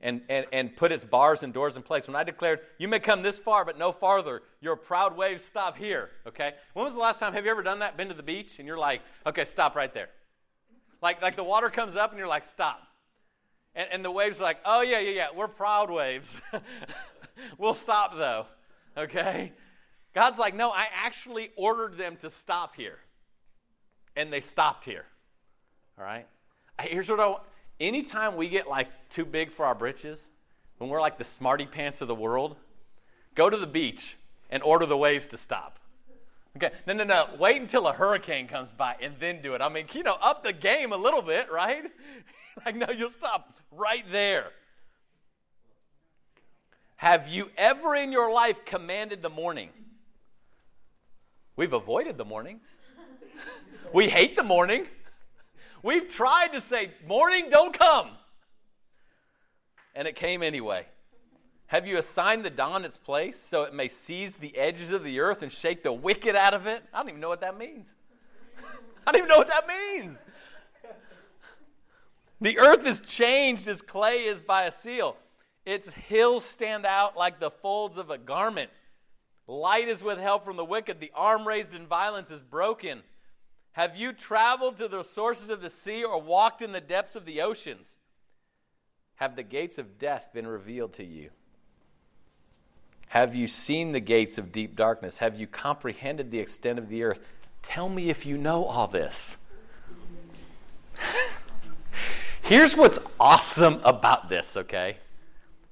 and, 0.00 0.22
and, 0.28 0.46
and 0.52 0.76
put 0.76 0.92
its 0.92 1.04
bars 1.04 1.42
and 1.42 1.52
doors 1.52 1.76
in 1.76 1.82
place, 1.82 2.06
when 2.06 2.16
I 2.16 2.24
declared, 2.24 2.60
You 2.78 2.88
may 2.88 3.00
come 3.00 3.22
this 3.22 3.38
far, 3.38 3.64
but 3.64 3.78
no 3.78 3.92
farther, 3.92 4.42
your 4.60 4.76
proud 4.76 5.16
waves 5.16 5.44
stop 5.44 5.76
here, 5.76 6.10
okay? 6.26 6.54
When 6.72 6.84
was 6.84 6.94
the 6.94 7.00
last 7.00 7.18
time, 7.18 7.34
have 7.34 7.44
you 7.44 7.50
ever 7.50 7.62
done 7.62 7.80
that? 7.80 7.96
Been 7.96 8.08
to 8.08 8.14
the 8.14 8.22
beach 8.22 8.58
and 8.58 8.66
you're 8.66 8.78
like, 8.78 9.02
Okay, 9.26 9.44
stop 9.44 9.76
right 9.76 9.92
there. 9.92 10.08
Like, 11.02 11.20
like 11.20 11.36
the 11.36 11.44
water 11.44 11.68
comes 11.68 11.94
up 11.94 12.10
and 12.10 12.18
you're 12.18 12.28
like, 12.28 12.46
Stop. 12.46 12.80
And, 13.74 13.88
and 13.92 14.04
the 14.04 14.10
waves 14.10 14.40
are 14.40 14.44
like, 14.44 14.60
Oh, 14.64 14.80
yeah, 14.80 15.00
yeah, 15.00 15.10
yeah, 15.10 15.26
we're 15.36 15.48
proud 15.48 15.90
waves. 15.90 16.34
we'll 17.58 17.74
stop 17.74 18.16
though, 18.16 18.46
okay? 18.96 19.52
God's 20.18 20.36
like, 20.36 20.56
no, 20.56 20.70
I 20.70 20.88
actually 20.92 21.52
ordered 21.54 21.96
them 21.96 22.16
to 22.22 22.28
stop 22.28 22.74
here. 22.74 22.98
And 24.16 24.32
they 24.32 24.40
stopped 24.40 24.84
here. 24.84 25.04
All 25.96 26.04
right? 26.04 26.26
Here's 26.80 27.08
what 27.08 27.20
I 27.20 27.28
want. 27.28 27.42
Anytime 27.78 28.34
we 28.34 28.48
get 28.48 28.66
like 28.66 28.88
too 29.10 29.24
big 29.24 29.52
for 29.52 29.64
our 29.64 29.76
britches, 29.76 30.28
when 30.78 30.90
we're 30.90 31.00
like 31.00 31.18
the 31.18 31.24
smarty 31.24 31.66
pants 31.66 32.00
of 32.00 32.08
the 32.08 32.16
world, 32.16 32.56
go 33.36 33.48
to 33.48 33.56
the 33.56 33.66
beach 33.68 34.16
and 34.50 34.60
order 34.64 34.86
the 34.86 34.96
waves 34.96 35.28
to 35.28 35.36
stop. 35.36 35.78
Okay, 36.56 36.72
no, 36.84 36.94
no, 36.94 37.04
no. 37.04 37.28
Wait 37.38 37.62
until 37.62 37.86
a 37.86 37.92
hurricane 37.92 38.48
comes 38.48 38.72
by 38.72 38.96
and 39.00 39.14
then 39.20 39.40
do 39.40 39.54
it. 39.54 39.62
I 39.62 39.68
mean, 39.68 39.86
you 39.92 40.02
know, 40.02 40.18
up 40.20 40.42
the 40.42 40.52
game 40.52 40.92
a 40.92 40.96
little 40.96 41.22
bit, 41.22 41.48
right? 41.48 41.84
like, 42.66 42.74
no, 42.74 42.88
you'll 42.90 43.10
stop 43.10 43.56
right 43.70 44.04
there. 44.10 44.46
Have 46.96 47.28
you 47.28 47.52
ever 47.56 47.94
in 47.94 48.10
your 48.10 48.32
life 48.32 48.64
commanded 48.64 49.22
the 49.22 49.30
morning? 49.30 49.68
We've 51.58 51.72
avoided 51.72 52.16
the 52.16 52.24
morning. 52.24 52.60
we 53.92 54.08
hate 54.08 54.36
the 54.36 54.44
morning. 54.44 54.86
We've 55.82 56.08
tried 56.08 56.52
to 56.52 56.60
say, 56.60 56.92
morning, 57.04 57.46
don't 57.50 57.76
come. 57.76 58.10
And 59.92 60.06
it 60.06 60.14
came 60.14 60.44
anyway. 60.44 60.86
Have 61.66 61.84
you 61.84 61.98
assigned 61.98 62.44
the 62.44 62.50
dawn 62.50 62.84
its 62.84 62.96
place 62.96 63.40
so 63.40 63.64
it 63.64 63.74
may 63.74 63.88
seize 63.88 64.36
the 64.36 64.56
edges 64.56 64.92
of 64.92 65.02
the 65.02 65.18
earth 65.18 65.42
and 65.42 65.50
shake 65.50 65.82
the 65.82 65.92
wicked 65.92 66.36
out 66.36 66.54
of 66.54 66.68
it? 66.68 66.84
I 66.94 67.00
don't 67.00 67.08
even 67.08 67.20
know 67.20 67.28
what 67.28 67.40
that 67.40 67.58
means. 67.58 67.88
I 69.04 69.10
don't 69.10 69.18
even 69.18 69.28
know 69.28 69.38
what 69.38 69.48
that 69.48 69.66
means. 69.66 70.16
The 72.40 72.56
earth 72.60 72.86
is 72.86 73.00
changed 73.00 73.66
as 73.66 73.82
clay 73.82 74.26
is 74.26 74.40
by 74.40 74.66
a 74.66 74.70
seal. 74.70 75.16
Its 75.66 75.90
hills 75.90 76.44
stand 76.44 76.86
out 76.86 77.16
like 77.16 77.40
the 77.40 77.50
folds 77.50 77.98
of 77.98 78.10
a 78.10 78.16
garment. 78.16 78.70
Light 79.48 79.88
is 79.88 80.04
withheld 80.04 80.44
from 80.44 80.56
the 80.56 80.64
wicked. 80.64 81.00
The 81.00 81.10
arm 81.14 81.48
raised 81.48 81.74
in 81.74 81.86
violence 81.86 82.30
is 82.30 82.42
broken. 82.42 83.00
Have 83.72 83.96
you 83.96 84.12
traveled 84.12 84.76
to 84.76 84.88
the 84.88 85.02
sources 85.02 85.48
of 85.48 85.62
the 85.62 85.70
sea 85.70 86.04
or 86.04 86.20
walked 86.20 86.60
in 86.60 86.72
the 86.72 86.80
depths 86.82 87.16
of 87.16 87.24
the 87.24 87.40
oceans? 87.40 87.96
Have 89.16 89.36
the 89.36 89.42
gates 89.42 89.78
of 89.78 89.98
death 89.98 90.28
been 90.34 90.46
revealed 90.46 90.92
to 90.94 91.04
you? 91.04 91.30
Have 93.08 93.34
you 93.34 93.46
seen 93.46 93.92
the 93.92 94.00
gates 94.00 94.36
of 94.36 94.52
deep 94.52 94.76
darkness? 94.76 95.16
Have 95.16 95.40
you 95.40 95.46
comprehended 95.46 96.30
the 96.30 96.40
extent 96.40 96.78
of 96.78 96.90
the 96.90 97.02
earth? 97.02 97.26
Tell 97.62 97.88
me 97.88 98.10
if 98.10 98.26
you 98.26 98.36
know 98.36 98.64
all 98.64 98.86
this. 98.86 99.38
Here's 102.42 102.76
what's 102.76 102.98
awesome 103.18 103.80
about 103.82 104.28
this, 104.28 104.58
okay? 104.58 104.98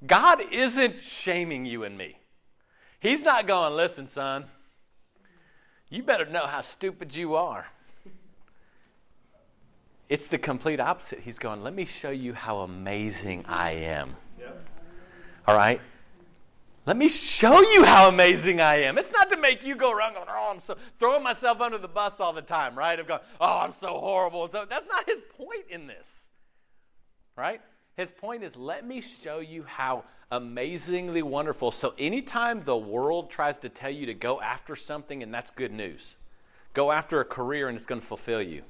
God 0.06 0.40
isn't 0.50 0.98
shaming 0.98 1.66
you 1.66 1.84
and 1.84 1.98
me. 1.98 2.16
He's 3.00 3.22
not 3.22 3.46
going, 3.46 3.74
listen, 3.74 4.08
son, 4.08 4.46
you 5.88 6.02
better 6.02 6.24
know 6.26 6.46
how 6.46 6.62
stupid 6.62 7.14
you 7.14 7.34
are. 7.34 7.66
It's 10.08 10.28
the 10.28 10.38
complete 10.38 10.80
opposite. 10.80 11.20
He's 11.20 11.38
going, 11.38 11.62
let 11.62 11.74
me 11.74 11.84
show 11.84 12.10
you 12.10 12.32
how 12.32 12.58
amazing 12.58 13.44
I 13.46 13.72
am. 13.72 14.16
Yep. 14.38 14.66
All 15.48 15.56
right? 15.56 15.80
Let 16.86 16.96
me 16.96 17.08
show 17.08 17.60
you 17.60 17.84
how 17.84 18.08
amazing 18.08 18.60
I 18.60 18.82
am. 18.82 18.96
It's 18.96 19.10
not 19.10 19.28
to 19.30 19.36
make 19.36 19.64
you 19.64 19.74
go 19.74 19.90
around 19.90 20.14
going, 20.14 20.28
oh, 20.30 20.52
I'm 20.54 20.60
so 20.60 20.76
throwing 21.00 21.24
myself 21.24 21.60
under 21.60 21.78
the 21.78 21.88
bus 21.88 22.20
all 22.20 22.32
the 22.32 22.42
time, 22.42 22.78
right? 22.78 22.98
Of 22.98 23.08
going, 23.08 23.20
oh, 23.40 23.58
I'm 23.58 23.72
so 23.72 23.98
horrible. 23.98 24.46
So 24.46 24.64
that's 24.70 24.86
not 24.86 25.04
his 25.04 25.20
point 25.36 25.64
in 25.68 25.88
this, 25.88 26.30
right? 27.36 27.60
His 27.96 28.12
point 28.12 28.44
is, 28.44 28.56
let 28.56 28.86
me 28.86 29.00
show 29.00 29.40
you 29.40 29.64
how 29.64 30.04
amazingly 30.30 31.22
wonderful. 31.22 31.70
So 31.70 31.94
anytime 31.98 32.64
the 32.64 32.76
world 32.76 33.30
tries 33.30 33.58
to 33.60 33.68
tell 33.68 33.90
you 33.90 34.06
to 34.06 34.14
go 34.14 34.40
after 34.40 34.76
something, 34.76 35.22
and 35.22 35.32
that's 35.32 35.50
good 35.50 35.72
news, 35.72 36.16
go 36.74 36.92
after 36.92 37.20
a 37.20 37.24
career 37.24 37.68
and 37.68 37.76
it's 37.76 37.86
going 37.86 38.00
to 38.00 38.06
fulfill 38.06 38.42
you. 38.42 38.62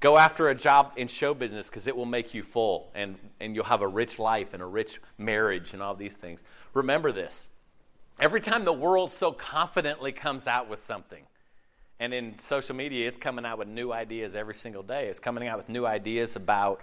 Go 0.00 0.18
after 0.18 0.48
a 0.48 0.54
job 0.54 0.92
in 0.96 1.06
show 1.06 1.32
business 1.32 1.68
because 1.68 1.86
it 1.86 1.96
will 1.96 2.06
make 2.06 2.34
you 2.34 2.42
full 2.42 2.90
and, 2.94 3.16
and 3.38 3.54
you'll 3.54 3.64
have 3.64 3.82
a 3.82 3.86
rich 3.86 4.18
life 4.18 4.52
and 4.52 4.60
a 4.60 4.66
rich 4.66 5.00
marriage 5.16 5.74
and 5.74 5.82
all 5.82 5.94
these 5.94 6.14
things. 6.14 6.42
Remember 6.74 7.12
this. 7.12 7.48
Every 8.18 8.40
time 8.40 8.64
the 8.64 8.72
world 8.72 9.10
so 9.10 9.30
confidently 9.30 10.10
comes 10.10 10.46
out 10.46 10.68
with 10.68 10.80
something, 10.80 11.24
and 12.00 12.12
in 12.12 12.36
social 12.36 12.74
media, 12.74 13.06
it's 13.06 13.16
coming 13.16 13.44
out 13.44 13.58
with 13.58 13.68
new 13.68 13.92
ideas 13.92 14.34
every 14.34 14.56
single 14.56 14.82
day. 14.82 15.06
It's 15.06 15.20
coming 15.20 15.46
out 15.46 15.56
with 15.56 15.68
new 15.68 15.86
ideas 15.86 16.34
about 16.34 16.80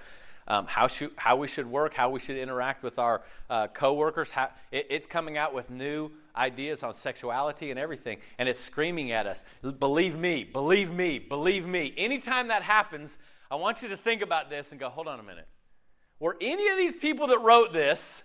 um, 0.50 0.66
how, 0.66 0.88
should, 0.88 1.12
how 1.16 1.36
we 1.36 1.48
should 1.48 1.68
work, 1.68 1.94
how 1.94 2.10
we 2.10 2.20
should 2.20 2.38
interact 2.38 2.84
with 2.84 2.98
our 3.00 3.22
uh, 3.50 3.68
coworkers. 3.68 4.32
How, 4.32 4.50
it, 4.72 4.88
it's 4.90 5.08
coming 5.08 5.38
out 5.38 5.54
with 5.54 5.70
new 5.70 6.12
ideas 6.36 6.84
on 6.84 6.94
sexuality 6.94 7.70
and 7.70 7.80
everything, 7.80 8.18
and 8.38 8.50
it's 8.50 8.60
screaming 8.60 9.12
at 9.12 9.28
us, 9.28 9.44
believe 9.80 10.18
me, 10.18 10.44
believe 10.44 10.92
me, 10.92 11.20
believe 11.20 11.66
me. 11.66 11.94
Anytime 11.98 12.48
that 12.48 12.64
happens, 12.64 13.18
I 13.52 13.56
want 13.56 13.82
you 13.82 13.90
to 13.90 13.98
think 13.98 14.22
about 14.22 14.50
this 14.50 14.72
and 14.72 14.80
go, 14.80 14.90
hold 14.90 15.08
on 15.08 15.20
a 15.20 15.24
minute. 15.24 15.48
Were 16.20 16.36
any 16.42 16.68
of 16.70 16.78
these 16.78 16.96
people 16.96 17.28
that 17.28 17.40
wrote 17.40 17.74
this 17.74 18.24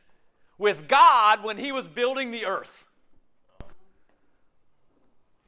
with 0.59 0.89
God 0.89 1.45
when 1.45 1.59
he 1.59 1.73
was 1.73 1.87
building 1.87 2.31
the 2.31 2.47
earth? 2.47 2.87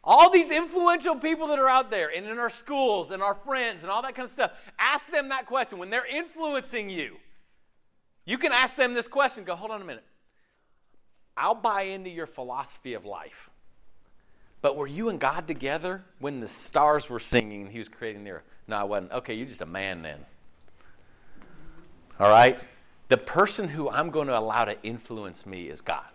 All 0.09 0.30
these 0.30 0.52
influential 0.52 1.16
people 1.16 1.48
that 1.48 1.59
are 1.59 1.68
out 1.68 1.90
there 1.90 2.11
and 2.14 2.24
in 2.26 2.38
our 2.38 2.48
schools 2.48 3.11
and 3.11 3.20
our 3.20 3.34
friends 3.34 3.82
and 3.82 3.90
all 3.90 4.02
that 4.02 4.14
kind 4.14 4.24
of 4.24 4.30
stuff, 4.30 4.52
ask 4.78 5.11
them 5.11 5.30
that 5.30 5.46
question. 5.46 5.78
When 5.78 5.90
they're 5.90 6.07
influencing 6.07 6.88
you, 6.88 7.16
you 8.24 8.38
can 8.38 8.52
ask 8.52 8.76
them 8.76 8.94
this 8.94 9.09
question. 9.09 9.42
Go, 9.42 9.57
hold 9.57 9.72
on 9.72 9.82
a 9.82 9.84
minute. 9.84 10.04
I'll 11.36 11.57
buy 11.57 11.82
into 11.82 12.09
your 12.09 12.26
philosophy 12.26 12.94
of 12.94 13.04
life. 13.04 13.50
But 14.62 14.76
were 14.76 14.86
you 14.86 15.09
and 15.09 15.18
God 15.18 15.48
together 15.48 16.04
when 16.20 16.40
the 16.40 16.48
stars 16.48 17.11
were 17.11 17.20
singing 17.20 17.62
and 17.62 17.72
He 17.72 17.80
was 17.80 17.88
creating 17.88 18.22
the 18.22 18.30
earth? 18.30 18.44
No, 18.68 18.76
I 18.76 18.84
wasn't. 18.84 19.12
Okay, 19.12 19.34
you're 19.34 19.48
just 19.48 19.61
a 19.61 19.66
man 19.66 20.02
then. 20.02 20.18
All 22.20 22.30
right? 22.30 22.59
The 23.09 23.18
person 23.18 23.68
who 23.68 23.90
I'm 23.90 24.11
going 24.11 24.28
to 24.28 24.38
allow 24.38 24.64
to 24.64 24.80
influence 24.82 25.46
me 25.46 25.68
is 25.68 25.80
God. 25.80 26.07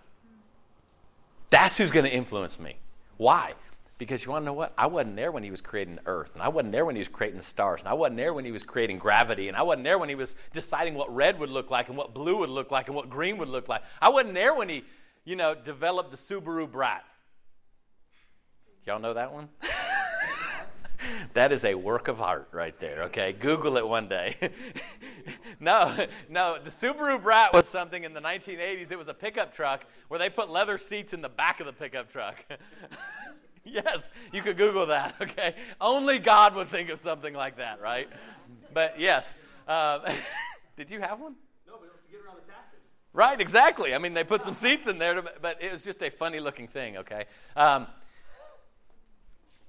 That's 1.50 1.78
who's 1.78 1.92
going 1.92 2.06
to 2.06 2.12
influence 2.12 2.58
me. 2.58 2.78
Why? 3.18 3.54
Because 4.02 4.26
you 4.26 4.32
want 4.32 4.42
to 4.42 4.46
know 4.48 4.54
what? 4.54 4.74
I 4.80 4.88
wasn't 4.88 5.16
there 5.16 5.32
when 5.32 5.44
he 5.44 5.52
was 5.52 5.62
creating 5.62 6.00
earth, 6.08 6.32
and 6.34 6.42
I 6.42 6.48
wasn't 6.48 6.72
there 6.72 6.86
when 6.86 6.96
he 6.96 7.02
was 7.02 7.08
creating 7.08 7.38
the 7.38 7.46
stars, 7.46 7.82
and 7.82 7.88
I 7.88 7.94
wasn't 7.94 8.18
there 8.18 8.34
when 8.34 8.46
he 8.46 8.52
was 8.52 8.64
creating 8.64 8.98
gravity, 8.98 9.48
and 9.48 9.56
I 9.56 9.62
wasn't 9.62 9.84
there 9.84 10.00
when 10.00 10.10
he 10.10 10.16
was 10.16 10.34
deciding 10.54 10.96
what 10.96 11.14
red 11.14 11.38
would 11.38 11.52
look 11.52 11.70
like, 11.70 11.88
and 11.88 11.96
what 11.96 12.12
blue 12.12 12.38
would 12.38 12.50
look 12.50 12.72
like, 12.72 12.88
and 12.88 12.96
what 12.96 13.12
green 13.12 13.38
would 13.38 13.48
look 13.48 13.70
like. 13.70 13.84
I 14.02 14.10
wasn't 14.10 14.34
there 14.34 14.56
when 14.56 14.70
he, 14.70 14.86
you 15.24 15.36
know, 15.36 15.54
developed 15.54 16.10
the 16.10 16.18
Subaru 16.18 16.68
Brat. 16.72 17.04
Y'all 18.88 18.98
know 18.98 19.14
that 19.14 19.32
one? 19.32 19.50
that 21.36 21.52
is 21.52 21.64
a 21.64 21.76
work 21.76 22.08
of 22.08 22.22
art 22.22 22.48
right 22.52 22.80
there, 22.80 23.04
okay? 23.04 23.34
Google 23.34 23.78
it 23.78 23.88
one 23.88 24.08
day. 24.08 24.36
no, 25.60 26.08
no, 26.28 26.58
the 26.58 26.72
Subaru 26.72 27.22
Brat 27.22 27.54
was 27.54 27.68
something 27.68 28.04
in 28.04 28.16
the 28.16 28.22
1980s. 28.22 28.92
It 28.92 28.98
was 28.98 29.10
a 29.10 29.14
pickup 29.14 29.54
truck 29.54 29.86
where 30.08 30.20
they 30.20 30.32
put 30.32 30.50
leather 30.50 30.80
seats 30.80 31.14
in 31.14 31.22
the 31.22 31.30
back 31.30 31.60
of 31.60 31.68
the 31.68 31.74
pickup 31.74 32.12
truck. 32.12 32.44
yes, 33.66 34.10
you 34.32 34.42
could 34.42 34.58
Google 34.58 34.88
that, 34.88 35.16
okay? 35.22 35.56
Only 35.80 36.20
God 36.20 36.56
would 36.56 36.70
think 36.70 36.90
of 36.90 37.00
something 37.00 37.34
like 37.34 37.58
that, 37.58 37.82
right? 37.82 38.10
But 38.74 39.00
yes. 39.00 39.38
Um, 39.68 40.02
did 40.78 40.92
you 40.92 41.00
have 41.00 41.20
one? 41.20 41.36
No, 41.68 41.74
but 41.80 41.86
it 41.86 41.92
was 41.94 42.02
to 42.06 42.12
get 42.12 42.26
around 42.26 42.38
the 42.38 42.52
taxes. 42.52 42.80
Right, 43.14 43.40
exactly. 43.40 43.94
I 43.94 43.98
mean, 43.98 44.14
they 44.14 44.24
put 44.24 44.42
some 44.42 44.56
seats 44.56 44.88
in 44.88 44.98
there, 44.98 45.16
to, 45.16 45.32
but 45.42 45.62
it 45.62 45.72
was 45.72 45.84
just 45.84 46.02
a 46.02 46.10
funny 46.10 46.40
looking 46.40 46.68
thing, 46.68 46.98
okay? 46.98 47.26
Um, 47.56 47.88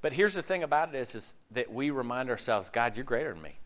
but 0.00 0.12
here's 0.12 0.34
the 0.34 0.42
thing 0.42 0.62
about 0.62 0.94
it 0.94 0.98
is, 0.98 1.14
is 1.14 1.34
that 1.52 1.72
we 1.72 1.90
remind 1.90 2.30
ourselves, 2.30 2.70
God, 2.70 2.96
you're 2.96 3.04
greater 3.04 3.32
than 3.32 3.42
me. 3.42 3.56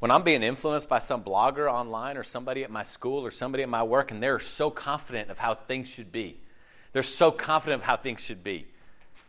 When 0.00 0.10
I'm 0.10 0.22
being 0.22 0.42
influenced 0.42 0.88
by 0.88 0.98
some 0.98 1.22
blogger 1.22 1.70
online 1.70 2.16
or 2.16 2.24
somebody 2.24 2.64
at 2.64 2.70
my 2.70 2.82
school 2.82 3.24
or 3.24 3.30
somebody 3.30 3.62
at 3.62 3.68
my 3.68 3.84
work, 3.84 4.10
and 4.10 4.22
they're 4.22 4.40
so 4.40 4.68
confident 4.70 5.30
of 5.30 5.38
how 5.38 5.54
things 5.54 5.88
should 5.88 6.10
be, 6.10 6.40
they're 6.94 7.02
so 7.02 7.30
confident 7.30 7.82
of 7.82 7.86
how 7.86 7.96
things 7.96 8.22
should 8.22 8.42
be 8.42 8.66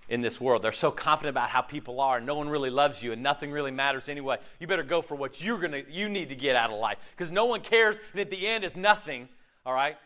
in 0.07 0.21
this 0.21 0.39
world. 0.39 0.61
They're 0.61 0.71
so 0.71 0.91
confident 0.91 1.33
about 1.33 1.49
how 1.49 1.61
people 1.61 1.99
are, 1.99 2.17
and 2.17 2.25
no 2.25 2.35
one 2.35 2.47
really 2.47 2.69
loves 2.69 3.01
you, 3.01 3.11
and 3.11 3.23
nothing 3.23 3.51
really 3.51 3.71
matters 3.71 4.07
anyway. 4.07 4.37
You 4.59 4.67
better 4.67 4.83
go 4.83 5.01
for 5.01 5.15
what 5.15 5.41
you're 5.41 5.57
gonna 5.57 5.81
you 5.89 6.07
need 6.07 6.29
to 6.29 6.35
get 6.35 6.55
out 6.55 6.69
of 6.69 6.79
life 6.79 6.99
because 7.17 7.31
no 7.31 7.45
one 7.45 7.61
cares, 7.61 7.97
and 8.13 8.21
at 8.21 8.29
the 8.29 8.47
end 8.47 8.63
it's 8.63 8.75
nothing. 8.75 9.27
All 9.65 9.73
right, 9.73 9.97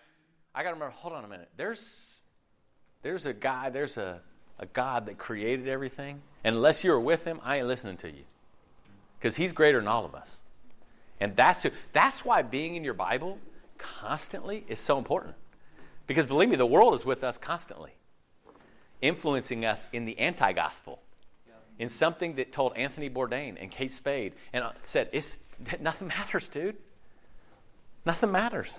I 0.56 0.64
got 0.64 0.70
to 0.70 0.76
remember. 0.76 0.96
Hold 0.96 1.14
on 1.14 1.26
a 1.26 1.28
minute. 1.28 1.50
There's 1.58 2.22
there's 3.04 3.26
a 3.26 3.34
guy. 3.34 3.70
There's 3.70 3.98
a 3.98 4.22
a 4.58 4.66
God 4.68 5.06
that 5.08 5.18
created 5.18 5.68
everything, 5.68 6.22
and 6.46 6.56
unless 6.56 6.84
you're 6.84 7.00
with 7.00 7.26
Him, 7.26 7.42
I 7.44 7.58
ain't 7.58 7.68
listening 7.68 7.98
to 7.98 8.08
you 8.08 8.24
because 9.20 9.36
He's 9.36 9.52
greater 9.52 9.80
than 9.80 9.88
all 9.90 10.06
of 10.06 10.16
us. 10.16 10.40
And 11.20 11.36
that's 11.36 11.64
who, 11.64 11.72
that's 11.92 12.24
why 12.24 12.42
being 12.42 12.78
in 12.78 12.86
your 12.86 12.94
Bible 12.94 13.38
constantly 13.78 14.64
is 14.70 14.80
so 14.80 14.98
important. 14.98 15.36
Because 16.10 16.26
believe 16.26 16.50
me, 16.50 16.56
the 16.56 16.66
world 16.66 16.96
is 16.96 17.06
with 17.06 17.24
us 17.24 17.38
constantly, 17.38 17.92
influencing 19.00 19.64
us 19.64 19.86
in 19.94 20.06
the 20.06 20.18
anti 20.18 20.54
gospel, 20.54 21.04
in 21.78 21.88
something 21.88 22.34
that 22.38 22.52
told 22.52 22.76
Anthony 22.76 23.12
Bourdain 23.12 23.58
and 23.62 23.70
Kate 23.70 23.92
Spade 23.92 24.34
and 24.52 24.64
uh, 24.64 24.72
said, 24.86 25.10
it's, 25.12 25.38
nothing 25.80 26.08
matters, 26.08 26.48
dude. 26.48 26.78
Nothing 28.08 28.32
matters. 28.32 28.72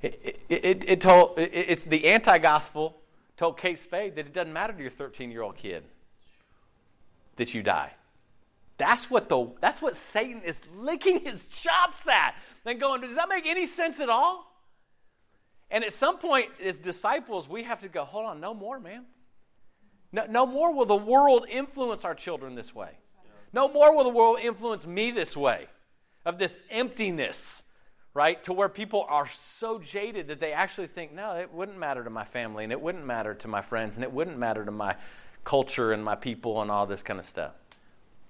It, 0.00 0.40
it, 0.48 0.64
it, 0.64 0.84
it 0.86 1.00
told, 1.00 1.32
it's 1.38 1.82
the 1.82 2.06
anti 2.06 2.38
gospel 2.38 2.98
told 3.36 3.58
Kate 3.58 3.76
Spade 3.76 4.14
that 4.14 4.26
it 4.26 4.32
doesn't 4.32 4.52
matter 4.52 4.72
to 4.72 4.80
your 4.80 4.92
13 4.92 5.32
year 5.32 5.42
old 5.42 5.56
kid 5.56 5.82
that 7.34 7.52
you 7.52 7.64
die. 7.64 7.90
That's 8.78 9.10
what, 9.10 9.28
the, 9.28 9.50
that's 9.60 9.82
what 9.82 9.96
Satan 9.96 10.42
is 10.42 10.62
licking 10.78 11.18
his 11.18 11.42
chops 11.48 12.06
at. 12.06 12.36
Then 12.62 12.78
going, 12.78 13.00
does 13.00 13.16
that 13.16 13.28
make 13.28 13.48
any 13.48 13.66
sense 13.66 13.98
at 13.98 14.08
all? 14.08 14.51
And 15.72 15.82
at 15.84 15.94
some 15.94 16.18
point, 16.18 16.50
as 16.62 16.78
disciples, 16.78 17.48
we 17.48 17.62
have 17.62 17.80
to 17.80 17.88
go, 17.88 18.04
hold 18.04 18.26
on, 18.26 18.40
no 18.40 18.52
more, 18.52 18.78
man. 18.78 19.06
No, 20.12 20.26
no 20.26 20.46
more 20.46 20.72
will 20.74 20.84
the 20.84 20.94
world 20.94 21.46
influence 21.48 22.04
our 22.04 22.14
children 22.14 22.54
this 22.54 22.74
way. 22.74 22.90
No 23.54 23.68
more 23.68 23.96
will 23.96 24.04
the 24.04 24.10
world 24.10 24.38
influence 24.42 24.86
me 24.86 25.10
this 25.10 25.34
way, 25.34 25.66
of 26.26 26.38
this 26.38 26.58
emptiness, 26.70 27.62
right? 28.12 28.42
To 28.44 28.52
where 28.52 28.68
people 28.68 29.06
are 29.08 29.26
so 29.28 29.78
jaded 29.78 30.28
that 30.28 30.40
they 30.40 30.52
actually 30.52 30.88
think, 30.88 31.14
no, 31.14 31.36
it 31.36 31.50
wouldn't 31.50 31.78
matter 31.78 32.04
to 32.04 32.10
my 32.10 32.24
family, 32.24 32.64
and 32.64 32.72
it 32.72 32.80
wouldn't 32.80 33.06
matter 33.06 33.32
to 33.34 33.48
my 33.48 33.62
friends, 33.62 33.94
and 33.94 34.04
it 34.04 34.12
wouldn't 34.12 34.38
matter 34.38 34.66
to 34.66 34.70
my 34.70 34.94
culture 35.42 35.92
and 35.92 36.04
my 36.04 36.14
people 36.14 36.60
and 36.60 36.70
all 36.70 36.86
this 36.86 37.02
kind 37.02 37.18
of 37.18 37.24
stuff. 37.24 37.52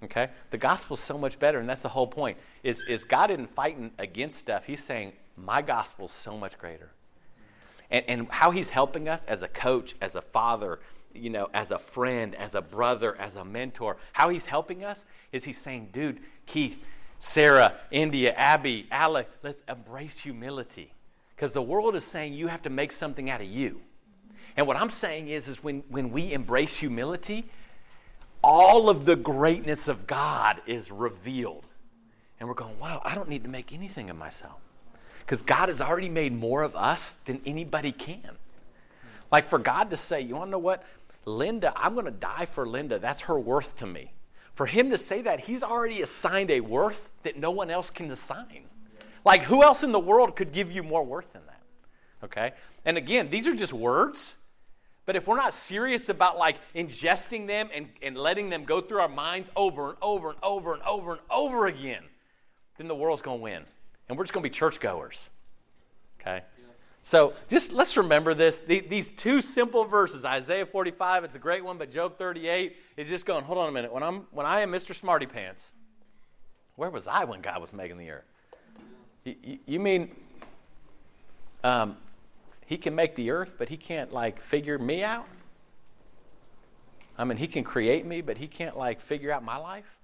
Okay? 0.05 0.31
The 0.51 0.59
gospel's 0.59 1.01
so 1.01 1.19
much 1.19 1.41
better, 1.41 1.59
and 1.59 1.69
that's 1.69 1.83
the 1.83 1.89
whole 1.89 2.07
point. 2.07 2.39
Is, 2.63 2.85
is 2.89 3.03
God 3.03 3.33
isn't 3.33 3.51
fighting 3.51 3.91
against 3.99 4.39
stuff. 4.39 4.65
He's 4.65 4.85
saying, 4.85 5.13
my 5.37 5.61
gospel's 5.61 6.13
so 6.13 6.39
much 6.39 6.57
greater 6.57 6.93
and, 7.93 8.05
and 8.09 8.29
how 8.31 8.51
he's 8.51 8.71
helping 8.71 9.09
us 9.09 9.25
as 9.27 9.43
a 9.43 9.49
coach, 9.49 9.95
as 10.01 10.17
a 10.17 10.23
father, 10.23 10.81
you 11.15 11.31
know, 11.31 11.49
as 11.53 11.71
a 11.71 11.79
friend, 11.79 12.35
as 12.35 12.55
a 12.55 12.63
brother, 12.63 13.15
as 13.21 13.37
a 13.37 13.45
mentor. 13.45 13.99
How 14.13 14.31
he's 14.31 14.47
helping 14.47 14.83
us 14.83 15.05
is 15.31 15.45
he's 15.45 15.59
saying, 15.59 15.91
dude, 15.93 16.19
Keith, 16.47 16.83
Sarah, 17.19 17.75
India, 17.91 18.33
Abby, 18.33 18.89
Alec, 18.91 19.29
let's 19.43 19.63
embrace 19.69 20.19
humility. 20.19 20.93
Because 21.37 21.53
the 21.53 21.63
world 21.63 21.95
is 21.95 22.05
saying 22.05 22.33
you 22.33 22.49
have 22.49 22.63
to 22.63 22.71
make 22.71 22.91
something 22.91 23.29
out 23.29 23.43
of 23.43 23.47
you. 23.47 23.83
And 24.57 24.67
what 24.67 24.77
I'm 24.77 24.91
saying 24.91 25.29
is, 25.29 25.47
is 25.47 25.63
when, 25.63 25.85
when 25.89 26.11
we 26.11 26.33
embrace 26.33 26.77
humility, 26.77 27.47
all 28.43 28.89
of 28.91 29.05
the 29.05 29.17
greatness 29.17 29.87
of 29.87 30.07
God 30.07 30.63
is 30.67 30.91
revealed. 30.91 31.67
And 32.41 32.49
we're 32.49 32.55
going, 32.55 32.79
wow, 32.79 33.03
I 33.05 33.15
don't 33.15 33.29
need 33.29 33.45
to 33.45 33.51
make 33.51 33.73
anything 33.73 34.11
of 34.11 34.17
myself 34.17 34.61
because 35.25 35.43
God 35.43 35.69
has 35.69 35.81
already 35.81 36.09
made 36.09 36.33
more 36.33 36.63
of 36.63 36.77
us 36.77 37.15
than 37.25 37.41
anybody 37.47 37.93
can. 37.93 38.37
Like 39.31 39.49
for 39.49 39.59
God 39.59 39.91
to 39.91 39.97
say, 39.97 40.21
you 40.21 40.35
want 40.35 40.49
to 40.49 40.51
know 40.53 40.59
what? 40.59 40.85
Linda, 41.25 41.73
I'm 41.77 41.95
going 41.95 42.07
to 42.07 42.11
die 42.11 42.47
for 42.47 42.67
Linda. 42.67 42.99
That's 42.99 43.23
her 43.23 43.39
worth 43.39 43.77
to 43.77 43.87
me. 43.87 44.13
For 44.55 44.67
him 44.67 44.91
to 44.91 44.99
say 44.99 45.23
that, 45.23 45.41
he's 45.41 45.63
already 45.63 46.03
assigned 46.03 46.51
a 46.51 46.61
worth 46.61 47.09
that 47.23 47.39
no 47.39 47.51
one 47.51 47.71
else 47.71 47.91
can 47.91 48.11
assign. 48.11 48.65
Like, 49.25 49.43
who 49.43 49.63
else 49.63 49.83
in 49.83 49.93
the 49.93 50.01
world 50.01 50.37
could 50.37 50.53
give 50.53 50.71
you 50.71 50.83
more 50.83 51.05
worth 51.05 51.33
than 51.33 51.43
that? 51.47 51.63
Okay? 52.25 52.53
And 52.85 52.99
again, 52.99 53.31
these 53.31 53.47
are 53.47 53.55
just 53.55 53.73
words. 53.73 54.37
But 55.07 55.17
if 55.17 55.27
we're 55.27 55.37
not 55.37 55.55
serious 55.55 56.09
about 56.09 56.39
like 56.39 56.57
ingesting 56.75 57.47
them 57.47 57.69
and, 57.75 57.89
and 58.03 58.17
letting 58.17 58.51
them 58.51 58.65
go 58.65 58.81
through 58.81 59.01
our 59.01 59.09
minds 59.09 59.51
over 59.57 59.91
and 59.91 59.99
over 60.03 60.31
and 60.31 60.39
over 60.43 60.75
and 60.75 60.83
over 60.83 61.13
and 61.13 61.21
over 61.31 61.67
again, 61.67 62.05
then 62.79 62.89
the 62.89 62.95
world's 62.95 63.23
going 63.23 63.39
to 63.39 63.43
win. 63.43 63.65
And 64.09 64.19
we're 64.19 64.25
just 64.25 64.33
going 64.33 64.43
to 64.43 64.49
be 64.49 64.55
churchgoers. 64.55 65.31
Okay? 66.21 66.43
So 67.03 67.35
just 67.49 67.73
let's 67.73 67.97
remember 67.97 68.33
this. 68.33 68.61
These 68.61 69.11
two 69.17 69.43
simple 69.43 69.85
verses, 69.85 70.25
Isaiah 70.25 70.67
45, 70.67 71.25
it's 71.25 71.35
a 71.35 71.39
great 71.39 71.65
one, 71.65 71.77
but 71.77 71.91
Job 71.91 72.17
38 72.17 72.77
is 72.97 73.09
just 73.09 73.27
going, 73.27 73.45
hold 73.45 73.59
on 73.59 73.69
a 73.69 73.73
minute. 73.73 73.93
When, 73.93 74.03
I'm, 74.03 74.27
when 74.31 74.47
I 74.47 74.61
am 74.61 74.71
Mr. 74.71 74.95
Smarty 74.95 75.27
Pants, 75.27 75.73
where 76.77 76.91
was 76.91 77.09
I 77.09 77.25
when 77.25 77.41
God 77.41 77.61
was 77.61 77.73
making 77.73 77.99
the 77.99 78.11
earth? 78.11 78.25
You, 79.25 79.59
you 79.67 79.81
mean 79.81 80.15
um, 81.65 81.97
he 82.67 82.77
can 82.77 82.95
make 82.95 83.17
the 83.17 83.31
earth, 83.31 83.55
but 83.59 83.69
he 83.69 83.77
can't 83.77 84.13
like 84.13 84.41
figure 84.41 84.79
me 84.79 85.03
out? 85.03 85.27
I 87.19 87.25
mean, 87.25 87.37
he 87.37 87.47
can 87.47 87.65
create 87.65 88.07
me, 88.07 88.21
but 88.21 88.39
he 88.39 88.47
can't 88.47 88.77
like 88.77 89.01
figure 89.01 89.33
out 89.33 89.45
my 89.45 89.57
life? 89.57 89.99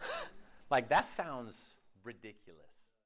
like 0.70 0.90
that 0.90 1.06
sounds 1.06 1.58
ridiculous. 2.04 2.67